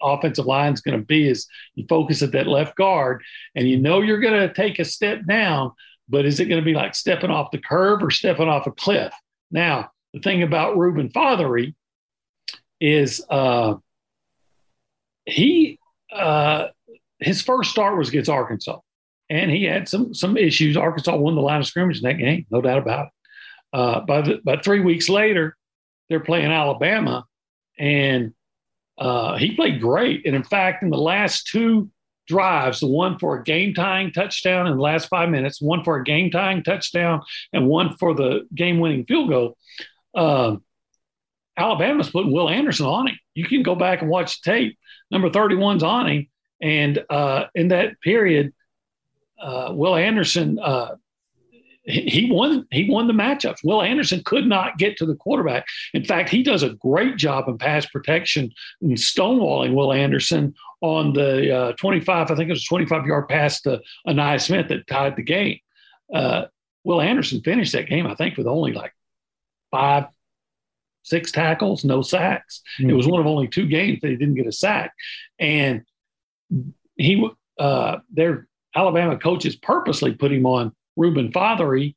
offensive 0.00 0.46
line 0.46 0.72
is 0.72 0.80
going 0.80 0.98
to 0.98 1.04
be. 1.04 1.28
Is 1.28 1.46
you 1.74 1.84
focus 1.88 2.22
at 2.22 2.32
that 2.32 2.46
left 2.46 2.76
guard, 2.76 3.22
and 3.54 3.68
you 3.68 3.76
know 3.76 4.00
you're 4.00 4.20
going 4.20 4.48
to 4.48 4.54
take 4.54 4.78
a 4.78 4.84
step 4.84 5.26
down, 5.26 5.72
but 6.08 6.24
is 6.24 6.38
it 6.38 6.46
going 6.46 6.60
to 6.60 6.64
be 6.64 6.74
like 6.74 6.94
stepping 6.94 7.30
off 7.30 7.50
the 7.50 7.58
curb 7.58 8.02
or 8.02 8.10
stepping 8.10 8.48
off 8.48 8.66
a 8.66 8.72
cliff? 8.72 9.12
Now, 9.50 9.90
the 10.12 10.20
thing 10.20 10.42
about 10.42 10.76
Reuben 10.76 11.08
Fatheree 11.08 11.74
is 12.80 13.24
uh, 13.28 13.74
he 15.24 15.78
uh, 16.12 16.68
his 17.18 17.42
first 17.42 17.70
start 17.70 17.98
was 17.98 18.08
against 18.08 18.30
Arkansas, 18.30 18.78
and 19.28 19.50
he 19.50 19.64
had 19.64 19.88
some 19.88 20.14
some 20.14 20.36
issues. 20.36 20.76
Arkansas 20.76 21.16
won 21.16 21.34
the 21.34 21.40
line 21.42 21.60
of 21.60 21.66
scrimmage 21.66 21.98
in 21.98 22.02
that 22.04 22.18
game, 22.18 22.46
no 22.50 22.60
doubt 22.60 22.78
about 22.78 23.06
it. 23.06 23.12
Uh, 23.72 24.00
by 24.00 24.20
the, 24.22 24.40
but 24.44 24.64
three 24.64 24.80
weeks 24.80 25.08
later, 25.08 25.56
they're 26.08 26.20
playing 26.20 26.50
Alabama, 26.50 27.24
and 27.80 28.34
uh, 28.98 29.36
he 29.38 29.56
played 29.56 29.80
great. 29.80 30.26
And 30.26 30.36
in 30.36 30.44
fact, 30.44 30.82
in 30.82 30.90
the 30.90 30.98
last 30.98 31.46
two 31.46 31.90
drives, 32.28 32.80
the 32.80 32.86
one 32.86 33.18
for 33.18 33.38
a 33.38 33.42
game 33.42 33.74
tying 33.74 34.12
touchdown 34.12 34.66
in 34.66 34.76
the 34.76 34.82
last 34.82 35.08
five 35.08 35.30
minutes, 35.30 35.60
one 35.60 35.82
for 35.82 35.96
a 35.96 36.04
game 36.04 36.30
tying 36.30 36.62
touchdown, 36.62 37.22
and 37.52 37.66
one 37.66 37.96
for 37.96 38.14
the 38.14 38.46
game 38.54 38.78
winning 38.78 39.06
field 39.06 39.30
goal. 39.30 39.56
Um, 40.14 40.62
Alabama's 41.56 42.10
putting 42.10 42.32
Will 42.32 42.48
Anderson 42.48 42.86
on 42.86 43.08
him. 43.08 43.18
You 43.34 43.46
can 43.46 43.62
go 43.62 43.74
back 43.74 44.02
and 44.02 44.10
watch 44.10 44.40
the 44.40 44.50
tape. 44.50 44.78
Number 45.10 45.30
31's 45.30 45.82
on 45.82 46.06
him. 46.06 46.28
And 46.62 47.02
uh, 47.08 47.46
in 47.54 47.68
that 47.68 48.00
period, 48.02 48.52
uh, 49.42 49.70
Will 49.72 49.96
Anderson, 49.96 50.58
uh, 50.58 50.96
he, 51.84 52.28
won. 52.30 52.66
He 52.70 52.88
won 52.90 53.06
the 53.06 53.12
matchups. 53.12 53.64
Will 53.64 53.82
Anderson 53.82 54.22
could 54.24 54.46
not 54.46 54.78
get 54.78 54.96
to 54.98 55.06
the 55.06 55.14
quarterback. 55.14 55.66
In 55.94 56.04
fact, 56.04 56.28
he 56.28 56.42
does 56.42 56.62
a 56.62 56.70
great 56.70 57.16
job 57.16 57.48
in 57.48 57.58
pass 57.58 57.86
protection 57.86 58.52
and 58.82 58.92
stonewalling 58.92 59.74
Will 59.74 59.92
Anderson 59.92 60.54
on 60.82 61.12
the 61.12 61.54
uh, 61.54 61.72
25. 61.72 62.30
I 62.30 62.34
think 62.34 62.48
it 62.48 62.52
was 62.52 62.62
a 62.62 62.68
25 62.68 63.06
yard 63.06 63.28
pass 63.28 63.60
to 63.62 63.80
Ainias 64.06 64.42
Smith 64.42 64.68
that 64.68 64.86
tied 64.86 65.16
the 65.16 65.22
game. 65.22 65.58
Uh, 66.14 66.46
Will 66.84 67.00
Anderson 67.00 67.40
finished 67.42 67.72
that 67.72 67.88
game, 67.88 68.06
I 68.06 68.14
think, 68.14 68.36
with 68.36 68.46
only 68.46 68.72
like 68.72 68.92
five, 69.70 70.04
six 71.02 71.30
tackles, 71.30 71.84
no 71.84 72.02
sacks. 72.02 72.62
It 72.78 72.92
was 72.92 73.06
one 73.06 73.20
of 73.20 73.26
only 73.26 73.48
two 73.48 73.66
games 73.66 74.00
that 74.00 74.10
he 74.10 74.16
didn't 74.16 74.34
get 74.34 74.46
a 74.46 74.52
sack, 74.52 74.92
and 75.38 75.82
he 76.96 77.28
uh, 77.58 77.98
their 78.10 78.48
Alabama 78.74 79.18
coaches 79.18 79.56
purposely 79.56 80.14
put 80.14 80.32
him 80.32 80.46
on 80.46 80.74
Reuben 80.96 81.32
Fatheree 81.32 81.94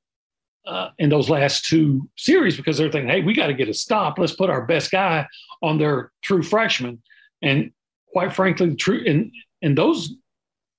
uh, 0.66 0.90
in 0.98 1.10
those 1.10 1.30
last 1.30 1.66
two 1.66 2.10
series 2.18 2.56
because 2.56 2.78
they're 2.78 2.92
thinking, 2.92 3.10
hey, 3.10 3.22
we 3.22 3.34
got 3.34 3.48
to 3.48 3.54
get 3.54 3.70
a 3.70 3.74
stop. 3.74 4.18
Let's 4.18 4.34
put 4.34 4.50
our 4.50 4.66
best 4.66 4.92
guy 4.92 5.28
on 5.62 5.78
their 5.78 6.12
true 6.24 6.44
freshman. 6.44 7.02
And 7.42 7.72
quite 8.12 8.34
frankly, 8.34 8.70
the 8.70 8.76
true 8.76 9.00
in 9.00 9.32
in 9.62 9.76
those 9.76 10.14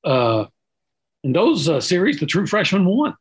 uh, 0.05 0.47
in 1.23 1.33
those 1.33 1.69
uh, 1.69 1.81
series, 1.81 2.21
the 2.21 2.27
true 2.27 2.47
freshman 2.47 2.85
won. 2.85 3.15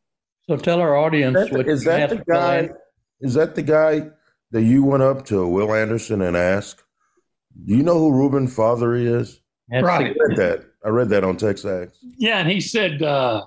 So 0.48 0.58
tell 0.58 0.80
our 0.80 0.96
audience 0.96 1.38
Is 1.38 1.50
that, 1.50 1.58
what 1.58 1.68
is 1.68 1.84
that 1.86 2.10
the 2.10 2.24
guy? 2.30 2.58
in. 2.60 2.76
Is 3.22 3.34
that 3.36 3.56
the 3.56 3.62
guy 3.62 4.10
that 4.52 4.64
you 4.64 4.84
went 4.84 5.04
up 5.04 5.26
to 5.26 5.48
Will 5.48 5.74
Anderson 5.74 6.22
and 6.22 6.36
asked? 6.36 6.84
Do 7.66 7.76
you 7.76 7.84
know 7.84 7.98
who 7.98 8.12
Reuben 8.12 8.48
Fatheree 8.48 9.06
is? 9.06 9.40
That's 9.70 9.86
Right. 9.86 10.08
I 10.08 10.28
read 10.28 10.38
that. 10.38 10.66
I 10.86 10.90
read 10.90 11.10
that 11.10 11.24
on 11.24 11.38
Texas. 11.38 11.98
Yeah, 12.18 12.40
and 12.40 12.50
he 12.50 12.60
said, 12.60 13.02
uh, 13.02 13.46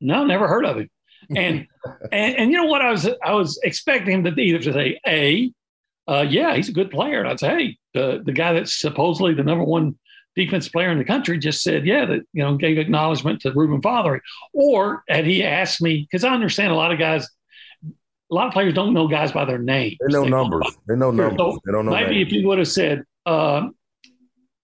"No, 0.00 0.24
never 0.24 0.48
heard 0.48 0.64
of 0.64 0.76
him." 0.76 0.90
and, 1.36 1.66
and 2.10 2.36
and 2.36 2.50
you 2.50 2.56
know 2.56 2.64
what 2.64 2.82
I 2.82 2.90
was 2.90 3.08
I 3.22 3.34
was 3.34 3.58
expecting 3.62 4.14
him 4.14 4.24
to 4.24 4.40
either 4.40 4.58
to 4.58 4.72
say 4.72 5.00
a, 5.06 5.52
uh, 6.08 6.26
yeah, 6.28 6.56
he's 6.56 6.68
a 6.68 6.72
good 6.72 6.90
player. 6.90 7.20
And 7.20 7.28
I'd 7.28 7.38
say, 7.38 7.48
hey, 7.48 7.78
the 7.94 8.22
the 8.24 8.32
guy 8.32 8.52
that's 8.54 8.80
supposedly 8.80 9.34
the 9.34 9.44
number 9.44 9.64
one 9.64 9.96
defense 10.34 10.68
player 10.68 10.90
in 10.90 10.98
the 10.98 11.04
country 11.04 11.38
just 11.38 11.62
said, 11.62 11.86
yeah, 11.86 12.04
that 12.06 12.22
you 12.32 12.42
know 12.42 12.56
gave 12.56 12.78
acknowledgement 12.78 13.42
to 13.42 13.52
Reuben 13.52 13.80
Fatheree. 13.80 14.20
Or 14.52 15.04
had 15.08 15.24
he 15.24 15.44
asked 15.44 15.80
me 15.80 16.08
because 16.10 16.24
I 16.24 16.34
understand 16.34 16.72
a 16.72 16.76
lot 16.76 16.92
of 16.92 16.98
guys. 16.98 17.28
A 18.32 18.34
lot 18.34 18.46
of 18.46 18.52
players 18.52 18.74
don't 18.74 18.94
know 18.94 19.08
guys 19.08 19.32
by 19.32 19.44
their 19.44 19.58
names. 19.58 19.96
They 20.00 20.12
know 20.12 20.22
numbers. 20.22 20.64
They 20.86 20.94
know 20.94 21.10
numbers. 21.10 21.36
So 21.36 21.58
they 21.66 21.72
don't 21.72 21.84
know 21.84 21.90
maybe 21.90 22.14
names. 22.14 22.28
if 22.28 22.32
he 22.32 22.46
would 22.46 22.58
have 22.58 22.68
said, 22.68 23.02
uh, 23.26 23.66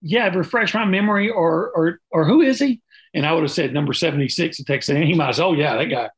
"Yeah, 0.01 0.29
refresh 0.29 0.73
my 0.73 0.85
memory," 0.85 1.29
or 1.29 1.69
or 1.71 1.99
or 2.09 2.23
who 2.23 2.39
is 2.39 2.59
he? 2.59 2.81
And 3.13 3.25
I 3.25 3.33
would 3.33 3.43
have 3.43 3.51
said 3.51 3.73
number 3.73 3.93
seventy 3.93 4.29
six 4.29 4.59
in 4.59 4.65
Texas. 4.65 4.95
And 4.95 5.03
he 5.03 5.13
might 5.13 5.27
have 5.27 5.35
said, 5.35 5.45
"Oh 5.45 5.53
yeah, 5.53 5.77
that 5.77 5.85
guy." 5.85 6.09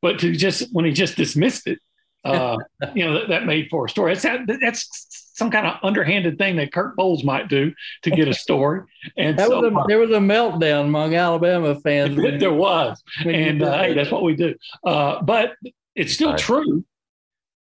But 0.00 0.20
to 0.20 0.32
just 0.32 0.72
when 0.72 0.84
he 0.84 0.92
just 0.92 1.16
dismissed 1.16 1.66
it, 1.66 1.78
uh, 2.24 2.56
you 2.94 3.04
know 3.04 3.14
that, 3.14 3.28
that, 3.28 3.46
made 3.46 3.68
for 3.70 3.86
a 3.86 3.88
story. 3.88 4.14
That's 4.14 4.60
that's 4.60 5.28
some 5.34 5.50
kind 5.50 5.66
of 5.66 5.76
underhanded 5.82 6.36
thing 6.36 6.56
that 6.56 6.72
Kirk 6.72 6.96
Bohls 6.96 7.24
might 7.24 7.48
do 7.48 7.72
to 8.02 8.10
get 8.10 8.26
a 8.28 8.34
story. 8.34 8.82
And 9.16 9.38
so, 9.38 9.60
was 9.60 9.72
a, 9.72 9.84
there 9.86 9.98
was 9.98 10.10
a 10.10 10.14
meltdown 10.14 10.86
among 10.86 11.14
Alabama 11.14 11.78
fans. 11.80 12.16
there 12.40 12.52
was, 12.52 13.00
and 13.24 13.62
uh, 13.62 13.78
hey, 13.78 13.94
that's 13.94 14.10
what 14.10 14.24
we 14.24 14.34
do. 14.34 14.54
Uh, 14.84 15.22
but 15.22 15.54
it's 15.94 16.12
still 16.12 16.30
right. 16.30 16.38
true. 16.38 16.84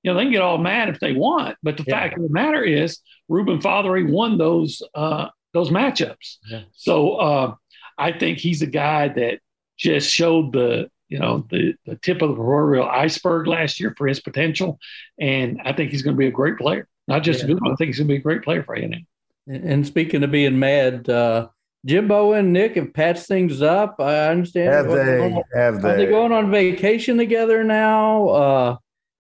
You 0.04 0.12
know, 0.12 0.16
they 0.16 0.24
can 0.24 0.32
get 0.32 0.42
all 0.42 0.58
mad 0.58 0.90
if 0.90 1.00
they 1.00 1.14
want, 1.14 1.58
but 1.64 1.78
the 1.78 1.84
yeah. 1.88 2.00
fact 2.00 2.18
of 2.18 2.24
the 2.24 2.30
matter 2.30 2.64
is, 2.64 3.00
Reuben 3.28 3.60
Fatheree 3.60 4.10
won 4.10 4.38
those 4.38 4.82
uh, 4.94 5.30
those 5.54 5.70
matchups. 5.70 6.38
Yeah. 6.48 6.62
So 6.74 7.16
uh, 7.16 7.56
I 7.98 8.12
think 8.12 8.40
he's 8.40 8.62
a 8.62 8.68
guy 8.68 9.10
that 9.10 9.40
just 9.78 10.10
showed 10.10 10.54
the 10.54 10.90
you 11.08 11.20
know 11.20 11.46
the, 11.50 11.76
the 11.86 11.96
tip 11.98 12.22
of 12.22 12.30
the 12.30 12.36
proverbial 12.36 12.88
iceberg 12.88 13.48
last 13.48 13.80
year 13.80 13.94
for 13.98 14.08
his 14.08 14.20
potential, 14.20 14.80
and 15.20 15.62
I 15.64 15.74
think 15.74 15.92
he's 15.92 16.02
going 16.02 16.16
to 16.16 16.20
be 16.20 16.28
a 16.28 16.32
great 16.32 16.58
player. 16.58 16.88
Not 17.08 17.24
just 17.24 17.40
yeah. 17.40 17.46
a 17.46 17.48
good 17.50 17.62
one. 17.62 17.72
I 17.72 17.76
think 17.76 17.90
he's 17.90 18.00
going 18.00 18.08
to 18.08 18.14
be 18.14 18.20
a 18.20 18.22
great 18.22 18.42
player 18.42 18.64
for 18.64 18.76
A&M. 18.76 19.06
And 19.48 19.86
speaking 19.86 20.24
of 20.24 20.32
being 20.32 20.58
mad, 20.58 21.08
uh, 21.08 21.50
Jimbo 21.86 22.34
and 22.34 22.52
Nick 22.52 22.76
have 22.76 22.94
patched 22.94 23.28
things 23.28 23.62
up. 23.62 23.98
I 24.00 24.30
understand. 24.30 24.74
Have 24.74 24.88
they? 24.88 25.44
Have 25.54 25.82
they? 25.82 25.90
Are 25.90 25.98
they 25.98 26.06
going 26.08 26.32
on 26.32 26.50
vacation 26.50 27.18
together 27.18 27.64
now? 27.64 28.28
Uh, 28.30 28.78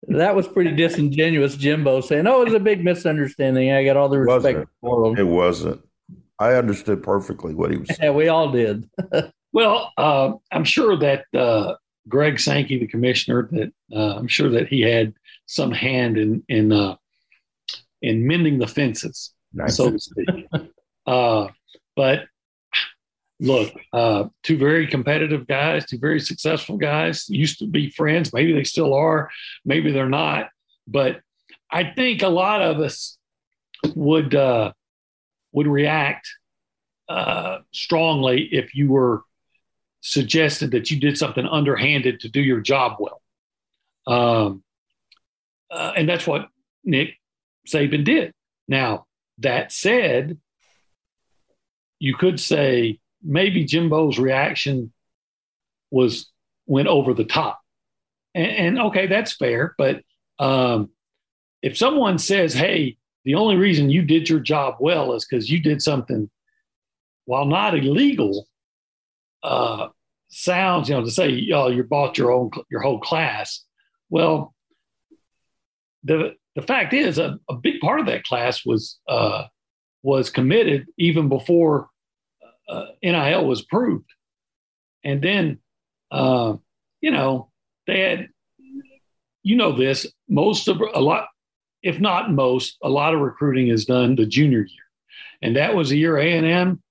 that 0.08 0.34
was 0.34 0.48
pretty 0.48 0.72
disingenuous, 0.72 1.56
Jimbo 1.56 2.00
saying, 2.00 2.26
"Oh, 2.26 2.40
it 2.42 2.46
was 2.46 2.54
a 2.54 2.60
big 2.60 2.82
misunderstanding." 2.82 3.72
I 3.72 3.84
got 3.84 3.96
all 3.96 4.08
the 4.08 4.20
respect 4.20 4.68
for 4.80 5.04
them." 5.04 5.18
It 5.18 5.30
wasn't. 5.30 5.82
I 6.38 6.54
understood 6.54 7.02
perfectly 7.02 7.54
what 7.54 7.70
he 7.70 7.78
was 7.78 7.88
saying. 7.88 8.00
Yeah, 8.02 8.10
we 8.10 8.28
all 8.28 8.50
did. 8.50 8.88
well, 9.52 9.92
uh, 9.96 10.32
I'm 10.52 10.64
sure 10.64 10.96
that 10.98 11.24
uh, 11.34 11.74
Greg 12.08 12.38
Sankey, 12.38 12.78
the 12.78 12.86
commissioner, 12.86 13.48
that 13.52 13.72
uh, 13.94 14.16
I'm 14.16 14.28
sure 14.28 14.50
that 14.50 14.68
he 14.68 14.82
had 14.82 15.14
some 15.46 15.72
hand 15.72 16.18
in 16.18 16.42
in 16.48 16.72
uh, 16.72 16.96
in 18.02 18.26
mending 18.26 18.58
the 18.58 18.66
fences, 18.66 19.32
nice. 19.52 19.76
so 19.76 19.90
to 19.90 19.98
speak. 19.98 20.28
Uh, 21.06 21.46
but 21.94 22.24
look, 23.38 23.72
uh, 23.92 24.24
two 24.42 24.58
very 24.58 24.88
competitive 24.88 25.46
guys, 25.46 25.86
two 25.86 25.98
very 25.98 26.18
successful 26.18 26.76
guys, 26.76 27.28
used 27.28 27.60
to 27.60 27.66
be 27.68 27.90
friends. 27.90 28.32
Maybe 28.32 28.52
they 28.52 28.64
still 28.64 28.92
are, 28.92 29.30
maybe 29.64 29.92
they're 29.92 30.08
not. 30.08 30.48
But 30.88 31.20
I 31.70 31.84
think 31.84 32.22
a 32.22 32.28
lot 32.28 32.60
of 32.60 32.80
us 32.80 33.18
would 33.94 34.34
uh, 34.34 34.72
would 35.56 35.66
react 35.66 36.28
uh, 37.08 37.58
strongly 37.72 38.42
if 38.52 38.74
you 38.74 38.90
were 38.90 39.22
suggested 40.02 40.72
that 40.72 40.90
you 40.90 41.00
did 41.00 41.16
something 41.16 41.46
underhanded 41.46 42.20
to 42.20 42.28
do 42.28 42.40
your 42.40 42.60
job 42.60 42.98
well. 43.00 43.22
Um, 44.06 44.62
uh, 45.70 45.94
and 45.96 46.06
that's 46.06 46.26
what 46.26 46.48
Nick 46.84 47.14
Saban 47.66 48.04
did. 48.04 48.32
Now, 48.68 49.06
that 49.38 49.72
said, 49.72 50.38
you 51.98 52.14
could 52.14 52.38
say 52.38 53.00
maybe 53.22 53.64
Jimbo's 53.64 54.18
reaction 54.18 54.92
was 55.90 56.30
went 56.66 56.88
over 56.88 57.14
the 57.14 57.24
top. 57.24 57.60
And, 58.34 58.50
and 58.50 58.78
okay, 58.88 59.06
that's 59.06 59.34
fair. 59.34 59.74
But 59.78 60.02
um, 60.38 60.90
if 61.62 61.78
someone 61.78 62.18
says, 62.18 62.52
hey, 62.52 62.98
the 63.26 63.34
only 63.34 63.56
reason 63.56 63.90
you 63.90 64.02
did 64.02 64.28
your 64.28 64.38
job 64.38 64.76
well 64.78 65.12
is 65.12 65.26
because 65.26 65.50
you 65.50 65.60
did 65.60 65.82
something 65.82 66.30
while 67.24 67.44
not 67.44 67.76
illegal, 67.76 68.46
uh, 69.42 69.88
sounds, 70.28 70.88
you 70.88 70.94
know, 70.94 71.04
to 71.04 71.10
say, 71.10 71.50
oh, 71.52 71.66
you 71.66 71.82
bought 71.82 72.16
your 72.16 72.30
own, 72.32 72.52
your 72.70 72.82
whole 72.82 73.00
class. 73.00 73.64
Well, 74.10 74.54
the, 76.04 76.36
the 76.54 76.62
fact 76.62 76.94
is 76.94 77.18
a, 77.18 77.40
a 77.50 77.56
big 77.56 77.80
part 77.80 77.98
of 77.98 78.06
that 78.06 78.22
class 78.22 78.64
was, 78.64 79.00
uh, 79.08 79.46
was 80.04 80.30
committed 80.30 80.86
even 80.96 81.28
before 81.28 81.88
uh, 82.68 82.86
NIL 83.02 83.44
was 83.44 83.62
approved. 83.62 84.08
And 85.02 85.20
then, 85.20 85.58
uh, 86.12 86.54
you 87.00 87.10
know, 87.10 87.50
they 87.88 88.00
had, 88.02 88.28
you 89.42 89.56
know, 89.56 89.72
this 89.76 90.06
most 90.28 90.68
of 90.68 90.80
a 90.80 91.00
lot, 91.00 91.26
if 91.82 92.00
not 92.00 92.32
most, 92.32 92.78
a 92.82 92.88
lot 92.88 93.14
of 93.14 93.20
recruiting 93.20 93.68
is 93.68 93.84
done 93.84 94.16
the 94.16 94.26
junior 94.26 94.60
year, 94.60 94.84
and 95.42 95.56
that 95.56 95.74
was 95.74 95.90
the 95.90 95.98
year 95.98 96.18
A 96.18 96.36
and 96.36 96.46
M 96.46 96.82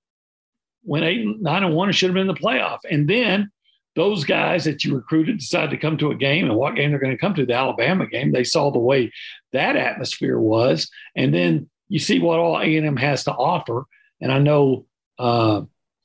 went 0.84 1.04
eight, 1.04 1.24
nine, 1.40 1.64
and 1.64 1.74
one, 1.74 1.88
and 1.88 1.96
should 1.96 2.08
have 2.08 2.14
been 2.14 2.28
in 2.28 2.34
the 2.34 2.40
playoff. 2.40 2.78
And 2.88 3.08
then 3.08 3.50
those 3.96 4.24
guys 4.24 4.64
that 4.64 4.84
you 4.84 4.94
recruited 4.94 5.38
decided 5.38 5.70
to 5.70 5.78
come 5.78 5.96
to 5.98 6.10
a 6.12 6.14
game, 6.14 6.44
and 6.44 6.54
what 6.54 6.76
game 6.76 6.90
they're 6.90 7.00
going 7.00 7.12
to 7.12 7.18
come 7.18 7.34
to, 7.34 7.46
the 7.46 7.54
Alabama 7.54 8.06
game. 8.06 8.30
They 8.30 8.44
saw 8.44 8.70
the 8.70 8.78
way 8.78 9.12
that 9.52 9.76
atmosphere 9.76 10.38
was, 10.38 10.90
and 11.16 11.34
then 11.34 11.68
you 11.88 11.98
see 11.98 12.18
what 12.20 12.38
all 12.38 12.60
A 12.60 12.76
and 12.76 12.86
M 12.86 12.96
has 12.96 13.24
to 13.24 13.32
offer. 13.32 13.84
And 14.20 14.32
I 14.32 14.38
know 14.38 14.86
uh, 15.18 15.62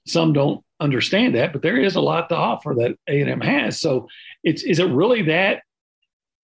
some 0.07 0.33
don't 0.33 0.63
understand 0.79 1.35
that, 1.35 1.53
but 1.53 1.61
there 1.61 1.77
is 1.77 1.95
a 1.95 2.01
lot 2.01 2.29
to 2.29 2.35
offer 2.35 2.75
that 2.79 2.97
A 3.07 3.21
and 3.21 3.29
M 3.29 3.41
has. 3.41 3.79
So, 3.79 4.07
it's 4.43 4.63
is 4.63 4.79
it 4.79 4.85
really 4.85 5.23
that 5.23 5.61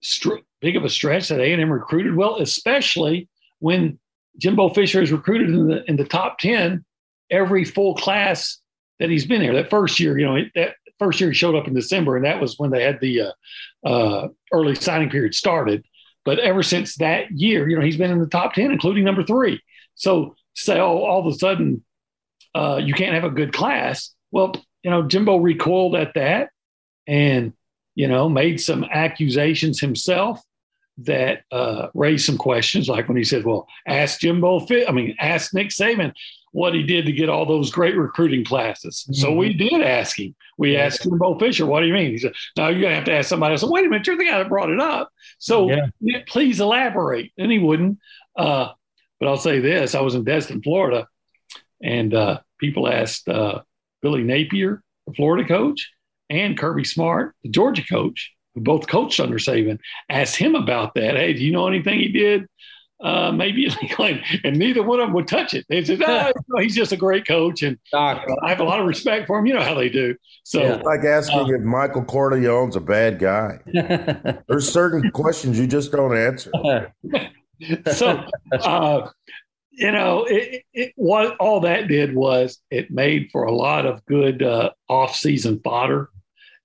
str- 0.02 0.46
big 0.62 0.76
of 0.76 0.84
a 0.84 0.90
stretch 0.90 1.30
that 1.30 1.40
A 1.40 1.54
and 1.54 1.62
M 1.62 1.72
recruited 1.72 2.16
well, 2.16 2.38
especially 2.38 3.28
when 3.60 4.00
Jimbo 4.38 4.70
Fisher 4.70 5.02
is 5.02 5.12
recruited 5.12 5.50
in 5.50 5.68
the 5.68 5.84
in 5.90 5.96
the 5.98 6.06
top 6.06 6.38
ten 6.40 6.86
every 7.30 7.66
full 7.66 7.96
class 7.96 8.60
that 9.00 9.10
he's 9.10 9.26
been 9.26 9.42
here. 9.42 9.54
That 9.54 9.70
first 9.70 10.00
year, 10.00 10.18
you 10.18 10.26
know, 10.26 10.44
that 10.56 10.76
first 11.00 11.20
year 11.20 11.30
he 11.30 11.36
showed 11.36 11.56
up 11.56 11.68
in 11.68 11.74
December, 11.74 12.16
and 12.16 12.26
that 12.26 12.42
was 12.42 12.58
when 12.58 12.72
they 12.72 12.84
had 12.84 13.00
the 13.00 13.22
uh, 13.22 13.32
uh, 13.88 14.28
early 14.52 14.76
signing 14.76 15.10
period 15.10 15.36
started. 15.36 15.84
But 16.26 16.40
ever 16.40 16.64
since 16.64 16.96
that 16.98 17.32
year, 17.32 17.70
you 17.70 17.76
know, 17.76 17.86
he's 17.86 17.98
been 17.98 18.12
in 18.12 18.20
the 18.20 18.28
top 18.28 18.54
ten, 18.54 18.72
including 18.72 19.04
number 19.04 19.24
three. 19.24 19.62
So 19.96 20.36
say, 20.56 20.80
oh, 20.80 21.00
all 21.00 21.20
of 21.20 21.34
a 21.34 21.38
sudden 21.38 21.84
uh, 22.54 22.82
you 22.84 22.94
can't 22.94 23.14
have 23.14 23.24
a 23.24 23.30
good 23.30 23.54
class. 23.54 24.14
Well, 24.32 24.54
you 24.84 24.92
know, 24.92 25.04
Jimbo 25.04 25.38
recoiled 25.38 25.96
at 25.96 26.14
that 26.16 26.50
and, 27.08 27.54
you 27.98 28.08
know, 28.08 28.30
made 28.30 28.62
some 28.62 28.84
accusations 28.84 29.80
himself 29.80 30.40
that 31.00 31.42
uh, 31.52 31.88
raised 31.96 32.28
some 32.28 32.38
questions, 32.38 32.88
like 32.88 33.08
when 33.08 33.18
he 33.18 33.24
said, 33.24 33.44
well, 33.44 33.68
ask 33.88 34.20
Jimbo 34.20 34.60
Fit, 34.68 34.88
I 34.88 34.92
mean, 34.92 35.16
ask 35.20 35.52
Nick 35.52 35.70
Saban 35.70 36.14
what 36.52 36.76
he 36.76 36.84
did 36.84 37.08
to 37.08 37.12
get 37.12 37.28
all 37.28 37.48
those 37.48 37.72
great 37.72 37.98
recruiting 37.98 38.46
classes. 38.46 39.04
Mm-hmm. 39.04 39.14
So 39.20 39.34
we 39.34 39.52
did 39.52 39.82
ask 39.82 40.20
him. 40.20 40.36
We 40.60 40.74
yeah. 40.74 40.82
asked 40.82 41.02
Jimbo 41.02 41.40
Fisher, 41.40 41.66
what 41.66 41.82
do 41.82 41.88
you 41.88 41.94
mean? 41.94 42.12
He 42.12 42.20
said, 42.20 42.34
no, 42.56 42.68
you're 42.68 42.82
going 42.82 42.92
to 42.92 42.96
have 42.98 43.06
to 43.06 43.14
ask 43.14 43.30
somebody 43.30 43.54
else. 43.54 43.64
Wait 43.64 43.88
a 43.88 43.90
minute, 43.90 44.06
you're 44.06 44.16
the 44.16 44.26
guy 44.26 44.38
that 44.38 44.48
brought 44.48 44.70
it 44.70 44.80
up. 44.80 45.12
So 45.40 45.68
yeah. 46.00 46.20
please 46.28 46.60
elaborate. 46.60 47.32
And 47.40 47.52
he 47.52 47.58
wouldn't. 47.58 47.98
Uh, 48.36 48.74
but 49.20 49.28
I'll 49.28 49.38
say 49.38 49.60
this 49.60 49.96
I 49.96 50.02
was 50.02 50.14
in 50.14 50.24
Destin, 50.24 50.62
Florida, 50.62 51.08
and 51.82 52.14
uh, 52.14 52.42
people 52.60 52.88
asked 52.88 53.28
uh, 53.28 53.64
Billy 54.04 54.24
Napier, 54.24 54.84
the 55.08 55.14
Florida 55.14 55.48
coach, 55.48 55.92
and 56.30 56.58
Kirby 56.58 56.84
Smart, 56.84 57.36
the 57.44 57.50
Georgia 57.50 57.84
coach, 57.84 58.34
who 58.56 58.62
both 58.62 58.88
coached 58.88 59.20
under 59.20 59.38
Saban, 59.38 59.80
asked 60.10 60.36
him 60.36 60.56
about 60.56 60.96
that. 60.96 61.16
Hey, 61.16 61.34
do 61.34 61.44
you 61.44 61.52
know 61.52 61.68
anything 61.68 62.00
he 62.00 62.10
did? 62.10 62.48
Uh, 63.00 63.32
maybe 63.32 63.68
and 64.44 64.58
neither 64.58 64.82
one 64.82 65.00
of 65.00 65.08
them 65.08 65.14
would 65.14 65.28
touch 65.28 65.54
it. 65.54 65.66
They 65.70 65.84
said, 65.84 66.02
oh, 66.08 66.32
he's 66.60 66.76
just 66.76 66.92
a 66.92 66.98
great 66.98 67.28
coach, 67.28 67.62
and 67.62 67.78
uh, 67.94 68.20
I 68.42 68.50
have 68.50 68.60
a 68.60 68.64
lot 68.64 68.80
of 68.80 68.88
respect 68.88 69.28
for 69.28 69.38
him. 69.38 69.46
You 69.46 69.54
know 69.54 69.62
how 69.62 69.76
they 69.76 69.90
do. 69.90 70.16
So, 70.44 70.64
yeah. 70.64 70.82
like 70.84 71.04
asking 71.04 71.40
uh, 71.40 71.58
if 71.58 71.62
Michael 71.62 72.04
Corleone's 72.04 72.76
a 72.76 72.82
bad 72.82 73.20
guy. 73.20 73.60
There's 74.48 74.72
certain 74.72 75.12
questions 75.12 75.60
you 75.60 75.68
just 75.68 75.92
don't 75.92 76.18
answer. 76.18 76.52
so, 77.94 78.26
uh, 78.52 79.10
you 79.72 79.92
know, 79.92 80.26
it, 80.26 80.64
it, 80.74 80.94
what 80.96 81.38
all 81.38 81.60
that 81.62 81.88
did 81.88 82.16
was 82.16 82.60
it 82.72 82.90
made 82.90 83.30
for 83.32 83.44
a 83.44 83.52
lot 83.52 83.86
of 83.86 84.04
good 84.06 84.42
uh, 84.42 84.72
off-season 84.90 85.62
fodder. 85.64 86.10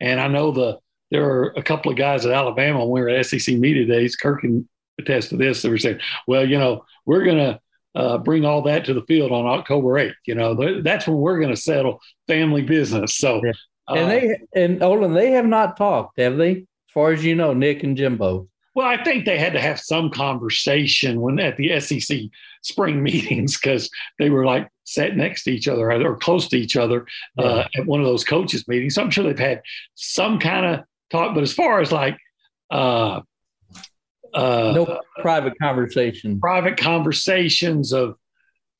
And 0.03 0.21
I 0.21 0.27
know 0.27 0.51
the 0.51 0.79
there 1.11 1.25
are 1.25 1.53
a 1.57 1.63
couple 1.63 1.93
of 1.93 1.99
guys 1.99 2.27
at 2.27 2.33
Alabama 2.33 2.81
when 2.81 2.91
we 2.91 3.01
were 3.01 3.09
at 3.09 3.25
SEC 3.25 3.57
media 3.57 3.87
days. 3.87 4.17
Kirk 4.17 4.41
can 4.41 4.69
attest 4.99 5.31
to 5.31 5.37
this. 5.37 5.63
They 5.63 5.69
were 5.69 5.79
saying, 5.79 6.01
"Well, 6.27 6.47
you 6.47 6.59
know, 6.59 6.85
we're 7.07 7.25
going 7.25 7.39
to 7.39 7.61
uh, 7.95 8.19
bring 8.19 8.45
all 8.45 8.63
that 8.63 8.85
to 8.87 8.95
the 8.95 9.03
field 9.03 9.31
on 9.31 9.47
October 9.47 9.91
8th. 9.91 10.15
You 10.27 10.35
know, 10.35 10.83
that's 10.83 11.07
when 11.07 11.19
we're 11.19 11.39
going 11.39 11.55
to 11.55 11.61
settle 11.61 12.01
family 12.27 12.63
business." 12.63 13.15
So, 13.17 13.41
yeah. 13.45 13.53
and 13.89 13.99
uh, 13.99 14.09
they 14.09 14.37
and 14.55 14.83
Olin, 14.83 15.15
they 15.15 15.31
have 15.33 15.47
not 15.47 15.77
talked, 15.77 16.19
have 16.19 16.37
they? 16.37 16.51
As 16.53 16.93
far 16.93 17.13
as 17.13 17.25
you 17.25 17.37
know, 17.37 17.55
Nick 17.55 17.85
and 17.85 17.97
Jimbo. 17.97 18.49
Well, 18.75 18.87
I 18.87 19.05
think 19.05 19.25
they 19.25 19.39
had 19.39 19.53
to 19.53 19.61
have 19.61 19.79
some 19.79 20.11
conversation 20.11 21.21
when 21.21 21.39
at 21.39 21.59
the 21.59 21.79
SEC 21.79 22.19
spring 22.63 23.03
meetings 23.03 23.59
because 23.59 23.91
they 24.19 24.31
were 24.31 24.45
like 24.45 24.69
sat 24.85 25.17
next 25.17 25.45
to 25.45 25.51
each 25.53 25.69
other 25.69 25.91
or 25.91 26.17
close 26.17 26.49
to 26.49 26.57
each 26.57 26.77
other 26.77 27.07
uh, 27.39 27.65
at 27.77 27.87
one 27.87 28.01
of 28.01 28.07
those 28.07 28.25
coaches 28.25 28.67
meetings. 28.67 28.95
So 28.95 29.03
I'm 29.03 29.11
sure 29.11 29.25
they've 29.25 29.39
had 29.39 29.63
some 29.95 30.39
kind 30.39 30.67
of 30.67 30.81
talk. 31.11 31.35
But 31.35 31.43
as 31.43 31.53
far 31.53 31.81
as 31.81 31.93
like 31.93 32.17
uh, 32.71 33.21
uh, 34.35 34.73
no 34.75 35.01
private 35.21 35.55
conversation, 35.61 36.41
private 36.41 36.77
conversations 36.77 37.93
of 37.93 38.17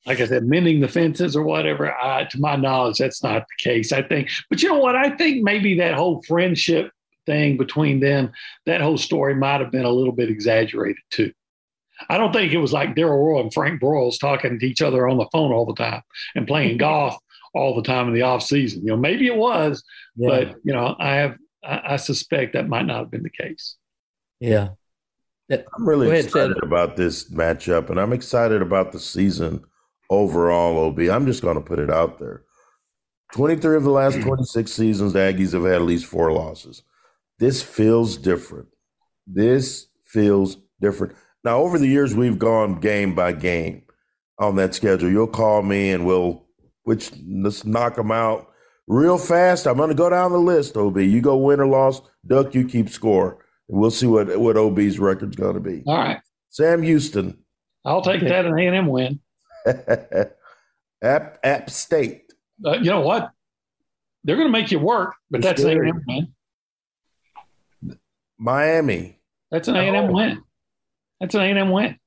like 0.05 0.19
I 0.19 0.27
said, 0.27 0.43
mending 0.43 0.81
the 0.81 0.87
fences 0.87 1.35
or 1.35 1.43
whatever. 1.43 1.93
I, 1.93 2.25
to 2.25 2.39
my 2.39 2.55
knowledge, 2.55 2.97
that's 2.97 3.23
not 3.23 3.45
the 3.47 3.63
case. 3.63 3.91
I 3.91 4.01
think, 4.01 4.29
but 4.49 4.61
you 4.61 4.69
know 4.69 4.79
what? 4.79 4.95
I 4.95 5.11
think 5.11 5.43
maybe 5.43 5.77
that 5.77 5.93
whole 5.93 6.21
friendship 6.23 6.91
thing 7.25 7.57
between 7.57 7.99
them, 7.99 8.31
that 8.65 8.81
whole 8.81 8.97
story 8.97 9.35
might 9.35 9.61
have 9.61 9.71
been 9.71 9.85
a 9.85 9.89
little 9.89 10.11
bit 10.11 10.29
exaggerated 10.29 11.01
too. 11.09 11.31
I 12.09 12.17
don't 12.17 12.33
think 12.33 12.53
it 12.53 12.57
was 12.57 12.73
like 12.73 12.95
Darrell 12.95 13.23
Royal 13.23 13.41
and 13.41 13.53
Frank 13.53 13.81
Broyles 13.81 14.19
talking 14.19 14.59
to 14.59 14.65
each 14.65 14.81
other 14.81 15.07
on 15.07 15.17
the 15.17 15.27
phone 15.31 15.51
all 15.51 15.65
the 15.65 15.75
time 15.75 16.01
and 16.35 16.47
playing 16.47 16.77
golf 16.79 17.17
all 17.53 17.75
the 17.75 17.83
time 17.83 18.07
in 18.07 18.13
the 18.13 18.23
off 18.23 18.43
season. 18.43 18.81
You 18.81 18.89
know, 18.89 18.97
maybe 18.97 19.27
it 19.27 19.35
was, 19.35 19.83
yeah. 20.15 20.29
but 20.29 20.55
you 20.63 20.73
know, 20.73 20.95
I 20.99 21.15
have 21.15 21.37
I, 21.63 21.81
I, 21.93 21.95
suspect 21.97 22.53
that 22.53 22.67
might 22.67 22.85
not 22.85 22.99
have 22.99 23.11
been 23.11 23.23
the 23.23 23.29
case. 23.29 23.75
Yeah. 24.39 24.69
I'm 25.51 25.87
really 25.87 26.09
ahead, 26.09 26.25
excited 26.25 26.55
Ted. 26.55 26.63
about 26.63 26.95
this 26.95 27.29
matchup 27.29 27.89
and 27.89 27.99
I'm 27.99 28.11
excited 28.11 28.61
about 28.61 28.91
the 28.91 28.99
season 28.99 29.63
overall, 30.09 30.87
OB. 30.87 30.99
I'm 31.01 31.25
just 31.25 31.41
going 31.41 31.55
to 31.55 31.61
put 31.61 31.79
it 31.79 31.91
out 31.91 32.17
there. 32.17 32.43
23 33.33 33.77
of 33.77 33.83
the 33.83 33.91
last 33.91 34.19
26 34.21 34.71
seasons, 34.71 35.13
the 35.13 35.19
Aggies 35.19 35.53
have 35.53 35.63
had 35.63 35.73
at 35.73 35.81
least 35.83 36.05
four 36.05 36.31
losses. 36.31 36.83
This 37.39 37.61
feels 37.61 38.17
different. 38.17 38.67
This 39.27 39.87
feels 40.05 40.57
different. 40.81 41.15
Now, 41.43 41.57
over 41.57 41.77
the 41.77 41.87
years, 41.87 42.15
we've 42.15 42.39
gone 42.39 42.79
game 42.79 43.15
by 43.15 43.33
game 43.33 43.83
on 44.39 44.55
that 44.55 44.73
schedule. 44.73 45.09
You'll 45.09 45.27
call 45.27 45.61
me 45.61 45.91
and 45.91 46.05
we'll, 46.05 46.45
which 46.83 47.11
let's 47.27 47.65
knock 47.65 47.95
them 47.95 48.11
out 48.11 48.47
real 48.87 49.17
fast. 49.17 49.67
I'm 49.67 49.77
going 49.77 49.89
to 49.89 49.95
go 49.95 50.09
down 50.09 50.31
the 50.31 50.37
list, 50.37 50.77
OB. 50.77 50.97
You 50.99 51.21
go 51.21 51.37
win 51.37 51.59
or 51.59 51.67
loss, 51.67 52.01
Duck, 52.25 52.55
you 52.55 52.65
keep 52.67 52.89
score. 52.89 53.45
And 53.69 53.79
we'll 53.79 53.91
see 53.91 54.07
what, 54.07 54.37
what 54.39 54.57
OB's 54.57 54.99
record's 54.99 55.35
going 55.35 55.55
to 55.55 55.59
be. 55.59 55.83
All 55.85 55.97
right. 55.97 56.19
Sam 56.49 56.81
Houston. 56.81 57.37
I'll 57.85 58.01
take 58.01 58.21
that 58.21 58.45
an 58.45 58.57
A&M 58.57 58.87
win. 58.87 59.19
App, 61.01 61.39
App 61.43 61.69
State. 61.69 62.31
Uh, 62.65 62.73
you 62.73 62.89
know 62.89 63.01
what? 63.01 63.31
They're 64.23 64.37
going 64.37 64.47
to 64.47 64.51
make 64.51 64.71
you 64.71 64.79
work, 64.79 65.15
but 65.29 65.39
it's 65.39 65.47
that's 65.47 65.61
scary. 65.61 65.89
an 65.89 65.95
A&M 66.07 66.33
win. 67.83 67.97
Miami. 68.37 69.19
That's 69.51 69.67
an 69.67 69.75
A&M 69.75 69.95
oh. 69.95 70.11
win. 70.11 70.43
That's 71.23 71.35
an 71.35 71.57
A&M 71.57 71.71
win. 71.71 71.97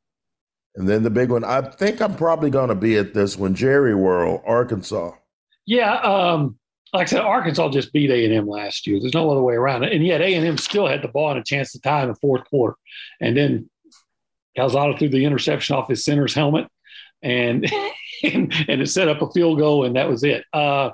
And 0.75 0.87
then 0.87 1.03
the 1.03 1.09
big 1.09 1.31
one. 1.31 1.43
I 1.43 1.62
think 1.62 2.03
I'm 2.03 2.17
probably 2.17 2.51
going 2.51 2.69
to 2.69 2.75
be 2.75 2.99
at 2.99 3.14
this 3.14 3.35
one. 3.39 3.55
Jerry 3.55 3.95
World, 3.95 4.43
Arkansas. 4.45 5.12
Yeah, 5.64 5.95
um, 5.95 6.59
like 6.93 7.07
I 7.07 7.11
said, 7.11 7.23
Arkansas 7.23 7.71
just 7.71 7.95
beat 7.95 8.11
A&M 8.11 8.47
last 8.47 8.87
year. 8.87 9.01
There's 9.01 9.14
no 9.14 9.31
other 9.31 9.41
way 9.41 9.55
around 9.55 9.85
it. 9.85 9.95
And 9.95 10.05
yet 10.05 10.21
A&M 10.21 10.59
still 10.59 10.87
had 10.87 11.01
the 11.01 11.09
ball 11.09 11.31
and 11.31 11.39
a 11.39 11.43
chance 11.43 11.73
to 11.73 11.81
tie 11.81 12.03
in 12.03 12.09
the 12.09 12.14
fourth 12.17 12.45
quarter. 12.45 12.77
And 13.19 13.35
then 13.35 13.71
Calzada 14.55 14.99
threw 14.99 15.09
the 15.09 15.25
interception 15.25 15.77
off 15.77 15.89
his 15.89 16.05
center's 16.05 16.35
helmet 16.35 16.67
and 17.23 17.64
and, 18.23 18.53
and 18.69 18.83
it 18.83 18.91
set 18.91 19.09
up 19.09 19.23
a 19.23 19.33
field 19.33 19.59
goal, 19.59 19.87
and 19.87 19.97
that 19.97 20.11
was 20.11 20.25
it. 20.25 20.45
Uh, 20.53 20.91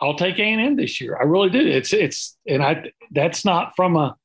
I'll 0.00 0.16
take 0.16 0.40
A 0.40 0.42
and 0.42 0.60
M 0.60 0.76
this 0.76 1.00
year. 1.00 1.16
I 1.16 1.22
really 1.22 1.50
do. 1.50 1.60
It's 1.60 1.92
it's 1.92 2.36
and 2.48 2.64
I 2.64 2.90
that's 3.12 3.44
not 3.44 3.76
from 3.76 3.94
a 3.94 4.16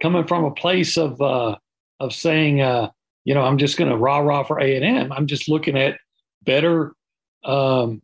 coming 0.00 0.26
from 0.26 0.44
a 0.44 0.50
place 0.50 0.96
of 0.96 1.20
uh, 1.20 1.56
of 2.00 2.12
saying 2.12 2.60
uh, 2.60 2.90
you 3.24 3.34
know 3.34 3.42
I'm 3.42 3.58
just 3.58 3.76
going 3.76 3.90
to 3.90 3.96
rah 3.96 4.18
rah 4.18 4.44
for 4.44 4.60
A 4.60 4.76
and 4.76 4.84
M. 4.84 5.12
I'm 5.12 5.26
just 5.26 5.48
looking 5.48 5.76
at 5.76 5.98
better 6.42 6.92
um, 7.44 8.02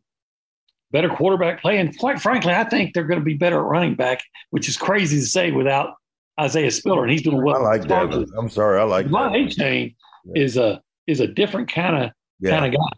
better 0.92 1.08
quarterback 1.08 1.60
play, 1.60 1.78
and 1.78 1.96
quite 1.98 2.20
frankly, 2.20 2.52
I 2.52 2.64
think 2.64 2.94
they're 2.94 3.04
going 3.04 3.20
to 3.20 3.24
be 3.24 3.34
better 3.34 3.58
at 3.58 3.66
running 3.66 3.94
back, 3.94 4.22
which 4.50 4.68
is 4.68 4.76
crazy 4.76 5.18
to 5.18 5.26
say 5.26 5.52
without 5.52 5.94
Isaiah 6.40 6.70
Spiller, 6.70 7.02
and 7.02 7.10
he's 7.10 7.22
doing 7.22 7.42
well. 7.42 7.56
I 7.56 7.76
like 7.76 7.88
that. 7.88 8.28
I'm 8.38 8.50
sorry, 8.50 8.80
I 8.80 8.84
like 8.84 9.06
that. 9.06 9.12
Achane 9.12 9.94
yeah. 10.26 10.42
is 10.42 10.56
a 10.56 10.82
is 11.06 11.20
a 11.20 11.26
different 11.26 11.72
kind 11.72 12.04
of 12.04 12.10
yeah. 12.40 12.50
kind 12.50 12.66
of 12.66 12.72
guy, 12.72 12.96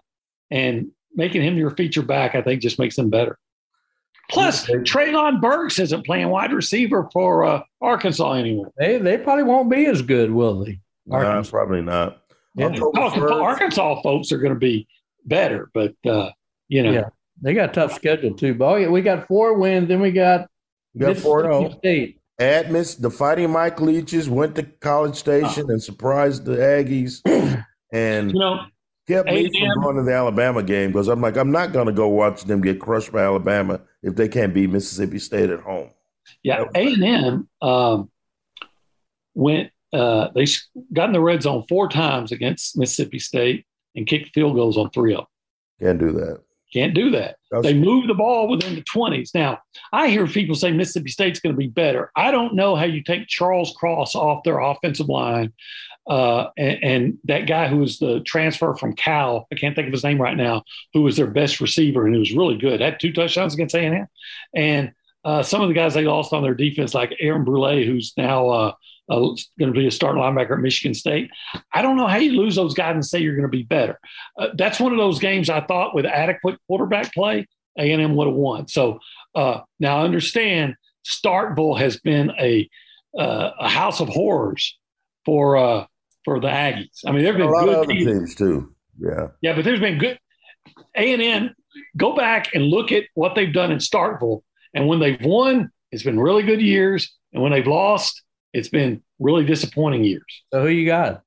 and 0.51 0.91
making 1.15 1.43
him 1.43 1.57
your 1.57 1.71
feature 1.71 2.03
back, 2.03 2.35
I 2.35 2.43
think, 2.43 2.63
just 2.63 2.79
makes 2.79 2.97
him 2.97 3.11
better. 3.11 3.39
Plus, 4.29 4.67
Treylon 4.67 5.41
Burks 5.41 5.79
isn't 5.79 6.05
playing 6.05 6.29
wide 6.29 6.53
receiver 6.53 7.09
for 7.13 7.45
uh, 7.45 7.63
Arkansas 7.81 8.35
anymore. 8.35 8.71
They 8.79 8.99
they 8.99 9.17
probably 9.17 9.45
won't 9.45 9.71
be 9.71 9.87
as 9.87 10.03
good, 10.03 10.31
will 10.31 10.65
they? 10.65 10.81
No, 11.07 11.43
probably 11.49 11.81
not. 11.81 12.23
Yeah. 12.55 12.79
Arkansas 12.79 14.03
folks 14.03 14.31
are 14.33 14.39
going 14.39 14.53
to 14.53 14.59
be 14.59 14.87
better, 15.25 15.71
but 15.73 15.95
uh, 16.07 16.31
you 16.69 16.83
know, 16.83 16.93
yeah, 16.93 17.09
they 17.41 17.55
got 17.55 17.71
a 17.71 17.73
tough 17.73 17.95
schedule 17.95 18.35
too. 18.35 18.55
But 18.55 18.65
oh, 18.67 18.77
yeah, 18.77 18.89
we 18.89 19.01
got 19.01 19.27
four 19.29 19.55
wins, 19.55 19.89
then 19.89 20.01
we 20.01 20.11
got 20.11 20.49
we 20.95 21.01
got 21.01 21.17
four 21.17 21.71
State. 21.79 22.21
At 22.39 22.71
Miss, 22.71 22.95
the 22.95 23.11
Fighting 23.11 23.51
Mike 23.51 23.81
Leaches 23.81 24.29
went 24.29 24.55
to 24.57 24.63
College 24.63 25.17
Station 25.17 25.65
oh. 25.69 25.73
and 25.73 25.83
surprised 25.83 26.45
the 26.45 26.57
Aggies. 26.57 27.21
and 27.93 28.31
you 28.31 28.39
know 28.39 28.61
kept 29.09 29.29
me 29.29 29.51
from 29.51 29.83
going 29.83 29.97
to 29.97 30.03
the 30.03 30.15
Alabama 30.15 30.63
game 30.63 30.93
because 30.93 31.09
I'm 31.09 31.21
like, 31.21 31.37
I'm 31.37 31.51
not 31.51 31.73
going 31.73 31.87
to 31.87 31.93
go 31.93 32.09
watch 32.09 32.45
them 32.45 32.61
get 32.61 32.79
crushed 32.79 33.11
by 33.11 33.23
Alabama 33.23 33.81
if 34.03 34.15
they 34.15 34.29
can't 34.29 34.55
beat 34.55 34.71
Mississippi 34.71 35.19
State 35.19 35.51
at 35.51 35.61
home. 35.61 35.91
Yeah, 36.43 36.65
A 36.75 36.93
and 36.93 37.05
M 37.05 37.49
um, 37.63 38.11
went. 39.35 39.71
Uh, 39.91 40.29
they 40.35 40.45
got 40.93 41.07
in 41.07 41.15
the 41.15 41.21
red 41.21 41.43
zone 41.43 41.65
four 41.67 41.89
times 41.89 42.31
against 42.31 42.77
Mississippi 42.77 43.19
State 43.19 43.65
and 43.97 44.07
kicked 44.07 44.35
field 44.35 44.55
goals 44.55 44.77
on 44.77 44.91
three 44.91 45.15
of 45.15 45.21
them. 45.21 45.27
Can't 45.81 45.99
do 45.99 46.13
that. 46.13 46.43
Can't 46.71 46.93
do 46.93 47.11
that. 47.13 47.37
That's 47.51 47.63
they 47.63 47.73
move 47.73 48.07
the 48.07 48.15
ball 48.15 48.47
within 48.49 48.75
the 48.75 48.83
20s. 48.83 49.31
Now, 49.35 49.61
I 49.91 50.09
hear 50.09 50.27
people 50.27 50.55
say 50.55 50.71
Mississippi 50.71 51.09
State's 51.09 51.41
going 51.41 51.55
to 51.55 51.59
be 51.59 51.69
better. 51.69 52.13
I 52.15 52.31
don't 52.31 52.55
know 52.55 52.77
how 52.77 52.85
you 52.85 53.03
take 53.03 53.27
Charles 53.27 53.75
Cross 53.79 54.15
off 54.15 54.45
their 54.45 54.59
offensive 54.59 55.09
line 55.09 55.55
uh, 56.09 56.51
and, 56.57 56.79
and, 56.83 57.19
that 57.25 57.47
guy 57.47 57.69
who 57.69 57.77
was 57.79 57.99
the 57.99 58.21
transfer 58.21 58.75
from 58.75 58.95
Cal, 58.95 59.47
I 59.53 59.57
can't 59.57 59.77
think 59.77 59.89
of 59.89 59.93
his 59.93 60.05
name 60.05 60.21
right 60.21 60.37
now, 60.37 60.63
who 60.95 61.03
was 61.03 61.17
their 61.19 61.27
best 61.27 61.61
receiver 61.61 62.07
and 62.07 62.15
he 62.15 62.19
was 62.19 62.33
really 62.33 62.57
good. 62.57 62.81
Had 62.81 62.99
two 62.99 63.13
touchdowns 63.13 63.53
against 63.53 63.75
A&M. 63.75 64.07
And 64.55 64.93
uh, 65.25 65.43
some 65.43 65.61
of 65.61 65.69
the 65.69 65.75
guys 65.75 65.93
they 65.93 66.05
lost 66.05 66.33
on 66.33 66.43
their 66.43 66.55
defense, 66.55 66.95
like 66.95 67.15
Aaron 67.21 67.45
Brule, 67.45 67.85
who's 67.85 68.15
now 68.17 68.49
uh, 68.49 68.73
uh 69.11 69.19
going 69.59 69.73
to 69.73 69.73
be 69.73 69.87
a 69.87 69.91
starting 69.91 70.23
linebacker 70.23 70.53
at 70.53 70.61
Michigan 70.61 70.95
State. 70.95 71.31
I 71.75 71.83
don't 71.83 71.99
know 71.99 72.07
how 72.07 72.17
you 72.17 72.33
lose 72.33 72.57
those 72.57 72.75
guys 72.75 72.95
and 72.95 73.05
say 73.05 73.19
you're 73.19 73.37
going 73.37 73.43
to 73.43 73.49
be 73.49 73.65
better. 73.65 73.99
Uh, 74.39 74.49
that's 74.57 74.81
one 74.81 74.93
of 74.93 74.99
those 74.99 75.19
games 75.19 75.51
I 75.51 75.61
thought 75.61 75.95
with 75.95 76.07
adequate 76.07 76.59
quarterback 76.67 77.13
play, 77.13 77.47
A&M 77.79 78.17
would 78.17 78.29
have 78.29 78.37
won. 78.37 78.69
So 78.69 79.01
uh, 79.35 79.61
now 79.79 79.99
I 79.99 80.05
understand 80.05 80.77
Starkville 81.07 81.79
has 81.79 81.99
been 81.99 82.33
a 82.41 82.69
a 83.15 83.69
house 83.69 84.01
of 84.01 84.09
horrors 84.09 84.79
for 85.25 85.87
for 86.29 86.41
the 86.41 86.49
Aggies. 86.49 87.01
I 87.07 87.13
mean, 87.13 87.25
there've 87.25 87.37
been 87.37 87.47
a 87.47 87.51
lot 87.51 87.65
good 87.65 87.75
of 87.75 87.79
other 87.85 87.93
teams. 87.93 88.07
teams 88.07 88.35
too. 88.35 88.75
Yeah, 89.01 89.29
yeah, 89.41 89.55
but 89.55 89.65
there's 89.65 89.81
been 89.81 89.99
good. 89.99 90.19
A 90.95 91.13
and 91.13 91.23
M. 91.23 91.55
Go 91.97 92.15
back 92.15 92.55
and 92.55 92.65
look 92.65 92.93
at 92.93 93.05
what 93.15 93.35
they've 93.35 93.53
done 93.53 93.73
in 93.73 93.79
Starkville, 93.79 94.43
and 94.75 94.87
when 94.89 94.99
they've 94.99 95.21
won, 95.23 95.71
it's 95.91 96.03
been 96.03 96.21
really 96.21 96.43
good 96.43 96.61
years, 96.61 97.17
and 97.33 97.43
when 97.43 97.53
they've 97.53 97.67
lost, 97.67 98.23
it's 98.53 98.69
been 98.69 99.03
really 99.19 99.45
disappointing 99.45 100.05
years. 100.05 100.45
So 100.53 100.63
who 100.63 100.69
you 100.69 100.87
got? 100.87 101.23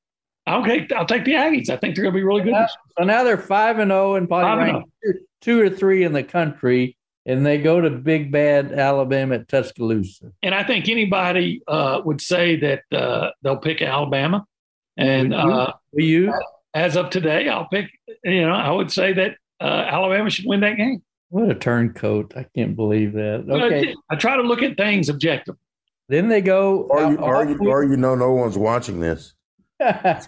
Okay, 0.47 0.87
I'll 0.95 1.05
take 1.05 1.25
the 1.25 1.33
Aggies. 1.33 1.69
I 1.69 1.77
think 1.77 1.95
they're 1.95 2.03
going 2.03 2.13
to 2.13 2.19
be 2.19 2.23
really 2.23 2.41
good. 2.41 2.55
So 2.97 3.03
now 3.05 3.23
they're 3.23 3.37
five 3.37 3.79
and 3.79 3.89
zero 3.89 4.13
oh 4.13 4.15
and 4.15 4.27
probably 4.27 4.65
ranked 4.65 4.89
oh. 5.07 5.13
two 5.41 5.61
or 5.61 5.69
three 5.69 6.03
in 6.03 6.13
the 6.13 6.23
country, 6.23 6.97
and 7.25 7.45
they 7.45 7.57
go 7.57 7.79
to 7.79 7.89
Big 7.89 8.31
Bad 8.31 8.71
Alabama 8.71 9.35
at 9.35 9.47
Tuscaloosa. 9.47 10.31
And 10.43 10.53
I 10.53 10.63
think 10.63 10.89
anybody 10.89 11.61
uh, 11.67 12.01
would 12.03 12.21
say 12.21 12.55
that 12.57 12.83
uh, 12.91 13.31
they'll 13.41 13.57
pick 13.57 13.81
Alabama. 13.81 14.45
And 14.97 15.33
uh, 15.33 15.73
you, 15.93 16.33
as 16.73 16.95
of 16.95 17.09
today, 17.09 17.47
I'll 17.47 17.67
pick. 17.67 17.89
You 18.23 18.41
know, 18.41 18.53
I 18.53 18.71
would 18.71 18.91
say 18.91 19.13
that 19.13 19.37
uh, 19.59 19.85
Alabama 19.87 20.29
should 20.29 20.45
win 20.45 20.61
that 20.61 20.77
game. 20.77 21.01
What 21.29 21.49
a 21.49 21.55
turncoat! 21.55 22.33
I 22.35 22.45
can't 22.55 22.75
believe 22.75 23.13
that. 23.13 23.45
Okay, 23.49 23.95
I, 24.09 24.13
I 24.13 24.17
try 24.17 24.35
to 24.35 24.43
look 24.43 24.61
at 24.61 24.77
things 24.77 25.09
objectively. 25.09 25.59
Then 26.09 26.27
they 26.27 26.41
go. 26.41 26.81
Or 26.83 27.11
you, 27.11 27.17
or 27.17 27.45
you, 27.45 27.57
or 27.69 27.83
you 27.83 27.95
know, 27.95 28.15
no 28.15 28.33
one's 28.33 28.57
watching 28.57 28.99
this. 28.99 29.33
then 29.79 30.27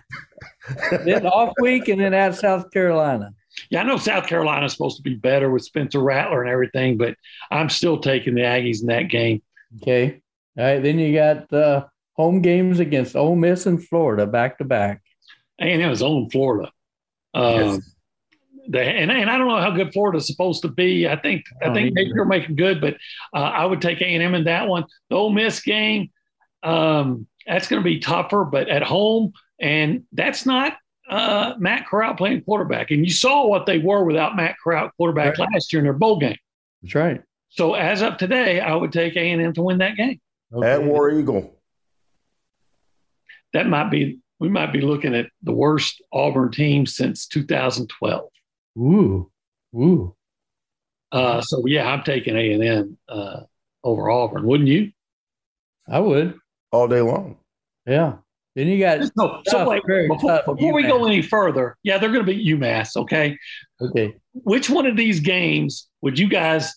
off 1.28 1.54
week, 1.60 1.90
and 1.90 2.00
then 2.00 2.14
at 2.14 2.36
South 2.36 2.72
Carolina. 2.72 3.34
Yeah, 3.70 3.82
I 3.82 3.84
know 3.84 3.98
South 3.98 4.28
Carolina's 4.28 4.72
supposed 4.72 4.98
to 4.98 5.04
be 5.04 5.16
better 5.16 5.52
with 5.52 5.64
Spencer 5.64 6.00
Rattler 6.00 6.42
and 6.42 6.50
everything, 6.50 6.98
but 6.98 7.16
I'm 7.52 7.70
still 7.70 8.00
taking 8.00 8.34
the 8.34 8.42
Aggies 8.42 8.82
in 8.82 8.88
that 8.88 9.10
game. 9.10 9.42
Okay. 9.82 10.22
All 10.58 10.64
right. 10.64 10.82
Then 10.82 11.00
you 11.00 11.14
got 11.14 11.52
uh, 11.54 11.86
home 12.14 12.42
games 12.42 12.80
against 12.80 13.16
Ole 13.16 13.36
Miss 13.36 13.66
and 13.66 13.84
Florida 13.84 14.26
back 14.26 14.58
to 14.60 14.64
back. 14.64 15.02
A&M 15.60 15.92
is 15.92 16.02
on 16.02 16.30
Florida. 16.30 16.72
Um, 17.34 17.54
yes. 17.54 17.96
they, 18.68 18.96
and, 18.98 19.12
and 19.12 19.30
I 19.30 19.38
don't 19.38 19.48
know 19.48 19.62
how 19.62 19.72
good 19.72 19.94
Florida's 19.94 20.28
supposed 20.28 20.62
to 20.64 20.68
be. 20.68 21.08
I 21.08 21.16
think 21.16 21.46
I 21.62 21.74
think 21.74 21.94
maybe 21.94 22.12
you're 22.14 22.26
making 22.26 22.56
good, 22.56 22.82
but 22.82 22.96
uh, 23.34 23.40
I 23.40 23.66
would 23.66 23.82
take 23.82 24.02
A 24.02 24.06
and 24.06 24.24
M 24.24 24.36
in 24.36 24.44
that 24.46 24.68
one. 24.68 24.86
The 25.10 25.16
Ole 25.16 25.32
Miss 25.32 25.62
game, 25.62 26.12
um, 26.62 27.28
that's 27.46 27.68
going 27.68 27.82
to 27.82 27.84
be 27.84 28.00
tougher, 28.00 28.46
but 28.46 28.70
at 28.70 28.84
home, 28.84 29.34
and 29.60 30.04
that's 30.12 30.46
not 30.46 30.74
uh, 31.10 31.54
Matt 31.58 31.88
Corral 31.88 32.16
playing 32.16 32.42
quarterback. 32.44 32.92
And 32.92 33.06
you 33.06 33.12
saw 33.12 33.48
what 33.48 33.66
they 33.66 33.80
were 33.80 34.04
without 34.04 34.36
Matt 34.36 34.56
Corral 34.64 34.92
quarterback 34.98 35.38
right. 35.38 35.50
last 35.54 35.74
year 35.74 35.80
in 35.80 35.86
their 35.86 35.94
bowl 35.94 36.20
game. 36.20 36.38
That's 36.82 36.96
right. 36.96 37.22
So 37.50 37.76
as 37.76 38.02
of 38.02 38.18
today, 38.18 38.60
I 38.60 38.76
would 38.76 38.92
take 38.92 39.16
A 39.16 39.20
and 39.20 39.42
M 39.42 39.54
to 39.54 39.62
win 39.62 39.80
that 39.80 39.96
game. 39.96 40.20
Okay. 40.54 40.68
At 40.68 40.84
War 40.84 41.12
Eagle. 41.12 41.56
That 43.54 43.68
might 43.68 43.90
be 43.90 44.20
we 44.40 44.50
might 44.50 44.74
be 44.74 44.82
looking 44.82 45.16
at 45.16 45.28
the 45.42 45.54
worst 45.54 46.02
Auburn 46.12 46.52
team 46.52 46.86
since 46.86 47.28
2012. 47.28 48.30
Ooh, 48.78 49.32
ooh. 49.76 50.16
Uh, 51.12 51.42
so 51.42 51.64
yeah, 51.66 51.88
I'm 51.88 52.04
taking 52.04 52.36
A 52.36 52.52
and 52.54 52.64
M 52.64 52.98
uh, 53.08 53.42
over 53.84 54.10
Auburn. 54.10 54.46
Wouldn't 54.46 54.70
you? 54.70 54.92
I 55.88 56.00
would 56.00 56.38
all 56.72 56.88
day 56.88 57.02
long. 57.02 57.38
Yeah. 57.86 58.16
Then 58.56 58.68
you 58.68 58.80
got 58.80 59.04
so, 59.18 59.42
so 59.48 59.68
wait, 59.68 59.82
before, 59.86 60.42
before 60.46 60.74
we 60.74 60.84
go 60.84 61.06
any 61.06 61.22
further, 61.24 61.76
yeah, 61.82 61.98
they're 61.98 62.12
going 62.12 62.26
to 62.26 62.32
beat 62.32 62.48
UMass. 62.48 62.96
Okay. 62.96 63.38
Okay. 63.82 64.16
Which 64.34 64.70
one 64.70 64.86
of 64.86 64.96
these 64.96 65.20
games 65.20 65.90
would 66.02 66.20
you 66.20 66.30
guys 66.30 66.74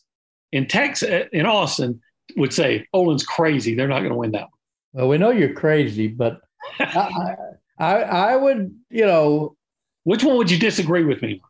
in 0.53 0.66
Texas 0.66 1.27
in 1.33 1.45
Austin 1.45 2.01
would 2.37 2.53
say 2.53 2.87
Olin's 2.95 3.24
crazy? 3.24 3.74
They're 3.74 3.89
not 3.89 4.01
going 4.01 4.12
to 4.12 4.16
win 4.16 4.33
that 4.33 4.43
one. 4.43 4.51
Well, 4.93 5.09
we 5.09 5.18
know 5.18 5.31
you're 5.31 5.53
crazy, 5.53 6.09
but 6.09 6.41
I, 6.78 7.34
I, 7.78 7.94
I 8.02 8.36
would, 8.36 8.74
you 8.90 9.07
know, 9.07 9.57
which 10.04 10.24
one 10.24 10.36
would 10.36 10.50
you 10.50 10.59
disagree 10.59 11.04
with 11.04 11.22
me? 11.22 11.42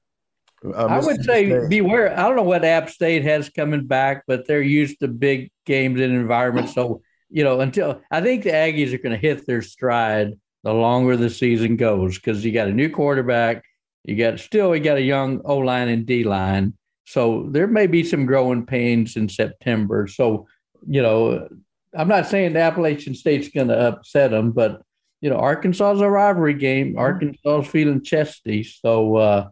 Uh, 0.64 0.86
I 0.86 0.98
would 0.98 1.22
say 1.24 1.48
State. 1.48 1.68
beware. 1.68 2.18
I 2.18 2.22
don't 2.22 2.36
know 2.36 2.42
what 2.42 2.64
App 2.64 2.90
State 2.90 3.22
has 3.24 3.48
coming 3.48 3.86
back, 3.86 4.24
but 4.26 4.46
they're 4.46 4.62
used 4.62 5.00
to 5.00 5.08
big 5.08 5.50
games 5.64 6.00
and 6.00 6.14
environments. 6.14 6.74
So, 6.74 7.02
you 7.28 7.44
know, 7.44 7.60
until 7.60 8.00
I 8.10 8.20
think 8.20 8.44
the 8.44 8.50
Aggies 8.50 8.92
are 8.92 8.98
going 8.98 9.12
to 9.12 9.18
hit 9.18 9.46
their 9.46 9.62
stride 9.62 10.32
the 10.64 10.72
longer 10.72 11.16
the 11.16 11.30
season 11.30 11.76
goes 11.76 12.16
because 12.16 12.44
you 12.44 12.50
got 12.50 12.68
a 12.68 12.72
new 12.72 12.90
quarterback, 12.90 13.62
you 14.04 14.16
got 14.16 14.40
still 14.40 14.74
you 14.74 14.82
got 14.82 14.96
a 14.96 15.02
young 15.02 15.40
O 15.44 15.58
line 15.58 15.88
and 15.88 16.06
D 16.06 16.24
line. 16.24 16.74
So 17.04 17.46
there 17.50 17.68
may 17.68 17.86
be 17.86 18.02
some 18.02 18.26
growing 18.26 18.66
pains 18.66 19.16
in 19.16 19.28
September. 19.28 20.08
So, 20.08 20.48
you 20.88 21.02
know, 21.02 21.48
I'm 21.94 22.08
not 22.08 22.26
saying 22.26 22.54
the 22.54 22.60
Appalachian 22.60 23.14
State's 23.14 23.48
going 23.48 23.68
to 23.68 23.78
upset 23.78 24.32
them, 24.32 24.50
but 24.50 24.82
you 25.26 25.30
know, 25.30 25.38
Arkansas 25.38 25.94
is 25.94 26.00
a 26.00 26.08
rivalry 26.08 26.54
game. 26.54 26.90
Mm-hmm. 26.90 26.98
Arkansas 26.98 27.58
is 27.62 27.66
feeling 27.66 28.00
chesty. 28.00 28.62
So, 28.62 29.16
uh, 29.16 29.48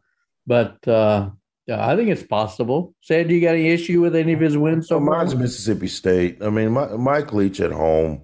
but 0.47 0.87
uh, 0.87 1.31
yeah, 1.66 1.85
I 1.85 1.97
think 1.97 2.11
it's 2.11 2.22
possible. 2.22 2.95
Said 3.01 3.29
you 3.29 3.41
got 3.41 3.57
any 3.57 3.70
issue 3.70 4.01
with 4.01 4.14
any 4.14 4.35
of 4.35 4.41
his 4.41 4.57
wins 4.57 4.87
so 4.87 4.99
well, 4.99 5.18
Mine's 5.18 5.35
Mississippi 5.35 5.89
State. 5.89 6.39
I 6.41 6.51
mean, 6.51 6.70
my, 6.70 6.87
Mike 6.95 7.33
Leach 7.33 7.61
at 7.61 7.72
home 7.72 8.22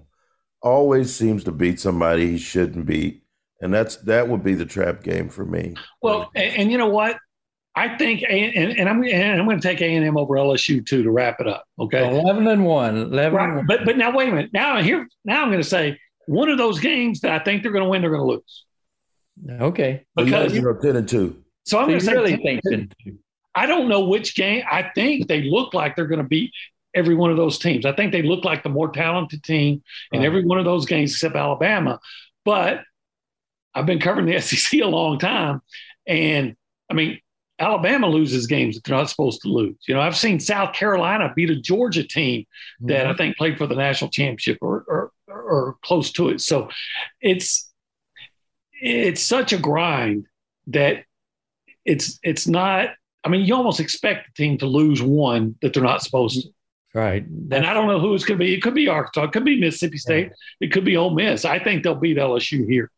always 0.61 1.13
seems 1.13 1.43
to 1.43 1.51
beat 1.51 1.81
somebody 1.81 2.31
he 2.31 2.37
shouldn't 2.37 2.85
beat, 2.85 3.25
and 3.59 3.73
that's 3.73 3.97
that 3.97 4.29
would 4.29 4.45
be 4.45 4.53
the 4.53 4.65
trap 4.65 5.03
game 5.03 5.27
for 5.27 5.43
me. 5.43 5.75
Well, 6.01 6.31
and, 6.33 6.55
and 6.55 6.71
you 6.71 6.77
know 6.77 6.87
what? 6.87 7.17
I 7.75 7.97
think, 7.97 8.23
and, 8.23 8.79
and 8.79 8.87
I'm 8.87 9.03
and 9.03 9.41
I'm 9.41 9.45
going 9.45 9.59
to 9.59 9.67
take 9.67 9.81
A 9.81 9.93
and 9.93 10.05
M 10.05 10.17
over 10.17 10.35
LSU 10.35 10.85
too 10.85 11.03
to 11.03 11.11
wrap 11.11 11.41
it 11.41 11.49
up. 11.49 11.65
Okay, 11.77 12.17
eleven 12.17 12.47
and 12.47 12.65
one. 12.65 12.95
Eleven. 12.95 13.33
Right. 13.33 13.45
And 13.49 13.55
one. 13.57 13.65
But 13.67 13.83
but 13.83 13.97
now 13.97 14.15
wait 14.15 14.29
a 14.29 14.31
minute. 14.31 14.51
Now 14.53 14.81
here 14.81 15.05
now 15.25 15.41
I'm 15.41 15.49
going 15.49 15.61
to 15.61 15.67
say 15.67 15.97
one 16.31 16.47
of 16.47 16.57
those 16.57 16.79
games 16.79 17.19
that 17.21 17.31
I 17.31 17.43
think 17.43 17.61
they're 17.61 17.73
going 17.73 17.83
to 17.83 17.89
win, 17.89 18.01
they're 18.01 18.09
going 18.09 18.21
to 18.21 18.27
lose. 18.27 18.65
Okay. 19.61 20.05
Because 20.15 20.55
you're 20.55 20.73
ten 20.75 20.95
and 20.95 21.07
two. 21.07 21.43
So 21.65 21.77
I'm 21.77 21.85
so 21.85 21.87
going 21.87 21.99
to 21.99 22.05
say 22.05 22.13
really 22.13 22.37
think 22.37 22.93
I 23.53 23.65
don't 23.65 23.89
know 23.89 24.05
which 24.05 24.35
game. 24.35 24.63
I 24.71 24.91
think 24.95 25.27
they 25.27 25.43
look 25.43 25.73
like 25.73 25.95
they're 25.95 26.07
going 26.07 26.21
to 26.21 26.27
beat 26.27 26.51
every 26.95 27.15
one 27.15 27.31
of 27.31 27.37
those 27.37 27.59
teams. 27.59 27.85
I 27.85 27.91
think 27.91 28.13
they 28.13 28.21
look 28.21 28.45
like 28.45 28.63
the 28.63 28.69
more 28.69 28.89
talented 28.89 29.43
team 29.43 29.83
in 30.13 30.23
every 30.23 30.45
one 30.45 30.57
of 30.57 30.63
those 30.63 30.85
games 30.85 31.11
except 31.11 31.35
Alabama. 31.35 31.99
But 32.45 32.81
I've 33.75 33.85
been 33.85 33.99
covering 33.99 34.25
the 34.25 34.39
SEC 34.41 34.79
a 34.79 34.85
long 34.85 35.19
time, 35.19 35.61
and 36.07 36.55
I 36.89 36.93
mean 36.93 37.19
Alabama 37.59 38.07
loses 38.07 38.47
games 38.47 38.75
that 38.75 38.83
they're 38.85 38.97
not 38.97 39.09
supposed 39.09 39.41
to 39.41 39.49
lose. 39.49 39.75
You 39.87 39.93
know, 39.93 40.01
I've 40.01 40.17
seen 40.17 40.39
South 40.39 40.73
Carolina 40.73 41.31
beat 41.35 41.51
a 41.51 41.55
Georgia 41.55 42.03
team 42.03 42.45
that 42.81 43.03
mm-hmm. 43.03 43.11
I 43.11 43.15
think 43.15 43.37
played 43.37 43.57
for 43.57 43.67
the 43.67 43.75
national 43.75 44.09
championship 44.09 44.57
or, 44.61 44.83
or 44.87 45.11
or 45.51 45.75
close 45.83 46.11
to 46.13 46.29
it. 46.29 46.41
So 46.41 46.69
it's 47.19 47.71
it's 48.81 49.21
such 49.21 49.53
a 49.53 49.57
grind 49.57 50.25
that 50.67 51.03
it's 51.85 52.19
it's 52.23 52.47
not. 52.47 52.89
I 53.23 53.29
mean, 53.29 53.45
you 53.45 53.53
almost 53.53 53.79
expect 53.79 54.27
the 54.27 54.43
team 54.43 54.57
to 54.59 54.65
lose 54.65 55.01
one 55.01 55.55
that 55.61 55.73
they're 55.73 55.83
not 55.83 56.01
supposed 56.01 56.41
to. 56.41 56.49
Right. 56.93 57.23
That's, 57.29 57.59
and 57.59 57.67
I 57.67 57.73
don't 57.73 57.87
know 57.87 57.99
who 57.99 58.15
it's 58.15 58.25
going 58.25 58.39
to 58.39 58.43
be. 58.43 58.53
It 58.53 58.61
could 58.61 58.73
be 58.73 58.87
Arkansas. 58.87 59.25
It 59.25 59.31
could 59.31 59.45
be 59.45 59.59
Mississippi 59.59 59.97
State. 59.97 60.27
Yeah. 60.27 60.67
It 60.67 60.71
could 60.71 60.83
be 60.83 60.97
Ole 60.97 61.13
Miss. 61.13 61.45
I 61.45 61.59
think 61.59 61.83
they'll 61.83 61.95
beat 61.95 62.17
LSU 62.17 62.67
here. 62.67 62.89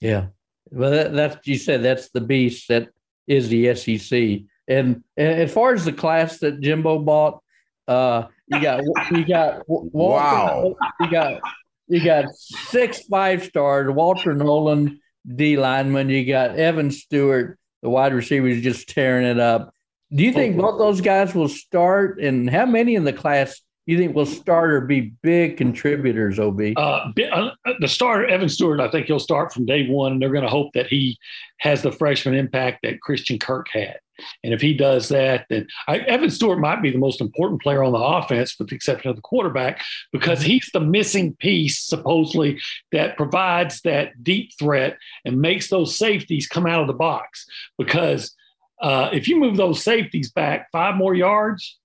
Yeah. 0.00 0.26
Well, 0.70 0.90
that, 0.92 1.12
that's 1.12 1.46
you 1.46 1.56
said 1.56 1.82
that's 1.82 2.10
the 2.10 2.20
beast 2.20 2.68
that 2.68 2.88
is 3.26 3.48
the 3.48 3.74
SEC. 3.74 4.46
And, 4.66 5.02
and 5.16 5.40
as 5.40 5.52
far 5.52 5.74
as 5.74 5.84
the 5.84 5.92
class 5.92 6.38
that 6.38 6.60
Jimbo 6.60 7.00
bought, 7.00 7.42
uh, 7.86 8.28
you 8.46 8.60
got 8.60 8.82
you 9.10 9.24
got 9.26 9.62
Walter, 9.68 9.92
wow. 9.94 10.74
You 11.00 11.10
got 11.10 11.40
you 11.88 12.04
got 12.04 12.26
six 12.34 13.02
five 13.06 13.44
stars. 13.44 13.90
Walter 13.90 14.34
Nolen, 14.34 15.00
D 15.26 15.56
lineman. 15.56 16.08
You 16.08 16.24
got 16.26 16.56
Evan 16.56 16.90
Stewart, 16.90 17.58
the 17.82 17.90
wide 17.90 18.14
receiver, 18.14 18.48
is 18.48 18.62
just 18.62 18.88
tearing 18.88 19.26
it 19.26 19.38
up. 19.38 19.72
Do 20.12 20.22
you 20.22 20.32
think 20.32 20.56
both 20.56 20.78
those 20.78 21.00
guys 21.00 21.34
will 21.34 21.48
start? 21.48 22.20
And 22.20 22.48
how 22.48 22.66
many 22.66 22.94
in 22.94 23.04
the 23.04 23.12
class 23.12 23.60
do 23.86 23.92
you 23.92 23.98
think 23.98 24.14
will 24.14 24.26
start 24.26 24.70
or 24.70 24.80
be 24.82 25.12
big 25.22 25.56
contributors, 25.56 26.38
OB? 26.38 26.60
Uh, 26.76 27.12
uh, 27.32 27.50
the 27.80 27.88
starter, 27.88 28.26
Evan 28.26 28.48
Stewart, 28.48 28.80
I 28.80 28.90
think 28.90 29.06
he'll 29.06 29.18
start 29.18 29.52
from 29.52 29.66
day 29.66 29.88
one. 29.88 30.12
And 30.12 30.22
they're 30.22 30.32
going 30.32 30.44
to 30.44 30.50
hope 30.50 30.72
that 30.74 30.86
he 30.86 31.18
has 31.58 31.82
the 31.82 31.92
freshman 31.92 32.34
impact 32.34 32.80
that 32.82 33.00
Christian 33.00 33.38
Kirk 33.38 33.66
had. 33.72 33.98
And 34.42 34.52
if 34.52 34.60
he 34.60 34.74
does 34.74 35.08
that, 35.08 35.46
then 35.48 35.66
I, 35.88 35.98
Evan 35.98 36.30
Stewart 36.30 36.58
might 36.58 36.82
be 36.82 36.90
the 36.90 36.98
most 36.98 37.20
important 37.20 37.62
player 37.62 37.82
on 37.82 37.92
the 37.92 37.98
offense, 37.98 38.56
with 38.58 38.68
the 38.68 38.76
exception 38.76 39.10
of 39.10 39.16
the 39.16 39.22
quarterback, 39.22 39.82
because 40.12 40.40
mm-hmm. 40.40 40.50
he's 40.50 40.70
the 40.72 40.80
missing 40.80 41.34
piece, 41.34 41.80
supposedly, 41.80 42.60
that 42.92 43.16
provides 43.16 43.80
that 43.82 44.22
deep 44.22 44.50
threat 44.58 44.96
and 45.24 45.40
makes 45.40 45.68
those 45.68 45.96
safeties 45.96 46.46
come 46.46 46.66
out 46.66 46.80
of 46.80 46.86
the 46.86 46.92
box. 46.92 47.46
Because 47.78 48.34
uh, 48.80 49.10
if 49.12 49.28
you 49.28 49.38
move 49.38 49.56
those 49.56 49.82
safeties 49.82 50.30
back 50.30 50.68
five 50.72 50.96
more 50.96 51.14
yards, 51.14 51.78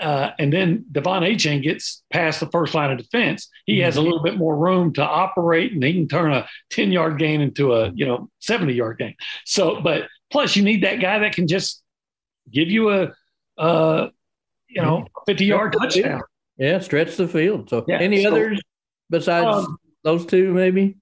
uh, 0.00 0.30
and 0.38 0.52
then 0.52 0.84
De'Von 0.92 1.22
Achane 1.22 1.62
gets 1.62 2.02
past 2.10 2.40
the 2.40 2.50
first 2.50 2.74
line 2.74 2.90
of 2.90 2.98
defense. 2.98 3.48
He 3.64 3.76
mm-hmm. 3.76 3.84
has 3.84 3.96
a 3.96 4.02
little 4.02 4.22
bit 4.22 4.36
more 4.36 4.56
room 4.56 4.92
to 4.94 5.02
operate, 5.02 5.72
and 5.72 5.82
he 5.82 5.94
can 5.94 6.08
turn 6.08 6.32
a 6.32 6.46
ten 6.70 6.92
yard 6.92 7.18
gain 7.18 7.40
into 7.40 7.72
a 7.72 7.90
you 7.94 8.06
know 8.06 8.28
seventy 8.38 8.74
yard 8.74 8.98
gain. 8.98 9.14
So, 9.44 9.80
but 9.80 10.08
plus 10.30 10.56
you 10.56 10.62
need 10.62 10.82
that 10.82 11.00
guy 11.00 11.18
that 11.20 11.34
can 11.34 11.46
just 11.46 11.82
give 12.50 12.68
you 12.68 12.90
a, 12.90 13.12
uh, 13.58 14.08
you 14.68 14.82
know, 14.82 15.06
fifty 15.26 15.46
yard 15.46 15.74
touchdown. 15.78 16.22
Yeah, 16.58 16.78
stretch 16.80 17.16
the 17.16 17.28
field. 17.28 17.70
So, 17.70 17.84
yeah, 17.86 17.98
any 17.98 18.22
so, 18.22 18.30
others 18.30 18.60
besides 19.10 19.66
um, 19.66 19.78
those 20.04 20.26
two, 20.26 20.52
maybe? 20.52 20.96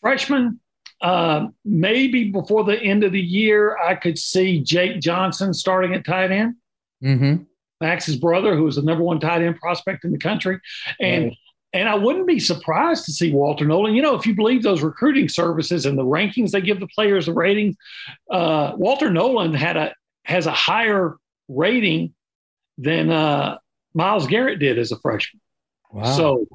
Freshman, 0.00 0.60
uh, 1.00 1.46
maybe 1.64 2.30
before 2.30 2.64
the 2.64 2.80
end 2.80 3.04
of 3.04 3.12
the 3.12 3.20
year, 3.20 3.76
I 3.78 3.94
could 3.94 4.18
see 4.18 4.60
Jake 4.62 5.00
Johnson 5.00 5.52
starting 5.52 5.94
at 5.94 6.04
tight 6.04 6.30
end. 6.30 6.54
Mm-hmm. 7.02 7.42
Max's 7.80 8.16
brother, 8.16 8.56
who 8.56 8.64
was 8.64 8.76
the 8.76 8.82
number 8.82 9.02
one 9.02 9.20
tight 9.20 9.42
end 9.42 9.56
prospect 9.56 10.04
in 10.04 10.12
the 10.12 10.18
country. 10.18 10.60
And. 11.00 11.34
And 11.72 11.88
I 11.88 11.94
wouldn't 11.94 12.26
be 12.26 12.40
surprised 12.40 13.04
to 13.04 13.12
see 13.12 13.32
Walter 13.32 13.64
Nolen. 13.64 13.94
You 13.94 14.02
know, 14.02 14.16
if 14.16 14.26
you 14.26 14.34
believe 14.34 14.62
those 14.62 14.82
recruiting 14.82 15.28
services 15.28 15.86
and 15.86 15.96
the 15.96 16.04
rankings 16.04 16.50
they 16.50 16.60
give 16.60 16.80
the 16.80 16.88
players 16.88 17.26
the 17.26 17.32
ratings, 17.32 17.76
uh, 18.30 18.72
Walter 18.76 19.10
Nolen 19.10 19.54
had 19.54 19.76
a 19.76 19.94
has 20.24 20.46
a 20.46 20.52
higher 20.52 21.16
rating 21.48 22.14
than 22.76 23.10
uh, 23.10 23.58
Myles 23.94 24.26
Garrett 24.26 24.58
did 24.58 24.78
as 24.78 24.90
a 24.90 24.98
freshman. 24.98 25.40
Wow. 25.92 26.16
So 26.16 26.46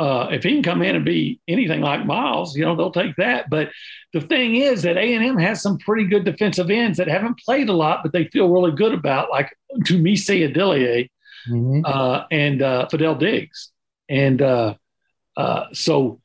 uh, 0.00 0.28
if 0.30 0.42
he 0.42 0.52
can 0.52 0.62
come 0.62 0.82
in 0.82 0.96
and 0.96 1.04
be 1.04 1.40
anything 1.46 1.82
like 1.82 2.06
Myles, 2.06 2.56
you 2.56 2.64
know, 2.64 2.74
they'll 2.74 2.90
take 2.90 3.16
that. 3.16 3.50
But 3.50 3.70
the 4.12 4.22
thing 4.22 4.56
is 4.56 4.82
that 4.82 4.96
A&M 4.96 5.36
has 5.38 5.60
some 5.60 5.78
pretty 5.78 6.04
good 6.04 6.24
defensive 6.24 6.70
ends 6.70 6.96
that 6.98 7.06
haven't 7.06 7.38
played 7.38 7.68
a 7.68 7.74
lot, 7.74 8.00
but 8.02 8.12
they 8.12 8.26
feel 8.28 8.48
really 8.48 8.72
good 8.72 8.94
about, 8.94 9.30
like 9.30 9.54
Tunmise 9.80 10.50
Adeleye 10.50 11.10
mm-hmm. 11.48 11.82
uh, 11.84 12.24
and 12.30 12.62
uh, 12.62 12.88
Fadil 12.90 13.18
Diggs. 13.18 13.72
And 14.10 14.42
uh, 14.42 14.74
uh, 15.36 15.66
so 15.72 16.20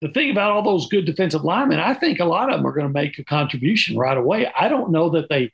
the 0.00 0.08
thing 0.08 0.30
about 0.30 0.52
all 0.52 0.62
those 0.62 0.88
good 0.88 1.04
defensive 1.04 1.44
linemen, 1.44 1.80
I 1.80 1.94
think 1.94 2.20
a 2.20 2.24
lot 2.24 2.48
of 2.50 2.56
them 2.56 2.66
are 2.66 2.72
going 2.72 2.86
to 2.86 2.92
make 2.92 3.18
a 3.18 3.24
contribution 3.24 3.98
right 3.98 4.16
away. 4.16 4.50
I 4.58 4.68
don't 4.68 4.92
know 4.92 5.10
that 5.10 5.28
they 5.28 5.50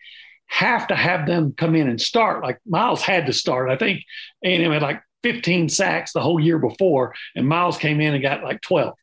have 0.47 0.89
to 0.89 0.97
have 0.97 1.27
them 1.27 1.55
come 1.57 1.75
in 1.75 1.89
and 1.89 2.01
start. 2.01 2.43
Like 2.43 2.59
Myles 2.67 3.03
had 3.03 3.27
to 3.27 3.33
start. 3.33 3.71
I 3.71 3.77
think 3.77 4.03
A&M 4.45 4.73
had 4.73 4.83
like 4.83 5.01
15 5.23 5.69
sacks 5.69 6.13
the 6.13 6.21
whole 6.21 6.41
year 6.41 6.59
before, 6.59 7.15
and 7.35 7.49
Myles 7.49 7.79
came 7.79 8.01
in 8.01 8.15
and 8.15 8.23
got 8.23 8.43
like 8.43 8.61
12. 8.61 8.95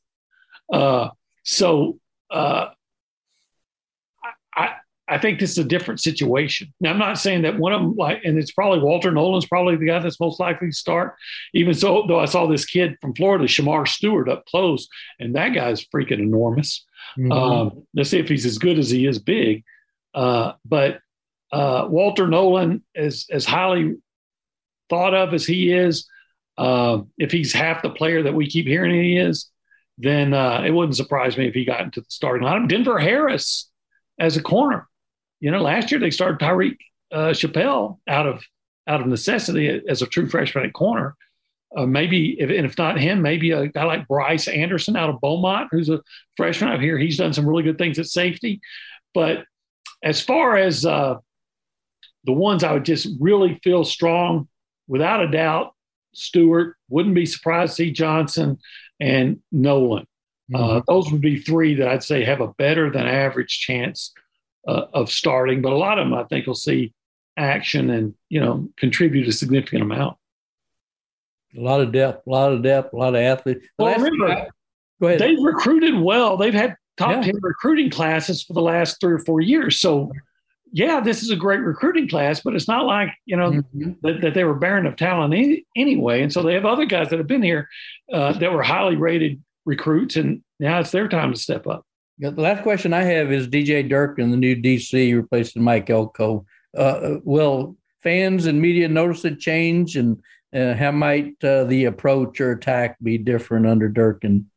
Uh, 0.72 1.10
so 1.44 2.00
uh, 2.30 2.68
I, 5.08 5.18
think 5.18 5.40
this 5.40 5.52
is 5.52 5.58
a 5.58 5.64
different 5.64 6.00
situation. 6.00 6.74
Now, 6.80 6.92
I'm 6.92 7.00
not 7.00 7.18
saying 7.18 7.44
that 7.44 7.58
one 7.58 7.74
of 7.74 7.82
them, 7.82 7.96
like, 7.96 8.22
and 8.24 8.38
it's 8.38 8.52
probably 8.52 8.80
Walter 8.80 9.12
Nolen's 9.12 9.46
probably 9.46 9.76
the 9.76 9.86
guy 9.86 10.00
that's 10.00 10.20
most 10.20 10.40
likely 10.40 10.70
to 10.70 10.74
start. 10.74 11.16
Even 11.54 11.74
so, 11.74 12.06
though 12.08 12.20
I 12.20 12.26
saw 12.26 12.48
this 12.48 12.66
kid 12.66 12.98
from 13.02 13.16
Florida, 13.16 13.46
Shemar 13.46 13.88
Stewart, 13.88 14.30
up 14.30 14.46
close, 14.46 14.88
and 15.20 15.36
that 15.36 15.50
guy's 15.50 15.86
freaking 15.86 16.20
enormous. 16.20 16.86
Mm-hmm. 17.18 17.32
Um, 17.32 17.88
let's 17.94 18.10
see 18.10 18.20
if 18.20 18.28
he's 18.28 18.46
as 18.46 18.58
good 18.58 18.78
as 18.78 18.90
he 18.90 19.06
is 19.06 19.20
big. 19.20 19.64
Uh, 20.14 20.54
but 20.66 21.00
uh, 21.52 21.88
Walter 21.90 22.28
Nolen, 22.28 22.84
as 22.96 23.26
as 23.32 23.46
highly 23.46 23.96
thought 24.90 25.14
of 25.14 25.34
as 25.34 25.46
he 25.46 25.72
is, 25.72 26.08
uh, 26.58 27.02
if 27.18 27.32
he's 27.32 27.54
half 27.54 27.82
the 27.82 27.90
player 27.90 28.24
that 28.24 28.34
we 28.34 28.50
keep 28.50 28.66
hearing 28.66 28.94
he 28.96 29.18
is, 29.18 29.50
then 29.98 30.34
uh, 30.34 30.64
it 30.66 30.72
wouldn't 30.72 30.98
surprise 30.98 31.38
me 31.38 31.48
if 31.48 31.54
he 31.54 31.66
got 31.66 31.82
into 31.82 32.02
the 32.02 32.08
starting 32.10 32.48
lineup. 32.48 32.68
Denver 32.68 33.00
Harris 33.00 33.70
as 34.20 34.38
a 34.38 34.42
corner 34.42 34.88
you 35.40 35.52
know, 35.52 35.62
last 35.62 35.92
year 35.92 36.00
they 36.00 36.12
started 36.12 36.40
Tyreek 36.40 36.78
uh, 37.12 37.34
Chappell 37.34 38.00
out 38.08 38.28
of 38.28 38.44
out 38.88 39.02
of 39.02 39.08
necessity 39.08 39.82
as 39.88 40.02
a 40.02 40.08
true 40.08 40.30
freshman 40.30 40.66
at 40.66 40.74
corner. 40.74 41.16
Uh, 41.76 41.86
maybe, 41.86 42.40
if, 42.40 42.50
and 42.50 42.66
if 42.66 42.78
not 42.78 42.98
him, 42.98 43.22
maybe 43.22 43.52
a 43.52 43.68
guy 43.68 43.84
like 43.84 44.08
Bryce 44.08 44.48
Anderson 44.48 44.96
out 44.96 45.10
of 45.10 45.20
Beaumont, 45.20 45.68
who's 45.72 45.90
a 45.90 46.02
freshman 46.38 46.72
out 46.72 46.82
here. 46.82 46.98
He's 46.98 47.18
done 47.18 47.34
some 47.34 47.46
really 47.46 47.64
good 47.64 47.78
things 47.78 48.00
at 48.00 48.06
safety. 48.06 48.62
But 49.14 49.44
as 50.02 50.22
far 50.22 50.56
as 50.56 50.86
uh, 50.86 51.16
the 52.24 52.32
ones 52.32 52.64
I 52.64 52.72
would 52.72 52.86
just 52.86 53.10
really 53.20 53.60
feel 53.64 53.84
strong, 53.84 54.48
without 54.88 55.22
a 55.22 55.30
doubt, 55.30 55.74
Stewart, 56.14 56.78
wouldn't 56.90 57.16
be 57.16 57.26
surprised 57.26 57.72
to 57.72 57.84
see 57.84 57.92
Johnson 57.92 58.58
and 59.02 59.42
Nolen. 59.52 60.08
Uh, 60.54 60.58
mm-hmm. 60.58 60.78
Uh, 60.78 60.82
those 60.88 61.12
would 61.12 61.22
be 61.22 61.40
three 61.42 61.76
that 61.76 61.90
I'd 61.90 62.04
say 62.04 62.24
have 62.24 62.40
a 62.40 62.54
better 62.54 62.90
than 62.90 63.06
average 63.06 63.60
chance 63.60 64.14
uh, 64.68 64.86
of 64.94 65.12
starting, 65.12 65.62
but 65.62 65.74
a 65.74 65.78
lot 65.78 66.00
of 66.00 66.08
them 66.08 66.14
I 66.14 66.24
think 66.26 66.48
will 66.48 66.56
see 66.56 66.94
action 67.38 67.90
and 67.90 68.14
you 68.30 68.40
know 68.40 68.68
contribute 68.78 69.28
a 69.28 69.32
significant 69.32 69.84
amount. 69.84 70.18
A 71.58 71.62
lot 71.62 71.82
of 71.82 71.92
depth, 71.92 72.28
a 72.28 72.30
lot 72.30 72.52
of 72.52 72.62
depth, 72.62 72.94
a 72.94 72.98
lot 72.98 73.16
of 73.16 73.22
athletes. 73.22 73.66
Well, 73.80 73.96
remember, 73.96 74.48
go 75.02 75.08
ahead. 75.08 75.20
They've 75.20 75.42
recruited 75.42 76.00
well. 76.00 76.38
They've 76.38 76.54
had 76.54 76.76
top 76.98 77.12
yeah. 77.12 77.22
ten 77.22 77.36
recruiting 77.42 77.90
classes 77.90 78.44
for 78.44 78.54
the 78.54 78.62
last 78.62 79.00
three 79.00 79.14
or 79.14 79.20
four 79.20 79.40
years. 79.40 79.80
So, 79.80 80.12
yeah, 80.74 81.00
this 81.00 81.24
is 81.24 81.30
a 81.30 81.36
great 81.36 81.62
recruiting 81.62 82.10
class, 82.10 82.42
but 82.42 82.54
it's 82.54 82.68
not 82.68 82.86
like 82.86 83.10
you 83.26 83.38
know 83.38 83.52
mm-hmm. 83.52 83.94
that, 84.02 84.22
that, 84.22 84.34
they 84.34 84.44
were 84.44 84.56
barren 84.56 84.86
of 84.86 84.98
talent 84.98 85.34
any, 85.34 85.66
anyway. 85.76 86.22
And 86.22 86.34
so 86.34 86.44
they 86.44 86.54
have 86.54 86.66
other 86.66 86.86
guys 86.86 87.10
that 87.10 87.20
have 87.20 87.28
been 87.28 87.44
here 87.44 87.70
uh, 88.12 88.34
that 88.34 88.52
were 88.52 88.64
highly 88.64 88.98
rated 88.98 89.42
recruits, 89.66 90.18
and 90.18 90.44
now 90.60 90.80
it's 90.80 90.92
their 90.92 91.08
time 91.08 91.34
to 91.34 91.40
step 91.40 91.66
up. 91.66 91.87
The 92.20 92.32
last 92.32 92.64
question 92.64 92.94
I 92.94 93.04
have 93.04 93.32
is 93.32 93.48
DJ 93.48 93.88
Durkin, 93.88 94.32
the 94.32 94.38
new 94.38 94.56
DC 94.56 95.16
replacing 95.16 95.62
Mike 95.62 95.90
Elko. 95.90 96.46
Uh, 96.76 97.18
will 97.24 97.76
fans 98.02 98.48
and 98.48 98.60
media 98.60 98.88
notice 98.88 99.24
a 99.26 99.36
change, 99.36 99.96
and 99.96 100.22
uh, 100.54 100.74
how 100.74 100.92
might 100.92 101.36
uh, 101.44 101.66
the 101.66 101.86
approach 101.86 102.42
or 102.42 102.52
attack 102.52 102.98
be 103.04 103.18
different 103.20 103.68
under 103.68 103.88
Durkin? 103.88 104.50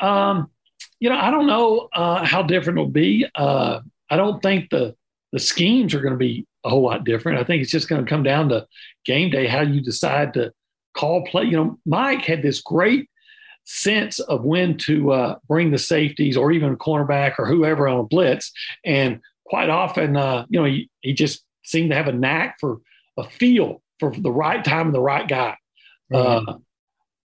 Um, 0.00 0.50
you 0.98 1.08
know, 1.08 1.16
I 1.16 1.30
don't 1.30 1.46
know 1.46 1.88
uh, 1.92 2.24
how 2.24 2.42
different 2.42 2.78
it'll 2.78 2.90
be. 2.90 3.26
Uh, 3.34 3.80
I 4.10 4.16
don't 4.16 4.42
think 4.42 4.70
the 4.70 4.96
the 5.32 5.38
schemes 5.38 5.94
are 5.94 6.00
going 6.00 6.14
to 6.14 6.18
be 6.18 6.46
a 6.64 6.70
whole 6.70 6.82
lot 6.82 7.04
different. 7.04 7.38
I 7.38 7.44
think 7.44 7.62
it's 7.62 7.70
just 7.70 7.88
going 7.88 8.04
to 8.04 8.08
come 8.08 8.22
down 8.22 8.48
to 8.48 8.66
game 9.04 9.30
day, 9.30 9.46
how 9.46 9.60
you 9.60 9.80
decide 9.80 10.34
to 10.34 10.52
call 10.94 11.24
play. 11.24 11.44
You 11.44 11.56
know, 11.56 11.78
Mike 11.86 12.24
had 12.24 12.42
this 12.42 12.60
great 12.60 13.08
sense 13.66 14.20
of 14.20 14.44
when 14.44 14.78
to 14.78 15.12
uh, 15.12 15.36
bring 15.46 15.70
the 15.70 15.78
safeties 15.78 16.36
or 16.36 16.52
even 16.52 16.72
a 16.72 16.76
cornerback 16.76 17.34
or 17.38 17.46
whoever 17.46 17.86
on 17.86 18.00
a 18.00 18.04
blitz. 18.04 18.52
And 18.84 19.20
quite 19.44 19.68
often, 19.68 20.16
uh, 20.16 20.46
you 20.48 20.58
know, 20.58 20.66
he, 20.66 20.88
he 21.00 21.12
just 21.12 21.44
seemed 21.64 21.90
to 21.90 21.96
have 21.96 22.08
a 22.08 22.12
knack 22.12 22.58
for 22.60 22.78
a 23.18 23.24
feel 23.24 23.82
for 23.98 24.12
the 24.12 24.32
right 24.32 24.64
time 24.64 24.86
and 24.86 24.94
the 24.94 25.00
right 25.00 25.26
guy. 25.26 25.56
Mm-hmm. 26.12 26.48
Uh, 26.48 26.54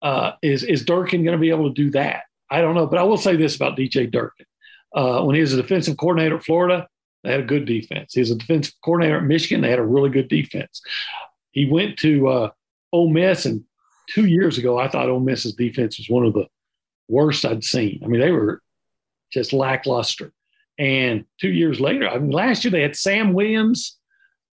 uh, 0.01 0.33
is 0.43 0.63
is 0.63 0.85
Durkin 0.85 1.25
going 1.25 1.37
to 1.37 1.41
be 1.41 1.51
able 1.51 1.69
to 1.69 1.75
do 1.75 1.91
that? 1.91 2.23
I 2.51 2.61
don't 2.61 2.77
know, 2.77 2.87
but 2.87 3.01
I 3.01 3.03
will 3.03 3.17
say 3.17 3.35
this 3.35 3.57
about 3.57 3.77
DJ 3.77 4.09
Durkin: 4.11 4.47
uh, 4.95 5.23
when 5.23 5.35
he 5.35 5.41
was 5.41 5.53
a 5.53 5.61
defensive 5.61 5.97
coordinator 5.97 6.37
at 6.37 6.45
Florida, 6.45 6.87
they 7.25 7.33
had 7.33 7.41
a 7.41 7.45
good 7.45 7.65
defense. 7.65 8.15
He 8.15 8.21
was 8.21 8.31
a 8.31 8.37
defensive 8.37 8.75
coordinator 8.85 9.17
at 9.17 9.25
Michigan; 9.25 9.61
they 9.61 9.71
had 9.71 9.81
a 9.81 9.85
really 9.85 10.11
good 10.11 10.29
defense. 10.29 10.81
He 11.51 11.69
went 11.69 11.99
to 11.99 12.29
uh, 12.29 12.51
Ole 12.93 13.11
Miss 13.11 13.45
and 13.45 13.65
two 14.09 14.27
years 14.27 14.59
ago, 14.59 14.79
I 14.79 14.89
thought 14.89 15.09
Ole 15.09 15.21
Miss's 15.21 15.55
defense 15.55 15.99
was 15.99 16.09
one 16.09 16.27
of 16.27 16.35
the 16.35 16.47
worst 17.09 17.45
I'd 17.45 17.65
seen. 17.65 18.01
I 18.05 18.09
mean, 18.09 18.21
they 18.21 18.31
were 18.31 18.63
just 19.33 19.53
lackluster. 19.53 20.33
And 20.79 21.25
two 21.41 21.51
years 21.51 21.81
later, 21.81 22.09
I 22.09 22.19
mean, 22.19 22.31
last 22.31 22.65
year 22.65 22.71
they 22.71 22.83
had 22.83 22.97
Sam 22.97 23.33
Williams, 23.33 23.99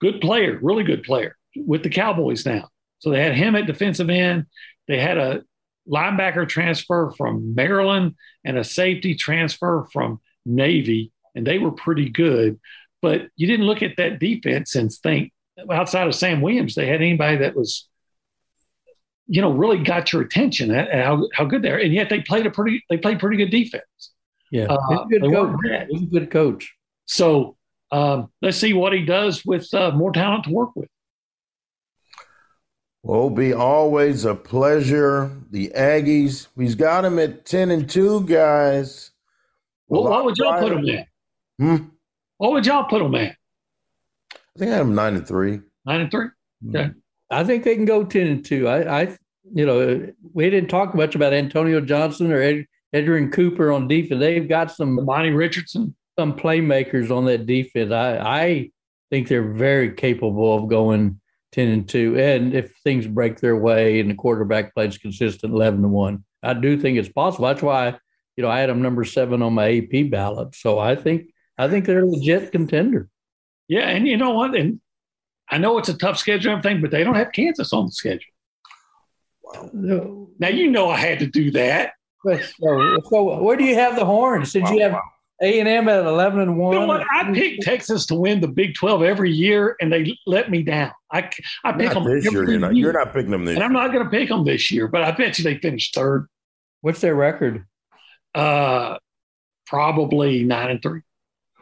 good 0.02 0.22
player, 0.22 0.60
really 0.62 0.84
good 0.84 1.04
player 1.04 1.38
with 1.56 1.84
the 1.84 1.90
Cowboys 1.90 2.46
now. 2.46 2.70
So 3.00 3.10
they 3.10 3.22
had 3.22 3.36
him 3.36 3.56
at 3.56 3.68
defensive 3.68 4.10
end. 4.10 4.46
They 4.88 5.00
had 5.00 5.18
a 5.18 5.44
linebacker 5.90 6.48
transfer 6.48 7.14
from 7.18 7.56
Maryland 7.56 8.16
and 8.44 8.58
a 8.58 8.64
safety 8.64 9.16
transfer 9.16 9.88
from 9.92 10.20
Navy, 10.46 11.12
and 11.36 11.48
they 11.48 11.58
were 11.58 11.72
pretty 11.72 12.10
good. 12.10 12.60
But 13.02 13.28
you 13.38 13.48
didn't 13.48 13.66
look 13.66 13.82
at 13.82 13.98
that 13.98 14.20
defense 14.20 14.76
and 14.76 14.92
think 14.92 15.32
outside 15.72 16.08
of 16.08 16.16
Sam 16.16 16.42
Williams, 16.42 16.76
they 16.76 16.86
had 16.86 17.02
anybody 17.02 17.38
that 17.38 17.56
was 17.56 17.88
you 19.30 19.42
know, 19.42 19.52
really 19.52 19.78
got 19.84 20.12
your 20.12 20.24
attention 20.24 20.72
at, 20.72 20.92
how, 20.92 21.30
how 21.34 21.46
good 21.46 21.62
they 21.62 21.70
are. 21.70 21.78
And 21.78 21.94
yet 21.94 22.10
they 22.10 22.20
played 22.22 22.46
a 22.48 22.52
pretty, 22.52 22.84
they 22.90 22.98
played 22.98 23.20
pretty 23.20 23.38
good 23.38 23.52
defense. 23.52 23.84
Yeah. 24.52 24.66
Uh, 24.66 25.06
He's 25.08 25.18
a 25.18 25.22
good 25.22 25.32
coach. 25.32 25.88
He's 25.90 26.02
a 26.02 26.06
good 26.06 26.32
coach. 26.32 26.76
So 27.06 27.56
um, 27.92 28.32
let's 28.42 28.58
see 28.58 28.74
what 28.74 28.92
he 28.92 29.06
does 29.06 29.46
with 29.46 29.72
uh, 29.74 29.92
more 29.92 30.12
talent 30.12 30.46
to 30.46 30.52
work 30.52 30.76
with. 30.76 30.90
Will 33.04 33.30
be 33.30 33.54
always 33.54 34.26
a 34.26 34.36
pleasure. 34.36 35.32
The 35.52 35.72
Aggies, 35.76 36.48
he's 36.58 36.76
got 36.76 37.06
him 37.06 37.18
at 37.20 37.46
10 37.46 37.72
and 37.72 37.90
2, 37.90 38.24
guys. 38.26 39.12
Well, 39.88 40.04
what 40.04 40.26
would 40.26 40.38
y'all 40.38 40.60
put 40.60 40.74
him 40.74 40.90
at? 40.90 41.08
Hmm? 41.60 41.86
What 42.38 42.52
would 42.54 42.66
y'all 42.66 42.86
put 42.86 43.02
him 43.02 43.16
at? 43.16 43.36
I 44.34 44.60
think 44.60 44.72
I 44.72 44.76
had 44.76 44.82
him 44.82 44.96
9 44.96 45.16
and 45.16 45.28
3. 45.28 45.62
9 45.86 46.02
and 46.02 46.12
3? 46.12 46.28
Hmm. 46.64 46.76
Okay. 46.76 46.90
I 47.30 47.44
think 47.44 47.64
they 47.64 47.76
can 47.76 47.86
go 47.86 48.04
ten 48.04 48.28
and 48.28 48.44
two. 48.46 48.68
I, 48.68 49.02
I, 49.02 49.18
you 49.54 49.66
know, 49.66 50.12
we 50.34 50.50
didn't 50.50 50.70
talk 50.70 50.96
much 50.96 51.16
about 51.16 51.34
Antonio 51.34 51.82
Johnson 51.82 52.32
or 52.32 52.42
Ed, 52.42 52.66
Cooper 53.32 53.72
on 53.72 53.88
defense. 53.88 54.20
They've 54.20 54.50
got 54.50 54.72
some 54.72 55.06
Monty 55.06 55.30
Richardson, 55.30 55.96
some 56.18 56.38
playmakers 56.38 57.16
on 57.16 57.26
that 57.26 57.46
defense. 57.46 57.92
I, 57.92 58.18
I 58.18 58.72
think 59.12 59.28
they're 59.28 59.54
very 59.54 59.94
capable 59.94 60.56
of 60.56 60.70
going 60.70 61.20
ten 61.52 61.70
and 61.70 61.88
two. 61.88 62.20
And 62.20 62.54
if 62.54 62.74
things 62.84 63.08
break 63.08 63.40
their 63.40 63.56
way 63.56 64.00
and 64.00 64.10
the 64.10 64.16
quarterback 64.16 64.74
plays 64.74 64.98
consistent, 64.98 65.54
eleven 65.54 65.82
to 65.84 65.88
one, 65.88 66.24
I 66.42 66.54
do 66.54 66.80
think 66.80 66.98
it's 66.98 67.10
possible. 67.10 67.48
That's 67.48 67.62
why, 67.62 67.98
you 68.36 68.44
know, 68.44 68.50
I 68.50 68.60
had 68.60 68.70
them 68.70 68.82
number 68.82 69.04
seven 69.04 69.42
on 69.42 69.54
my 69.54 69.78
AP 69.78 70.10
ballot. 70.10 70.56
So 70.56 70.80
I 70.80 70.96
think 70.96 71.32
I 71.58 71.68
think 71.68 71.86
they're 71.86 72.04
a 72.04 72.10
legit 72.10 72.52
contender. 72.52 73.08
Yeah, 73.68 73.88
and 73.90 74.08
you 74.08 74.18
know 74.18 74.32
what? 74.32 74.56
And 74.56 74.82
I 75.52 75.58
know 75.58 75.78
it's 75.78 75.90
a 75.90 75.98
tough 75.98 76.18
schedule 76.18 76.54
and 76.54 76.60
everything, 76.60 76.82
but 76.82 76.92
they 76.92 77.04
don't 77.04 77.16
have 77.16 77.32
Kansas 77.32 77.74
on 77.74 77.88
the 77.88 77.92
schedule. 77.92 78.32
No. 79.74 80.30
Now 80.38 80.50
you 80.50 80.70
know 80.70 80.90
I 80.90 80.98
had 80.98 81.20
to 81.20 81.28
do 81.28 81.52
that. 81.52 81.94
So, 82.26 82.40
so 83.10 83.42
where 83.42 83.58
do 83.58 83.64
you 83.64 83.76
have 83.76 83.96
the 83.96 84.06
horns? 84.06 84.54
Did 84.54 84.68
you 84.70 84.82
have 84.82 84.96
A 85.42 85.60
and 85.60 85.70
M 85.70 85.88
at 85.88 86.06
eleven 86.06 86.42
and 86.42 86.58
one? 86.58 86.74
You 86.74 86.82
know 86.82 86.86
what? 86.86 87.06
I 87.12 87.32
picked 87.34 87.64
Texas 87.64 88.06
to 88.08 88.16
win 88.16 88.42
the 88.42 88.48
Big 88.48 88.76
Twelve 88.76 89.02
every 89.02 89.32
year, 89.32 89.76
and 89.80 89.92
they 89.92 90.18
let 90.28 90.52
me 90.52 90.62
down. 90.62 90.92
I 91.12 91.30
I 91.64 91.72
pick 91.72 91.94
not 91.94 91.94
them 91.96 92.04
this 92.04 92.32
year. 92.32 92.50
You're 92.50 92.60
not, 92.60 92.76
you're 92.76 92.94
not 92.94 93.14
picking 93.14 93.32
them 93.32 93.46
this. 93.46 93.54
And 93.54 93.60
year. 93.60 93.66
I'm 93.66 93.74
not 93.74 93.94
going 93.94 94.04
to 94.04 94.10
pick 94.12 94.30
them 94.30 94.44
this 94.44 94.70
year, 94.70 94.88
but 94.88 95.02
I 95.02 95.12
bet 95.12 95.40
you 95.40 95.44
they 95.44 95.58
finished 95.58 95.96
third. 95.96 96.28
What's 96.82 97.02
their 97.02 97.16
record? 97.16 97.66
Uh, 98.36 98.98
probably 99.66 100.44
nine 100.44 100.72
and 100.72 100.82
three. 100.82 101.02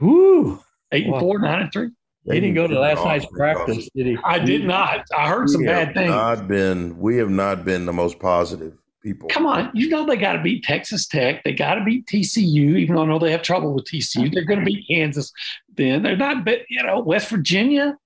Whoo, 0.02 0.60
eight 0.92 1.06
and 1.06 1.20
four, 1.20 1.40
nine 1.40 1.62
and 1.62 1.72
three. 1.72 1.92
He 2.30 2.42
didn't 2.42 2.56
go 2.56 2.68
to 2.68 2.80
last 2.80 3.04
night's 3.06 3.26
practice, 3.28 3.90
did 3.96 4.06
he? 4.06 4.18
I 4.24 4.40
did 4.40 4.66
not. 4.66 5.06
I 5.18 5.30
heard 5.30 5.50
some 5.50 5.64
bad 5.64 5.94
things. 5.94 6.10
Not 6.10 6.48
been. 6.48 6.98
We 7.00 7.18
have 7.18 7.30
not 7.30 7.64
been 7.64 7.86
the 7.86 7.94
most 7.94 8.20
positive 8.20 8.78
people. 9.02 9.30
Come 9.30 9.46
on, 9.46 9.72
you 9.74 9.88
know 9.88 10.06
they 10.06 10.18
got 10.18 10.34
to 10.34 10.42
beat 10.42 10.64
Texas 10.64 11.08
Tech. 11.08 11.44
They 11.44 11.54
got 11.54 11.76
to 11.76 11.86
beat 11.86 12.06
TCU, 12.06 12.78
even 12.78 12.96
though 12.96 13.04
I 13.04 13.06
know 13.06 13.20
they 13.20 13.32
have 13.32 13.44
trouble 13.44 13.74
with 13.74 13.86
TCU. 13.86 14.34
They're 14.34 14.44
going 14.44 14.60
to 14.60 14.66
beat 14.66 14.86
Kansas. 14.88 15.32
Then 15.76 16.04
they're 16.04 16.18
not. 16.18 16.46
You 16.70 16.84
know, 16.84 17.00
West 17.00 17.30
Virginia, 17.30 17.98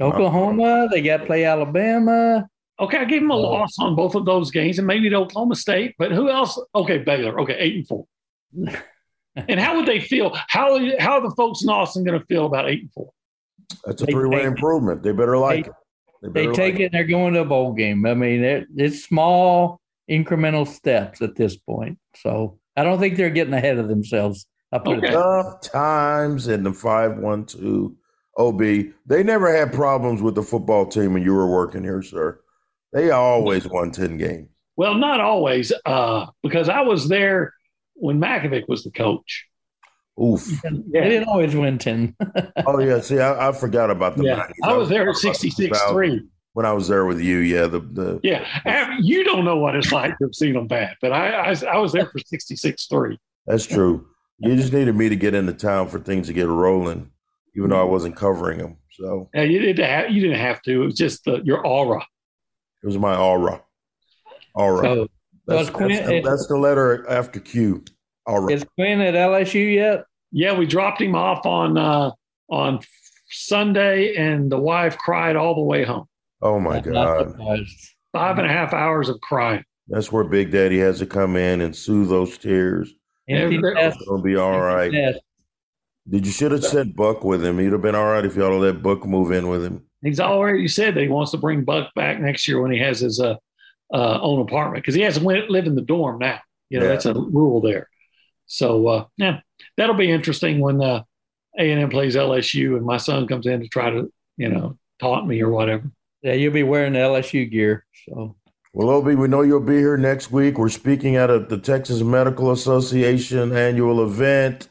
Oklahoma. 0.00 0.88
They 0.90 1.02
got 1.02 1.18
to 1.18 1.26
play 1.26 1.44
Alabama. 1.44 2.48
Okay, 2.78 2.98
I 2.98 3.04
gave 3.04 3.22
them 3.22 3.30
a 3.30 3.34
uh, 3.34 3.38
loss 3.38 3.78
on 3.78 3.94
both 3.94 4.14
of 4.14 4.24
those 4.24 4.50
games, 4.50 4.78
and 4.78 4.86
maybe 4.86 5.08
to 5.10 5.16
Oklahoma 5.16 5.56
State. 5.56 5.94
But 5.98 6.12
who 6.12 6.28
else? 6.28 6.60
Okay, 6.74 6.98
Baylor. 6.98 7.40
Okay, 7.40 7.56
eight 7.58 7.74
and 7.76 7.88
four. 7.88 8.06
and 9.36 9.58
how 9.58 9.76
would 9.76 9.86
they 9.86 10.00
feel? 10.00 10.36
How 10.48 10.78
how 11.00 11.14
are 11.14 11.28
the 11.28 11.34
folks 11.36 11.62
in 11.62 11.68
Austin 11.68 12.04
going 12.04 12.18
to 12.18 12.26
feel 12.26 12.46
about 12.46 12.68
eight 12.68 12.82
and 12.82 12.92
four? 12.92 13.10
That's 13.84 14.02
a 14.02 14.06
three 14.06 14.28
way 14.28 14.44
improvement. 14.44 15.02
They 15.02 15.12
better 15.12 15.38
like 15.38 15.64
they, 15.64 15.70
it. 16.28 16.34
They, 16.34 16.46
they 16.46 16.52
take 16.52 16.74
like 16.74 16.80
it 16.80 16.84
and 16.86 16.94
they're 16.94 17.04
going 17.04 17.34
to 17.34 17.40
a 17.40 17.44
bowl 17.44 17.72
game. 17.72 18.06
I 18.06 18.14
mean, 18.14 18.42
it, 18.42 18.66
it's 18.76 19.04
small 19.04 19.80
incremental 20.10 20.66
steps 20.66 21.22
at 21.22 21.36
this 21.36 21.56
point. 21.56 21.98
So 22.16 22.58
I 22.76 22.84
don't 22.84 22.98
think 22.98 23.16
they're 23.16 23.30
getting 23.30 23.54
ahead 23.54 23.78
of 23.78 23.88
themselves. 23.88 24.46
I 24.72 24.78
put 24.78 24.98
Okay. 24.98 25.10
Tough 25.10 25.60
times 25.60 26.48
in 26.48 26.62
the 26.64 26.72
512 26.72 27.92
OB. 28.36 28.60
They 29.06 29.22
never 29.22 29.54
had 29.54 29.72
problems 29.72 30.22
with 30.22 30.34
the 30.34 30.42
football 30.42 30.86
team 30.86 31.14
when 31.14 31.22
you 31.22 31.34
were 31.34 31.46
working 31.46 31.84
here, 31.84 32.02
sir. 32.02 32.40
They 32.92 33.10
always 33.10 33.68
won 33.68 33.90
10 33.90 34.18
games. 34.18 34.48
Well, 34.76 34.94
not 34.94 35.20
always, 35.20 35.72
uh, 35.86 36.26
because 36.42 36.68
I 36.68 36.80
was 36.80 37.08
there 37.08 37.54
when 37.94 38.20
Mackovic 38.20 38.64
was 38.68 38.82
the 38.82 38.90
coach. 38.90 39.46
Oof. 40.22 40.46
They 40.62 40.70
Yeah, 40.90 41.04
didn't 41.08 41.28
always 41.28 41.54
win 41.56 41.78
10. 41.78 42.14
Oh, 42.66 42.78
yeah. 42.78 43.00
See, 43.00 43.18
I, 43.18 43.48
I 43.48 43.52
forgot 43.52 43.90
about 43.90 44.16
the 44.16 44.24
yeah. 44.24 44.46
90s. 44.46 44.52
I 44.64 44.76
was 44.76 44.88
there 44.88 45.08
at 45.08 45.16
66 45.16 45.82
3. 45.90 46.22
When 46.52 46.64
I 46.64 46.72
was 46.72 46.86
there 46.86 47.04
with 47.04 47.20
you, 47.20 47.38
yeah. 47.38 47.66
The, 47.66 47.80
the 47.80 48.20
Yeah. 48.22 48.46
And 48.64 49.04
You 49.04 49.24
don't 49.24 49.44
know 49.44 49.56
what 49.56 49.74
it's 49.74 49.90
like 49.90 50.16
to 50.18 50.24
have 50.26 50.34
seen 50.34 50.52
them 50.54 50.68
bad, 50.68 50.96
but 51.02 51.12
I, 51.12 51.50
I, 51.50 51.54
I 51.72 51.78
was 51.78 51.92
there 51.92 52.06
for 52.06 52.18
66 52.20 52.86
3. 52.86 53.18
That's 53.46 53.66
true. 53.66 54.06
You 54.38 54.54
just 54.56 54.72
needed 54.72 54.94
me 54.94 55.08
to 55.08 55.16
get 55.16 55.34
into 55.34 55.52
town 55.52 55.88
for 55.88 55.98
things 55.98 56.28
to 56.28 56.32
get 56.32 56.46
rolling, 56.46 57.10
even 57.56 57.70
though 57.70 57.80
I 57.80 57.84
wasn't 57.84 58.14
covering 58.16 58.58
them. 58.58 58.76
So 58.92 59.28
Yeah, 59.34 59.42
you 59.42 59.58
didn't 59.58 59.84
have, 59.84 60.10
you 60.10 60.20
didn't 60.20 60.38
have 60.38 60.62
to. 60.62 60.82
It 60.82 60.84
was 60.86 60.94
just 60.94 61.24
the, 61.24 61.40
your 61.44 61.66
aura. 61.66 62.00
it 62.82 62.86
was 62.86 62.98
my 62.98 63.16
aura. 63.16 63.62
Aura. 64.54 64.82
So, 64.82 65.08
that's, 65.46 65.66
so 65.68 65.74
Quinn- 65.74 65.88
that's 65.90 66.06
the, 66.08 66.20
that's 66.22 66.46
the 66.46 66.56
letter 66.56 67.04
after 67.08 67.40
Q. 67.40 67.84
Aura. 68.26 68.52
is 68.52 68.64
Quinn 68.76 69.00
at 69.00 69.14
LSU 69.14 69.74
yet? 69.74 70.04
Yeah, 70.32 70.56
we 70.56 70.66
dropped 70.66 71.00
him 71.00 71.14
off 71.14 71.46
on 71.46 71.76
uh, 71.78 72.10
on 72.48 72.80
Sunday, 73.30 74.14
and 74.16 74.50
the 74.50 74.58
wife 74.58 74.96
cried 74.98 75.36
all 75.36 75.54
the 75.54 75.62
way 75.62 75.84
home. 75.84 76.06
Oh 76.42 76.58
my 76.60 76.76
I'm 76.76 76.82
God. 76.92 77.36
Five 78.12 78.38
and 78.38 78.46
a 78.46 78.50
half 78.52 78.72
hours 78.72 79.08
of 79.08 79.20
crying. 79.20 79.64
That's 79.88 80.10
where 80.12 80.24
Big 80.24 80.50
Daddy 80.50 80.78
has 80.78 80.98
to 81.00 81.06
come 81.06 81.36
in 81.36 81.60
and 81.60 81.74
soothe 81.74 82.08
those 82.08 82.38
tears. 82.38 82.92
Empty 83.28 83.56
Yeah. 83.56 83.88
It's 83.88 84.04
gonna 84.06 84.22
be 84.22 84.36
all 84.36 84.60
right. 84.60 84.92
Did 86.08 86.26
you 86.26 86.32
should 86.32 86.52
have 86.52 86.64
sent 86.64 86.94
Buck 86.94 87.24
with 87.24 87.44
him? 87.44 87.58
He'd 87.58 87.72
have 87.72 87.80
been 87.82 87.94
all 87.94 88.04
right 88.04 88.24
if 88.24 88.36
y'all 88.36 88.58
let 88.58 88.82
Buck 88.82 89.06
move 89.06 89.32
in 89.32 89.48
with 89.48 89.64
him. 89.64 89.82
He's 90.02 90.20
already 90.20 90.68
said 90.68 90.94
that 90.94 91.00
he 91.02 91.08
wants 91.08 91.30
to 91.30 91.38
bring 91.38 91.64
Buck 91.64 91.92
back 91.94 92.20
next 92.20 92.46
year 92.46 92.60
when 92.60 92.70
he 92.70 92.78
has 92.78 93.00
his 93.00 93.20
uh, 93.20 93.36
uh, 93.92 94.20
own 94.20 94.40
apartment 94.40 94.82
because 94.84 94.94
he 94.94 95.00
hasn't 95.00 95.24
went 95.24 95.48
live 95.50 95.66
in 95.66 95.74
the 95.74 95.80
dorm 95.80 96.18
now. 96.18 96.40
You 96.68 96.78
know 96.80 96.84
Yeah. 96.86 96.92
that's 96.92 97.06
a 97.06 97.14
rule 97.14 97.60
there. 97.62 97.88
So 98.46 98.86
uh, 98.86 99.04
yeah, 99.16 99.40
that'll 99.76 99.96
be 99.96 100.10
interesting 100.10 100.60
when 100.60 100.82
uh, 100.82 101.02
A 101.58 101.70
and 101.70 101.80
M 101.80 101.90
plays 101.90 102.16
LSU 102.16 102.76
and 102.76 102.84
my 102.84 102.96
son 102.96 103.26
comes 103.26 103.46
in 103.46 103.60
to 103.60 103.68
try 103.68 103.90
to 103.90 104.12
you 104.36 104.48
know 104.48 104.78
taunt 105.00 105.26
me 105.26 105.40
or 105.40 105.50
whatever. 105.50 105.90
Yeah, 106.22 106.32
you'll 106.32 106.52
be 106.52 106.62
wearing 106.62 106.94
the 106.94 107.00
LSU 107.00 107.50
gear. 107.50 107.84
So 108.08 108.34
Well, 108.72 108.90
OB, 108.90 109.06
we 109.06 109.28
know 109.28 109.42
you'll 109.42 109.60
be 109.60 109.76
here 109.76 109.96
next 109.96 110.30
week. 110.30 110.58
We're 110.58 110.68
speaking 110.70 111.16
at 111.16 111.30
a, 111.30 111.40
the 111.40 111.58
Texas 111.58 112.02
Medical 112.02 112.50
Association 112.50 113.54
annual 113.54 114.02
event. 114.02 114.68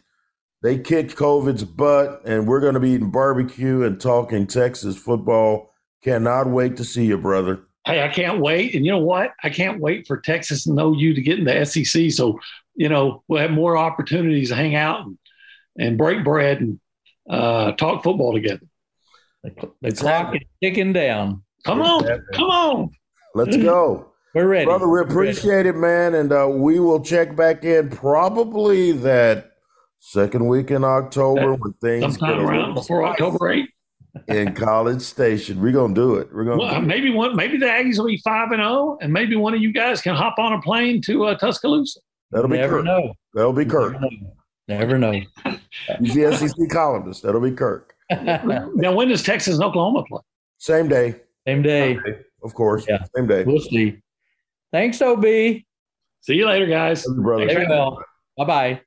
They 0.64 0.80
kicked 0.80 1.18
COVID's 1.18 1.66
butt, 1.66 2.22
and 2.24 2.48
we're 2.48 2.62
going 2.62 2.76
to 2.76 2.80
be 2.80 2.92
eating 2.92 3.12
barbecue 3.12 3.84
and 3.84 4.00
talking 4.00 4.48
Texas 4.48 4.96
football. 4.96 5.74
Cannot 6.02 6.48
wait 6.48 6.78
to 6.78 6.86
see 6.86 7.06
you, 7.06 7.18
brother. 7.18 7.68
Hey, 7.86 8.02
I 8.02 8.08
can't 8.08 8.40
wait. 8.40 8.74
And 8.74 8.86
you 8.86 8.94
know 8.94 9.00
what? 9.00 9.32
I 9.44 9.50
can't 9.50 9.82
wait 9.82 10.08
for 10.08 10.18
Texas 10.22 10.66
and 10.66 10.80
OU 10.80 11.16
to 11.16 11.22
get 11.22 11.38
in 11.38 11.44
the 11.44 11.66
SEC. 11.66 12.12
So, 12.12 12.40
you 12.76 12.90
know, 12.90 13.24
we'll 13.28 13.42
have 13.42 13.52
more 13.52 13.78
opportunities 13.78 14.50
to 14.50 14.56
hang 14.56 14.76
out 14.76 15.06
and, 15.06 15.18
and 15.78 15.98
break 15.98 16.24
bread 16.24 16.62
and 16.62 16.80
uh, 17.30 17.74
talk 17.74 18.04
football 18.04 18.34
together. 18.34 18.66
the, 19.44 19.72
the 19.82 19.92
clock 19.92 20.36
is 20.36 20.42
ticking 20.62 20.94
down. 20.94 21.44
Come 21.66 21.82
on. 21.82 22.04
Come 22.34 22.50
on. 22.50 22.92
Let's 23.36 23.58
go. 23.58 24.10
We're 24.34 24.48
ready. 24.48 24.66
Brother, 24.66 24.90
we 24.90 25.00
appreciate 25.02 25.68
it, 25.68 25.76
man. 25.76 26.16
And 26.16 26.32
uh, 26.32 26.48
we 26.50 26.80
will 26.80 27.02
check 27.02 27.36
back 27.36 27.64
in 27.64 27.90
probably 27.90 28.92
that 28.94 29.52
second 30.00 30.48
week 30.48 30.72
in 30.72 30.84
October 30.84 31.54
when 31.54 31.74
things 31.74 32.18
get 32.18 32.20
Sometime 32.20 32.40
a 32.40 32.44
around 32.48 32.60
little 32.60 32.74
before 32.74 33.06
October 33.06 33.38
8th. 33.38 33.68
in 34.28 34.54
College 34.56 35.02
Station. 35.02 35.62
We're 35.62 35.72
going 35.72 35.94
to 35.94 36.02
do 36.02 36.16
it. 36.16 36.34
We're 36.34 36.46
going 36.46 36.60
to 36.60 36.66
Well, 36.66 36.82
maybe 36.82 37.12
one, 37.12 37.36
maybe 37.36 37.58
the 37.58 37.68
Aggies 37.68 38.00
will 38.00 38.08
be 38.08 38.18
5 38.18 38.52
and 38.52 38.60
0, 38.60 38.98
and 39.02 39.14
maybe 39.14 39.36
one 39.36 39.54
of 39.54 39.62
you 39.62 39.72
guys 39.72 40.02
can 40.02 40.16
hop 40.16 40.40
on 40.40 40.54
a 40.54 40.62
plane 40.62 41.00
to 41.04 41.26
uh, 41.26 41.38
Tuscaloosa. 41.38 42.00
That'll 42.34 42.50
be 42.50 42.58
Never 42.58 42.78
Kirk. 42.78 42.86
know. 42.86 43.14
That'll 43.34 43.54
be 43.54 43.66
Kirk. 43.66 43.96
Never 44.68 44.98
know. 44.98 45.12
He's 46.00 46.14
the 46.16 46.36
SEC 46.36 46.70
columnist. 46.70 47.24
That'll 47.24 47.42
be 47.42 47.52
Kirk. 47.52 47.96
Now, 48.12 48.94
when 48.94 49.08
does 49.08 49.24
Texas 49.24 49.56
and 49.56 49.64
Oklahoma 49.64 50.04
play? 50.08 50.22
Same 50.58 50.88
day, 50.88 51.16
Same 51.48 51.62
day. 51.62 51.98
of 52.44 52.54
course. 52.54 52.86
Yeah. 52.88 53.04
Same 53.16 53.28
day. 53.28 53.44
We'll 53.44 53.60
see. 53.60 53.98
Thanks, 54.72 55.02
OB. 55.02 55.24
See 55.24 55.64
you 56.36 56.46
later, 56.46 56.68
guys. 56.68 57.06
Brother. 57.08 57.66
Bye 58.38 58.46
bye. 58.46 58.82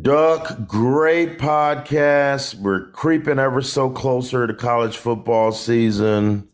Duck, 0.00 0.66
great 0.66 1.38
podcast. 1.38 2.54
We're 2.54 2.90
creeping 2.92 3.38
ever 3.38 3.60
so 3.62 3.90
closer 3.90 4.46
to 4.46 4.54
college 4.54 4.96
football 4.96 5.52
season. 5.52 6.48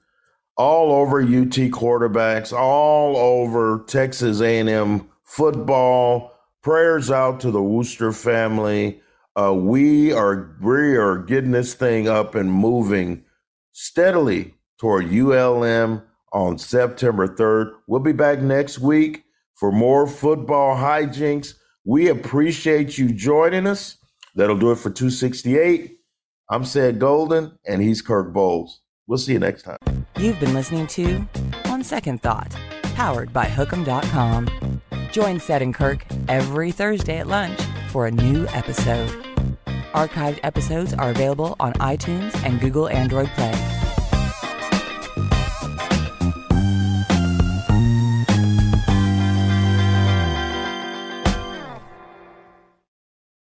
All 0.56 0.90
over 0.92 1.20
UT 1.20 1.54
quarterbacks, 1.70 2.52
all 2.52 3.16
over 3.16 3.84
Texas 3.86 4.40
A&M 4.40 5.08
football. 5.28 6.32
Prayers 6.62 7.10
out 7.10 7.40
to 7.40 7.50
the 7.50 7.62
Worster 7.62 8.12
family. 8.12 9.00
Uh, 9.36 9.54
we 9.54 10.12
are 10.12 10.56
we 10.60 10.96
are 10.96 11.18
getting 11.18 11.52
this 11.52 11.74
thing 11.74 12.08
up 12.08 12.34
and 12.34 12.52
moving 12.52 13.24
steadily 13.72 14.54
toward 14.80 15.12
ULM 15.12 16.02
on 16.32 16.58
September 16.58 17.28
3rd. 17.28 17.72
We'll 17.86 18.00
be 18.00 18.12
back 18.12 18.40
next 18.40 18.80
week 18.80 19.24
for 19.54 19.70
more 19.70 20.06
football 20.06 20.76
hijinks. 20.76 21.54
We 21.84 22.08
appreciate 22.08 22.98
you 22.98 23.12
joining 23.12 23.66
us. 23.66 23.96
That'll 24.34 24.58
do 24.58 24.72
it 24.72 24.78
for 24.78 24.90
268. 24.90 25.98
I'm 26.50 26.64
Sid 26.64 26.98
Golden, 26.98 27.58
and 27.66 27.82
he's 27.82 28.02
Kirk 28.02 28.32
Bohls. 28.32 28.78
We'll 29.06 29.18
see 29.18 29.32
you 29.34 29.38
next 29.38 29.62
time. 29.62 29.78
You've 30.18 30.40
been 30.40 30.54
listening 30.54 30.86
to 30.88 31.26
On 31.66 31.82
Second 31.82 32.22
Thought, 32.22 32.54
powered 32.94 33.32
by 33.32 33.46
Hook'em.com. 33.46 34.67
Join 35.10 35.40
Seth 35.40 35.62
and 35.62 35.74
Kirk 35.74 36.04
every 36.28 36.70
Thursday 36.70 37.18
at 37.18 37.26
lunch 37.26 37.60
for 37.88 38.06
a 38.06 38.10
new 38.10 38.46
episode. 38.48 39.08
Archived 39.94 40.38
episodes 40.42 40.94
are 40.94 41.10
available 41.10 41.56
on 41.58 41.72
iTunes 41.74 42.34
and 42.44 42.60
Google 42.60 42.88
Android 42.88 43.28
Play. 43.28 43.87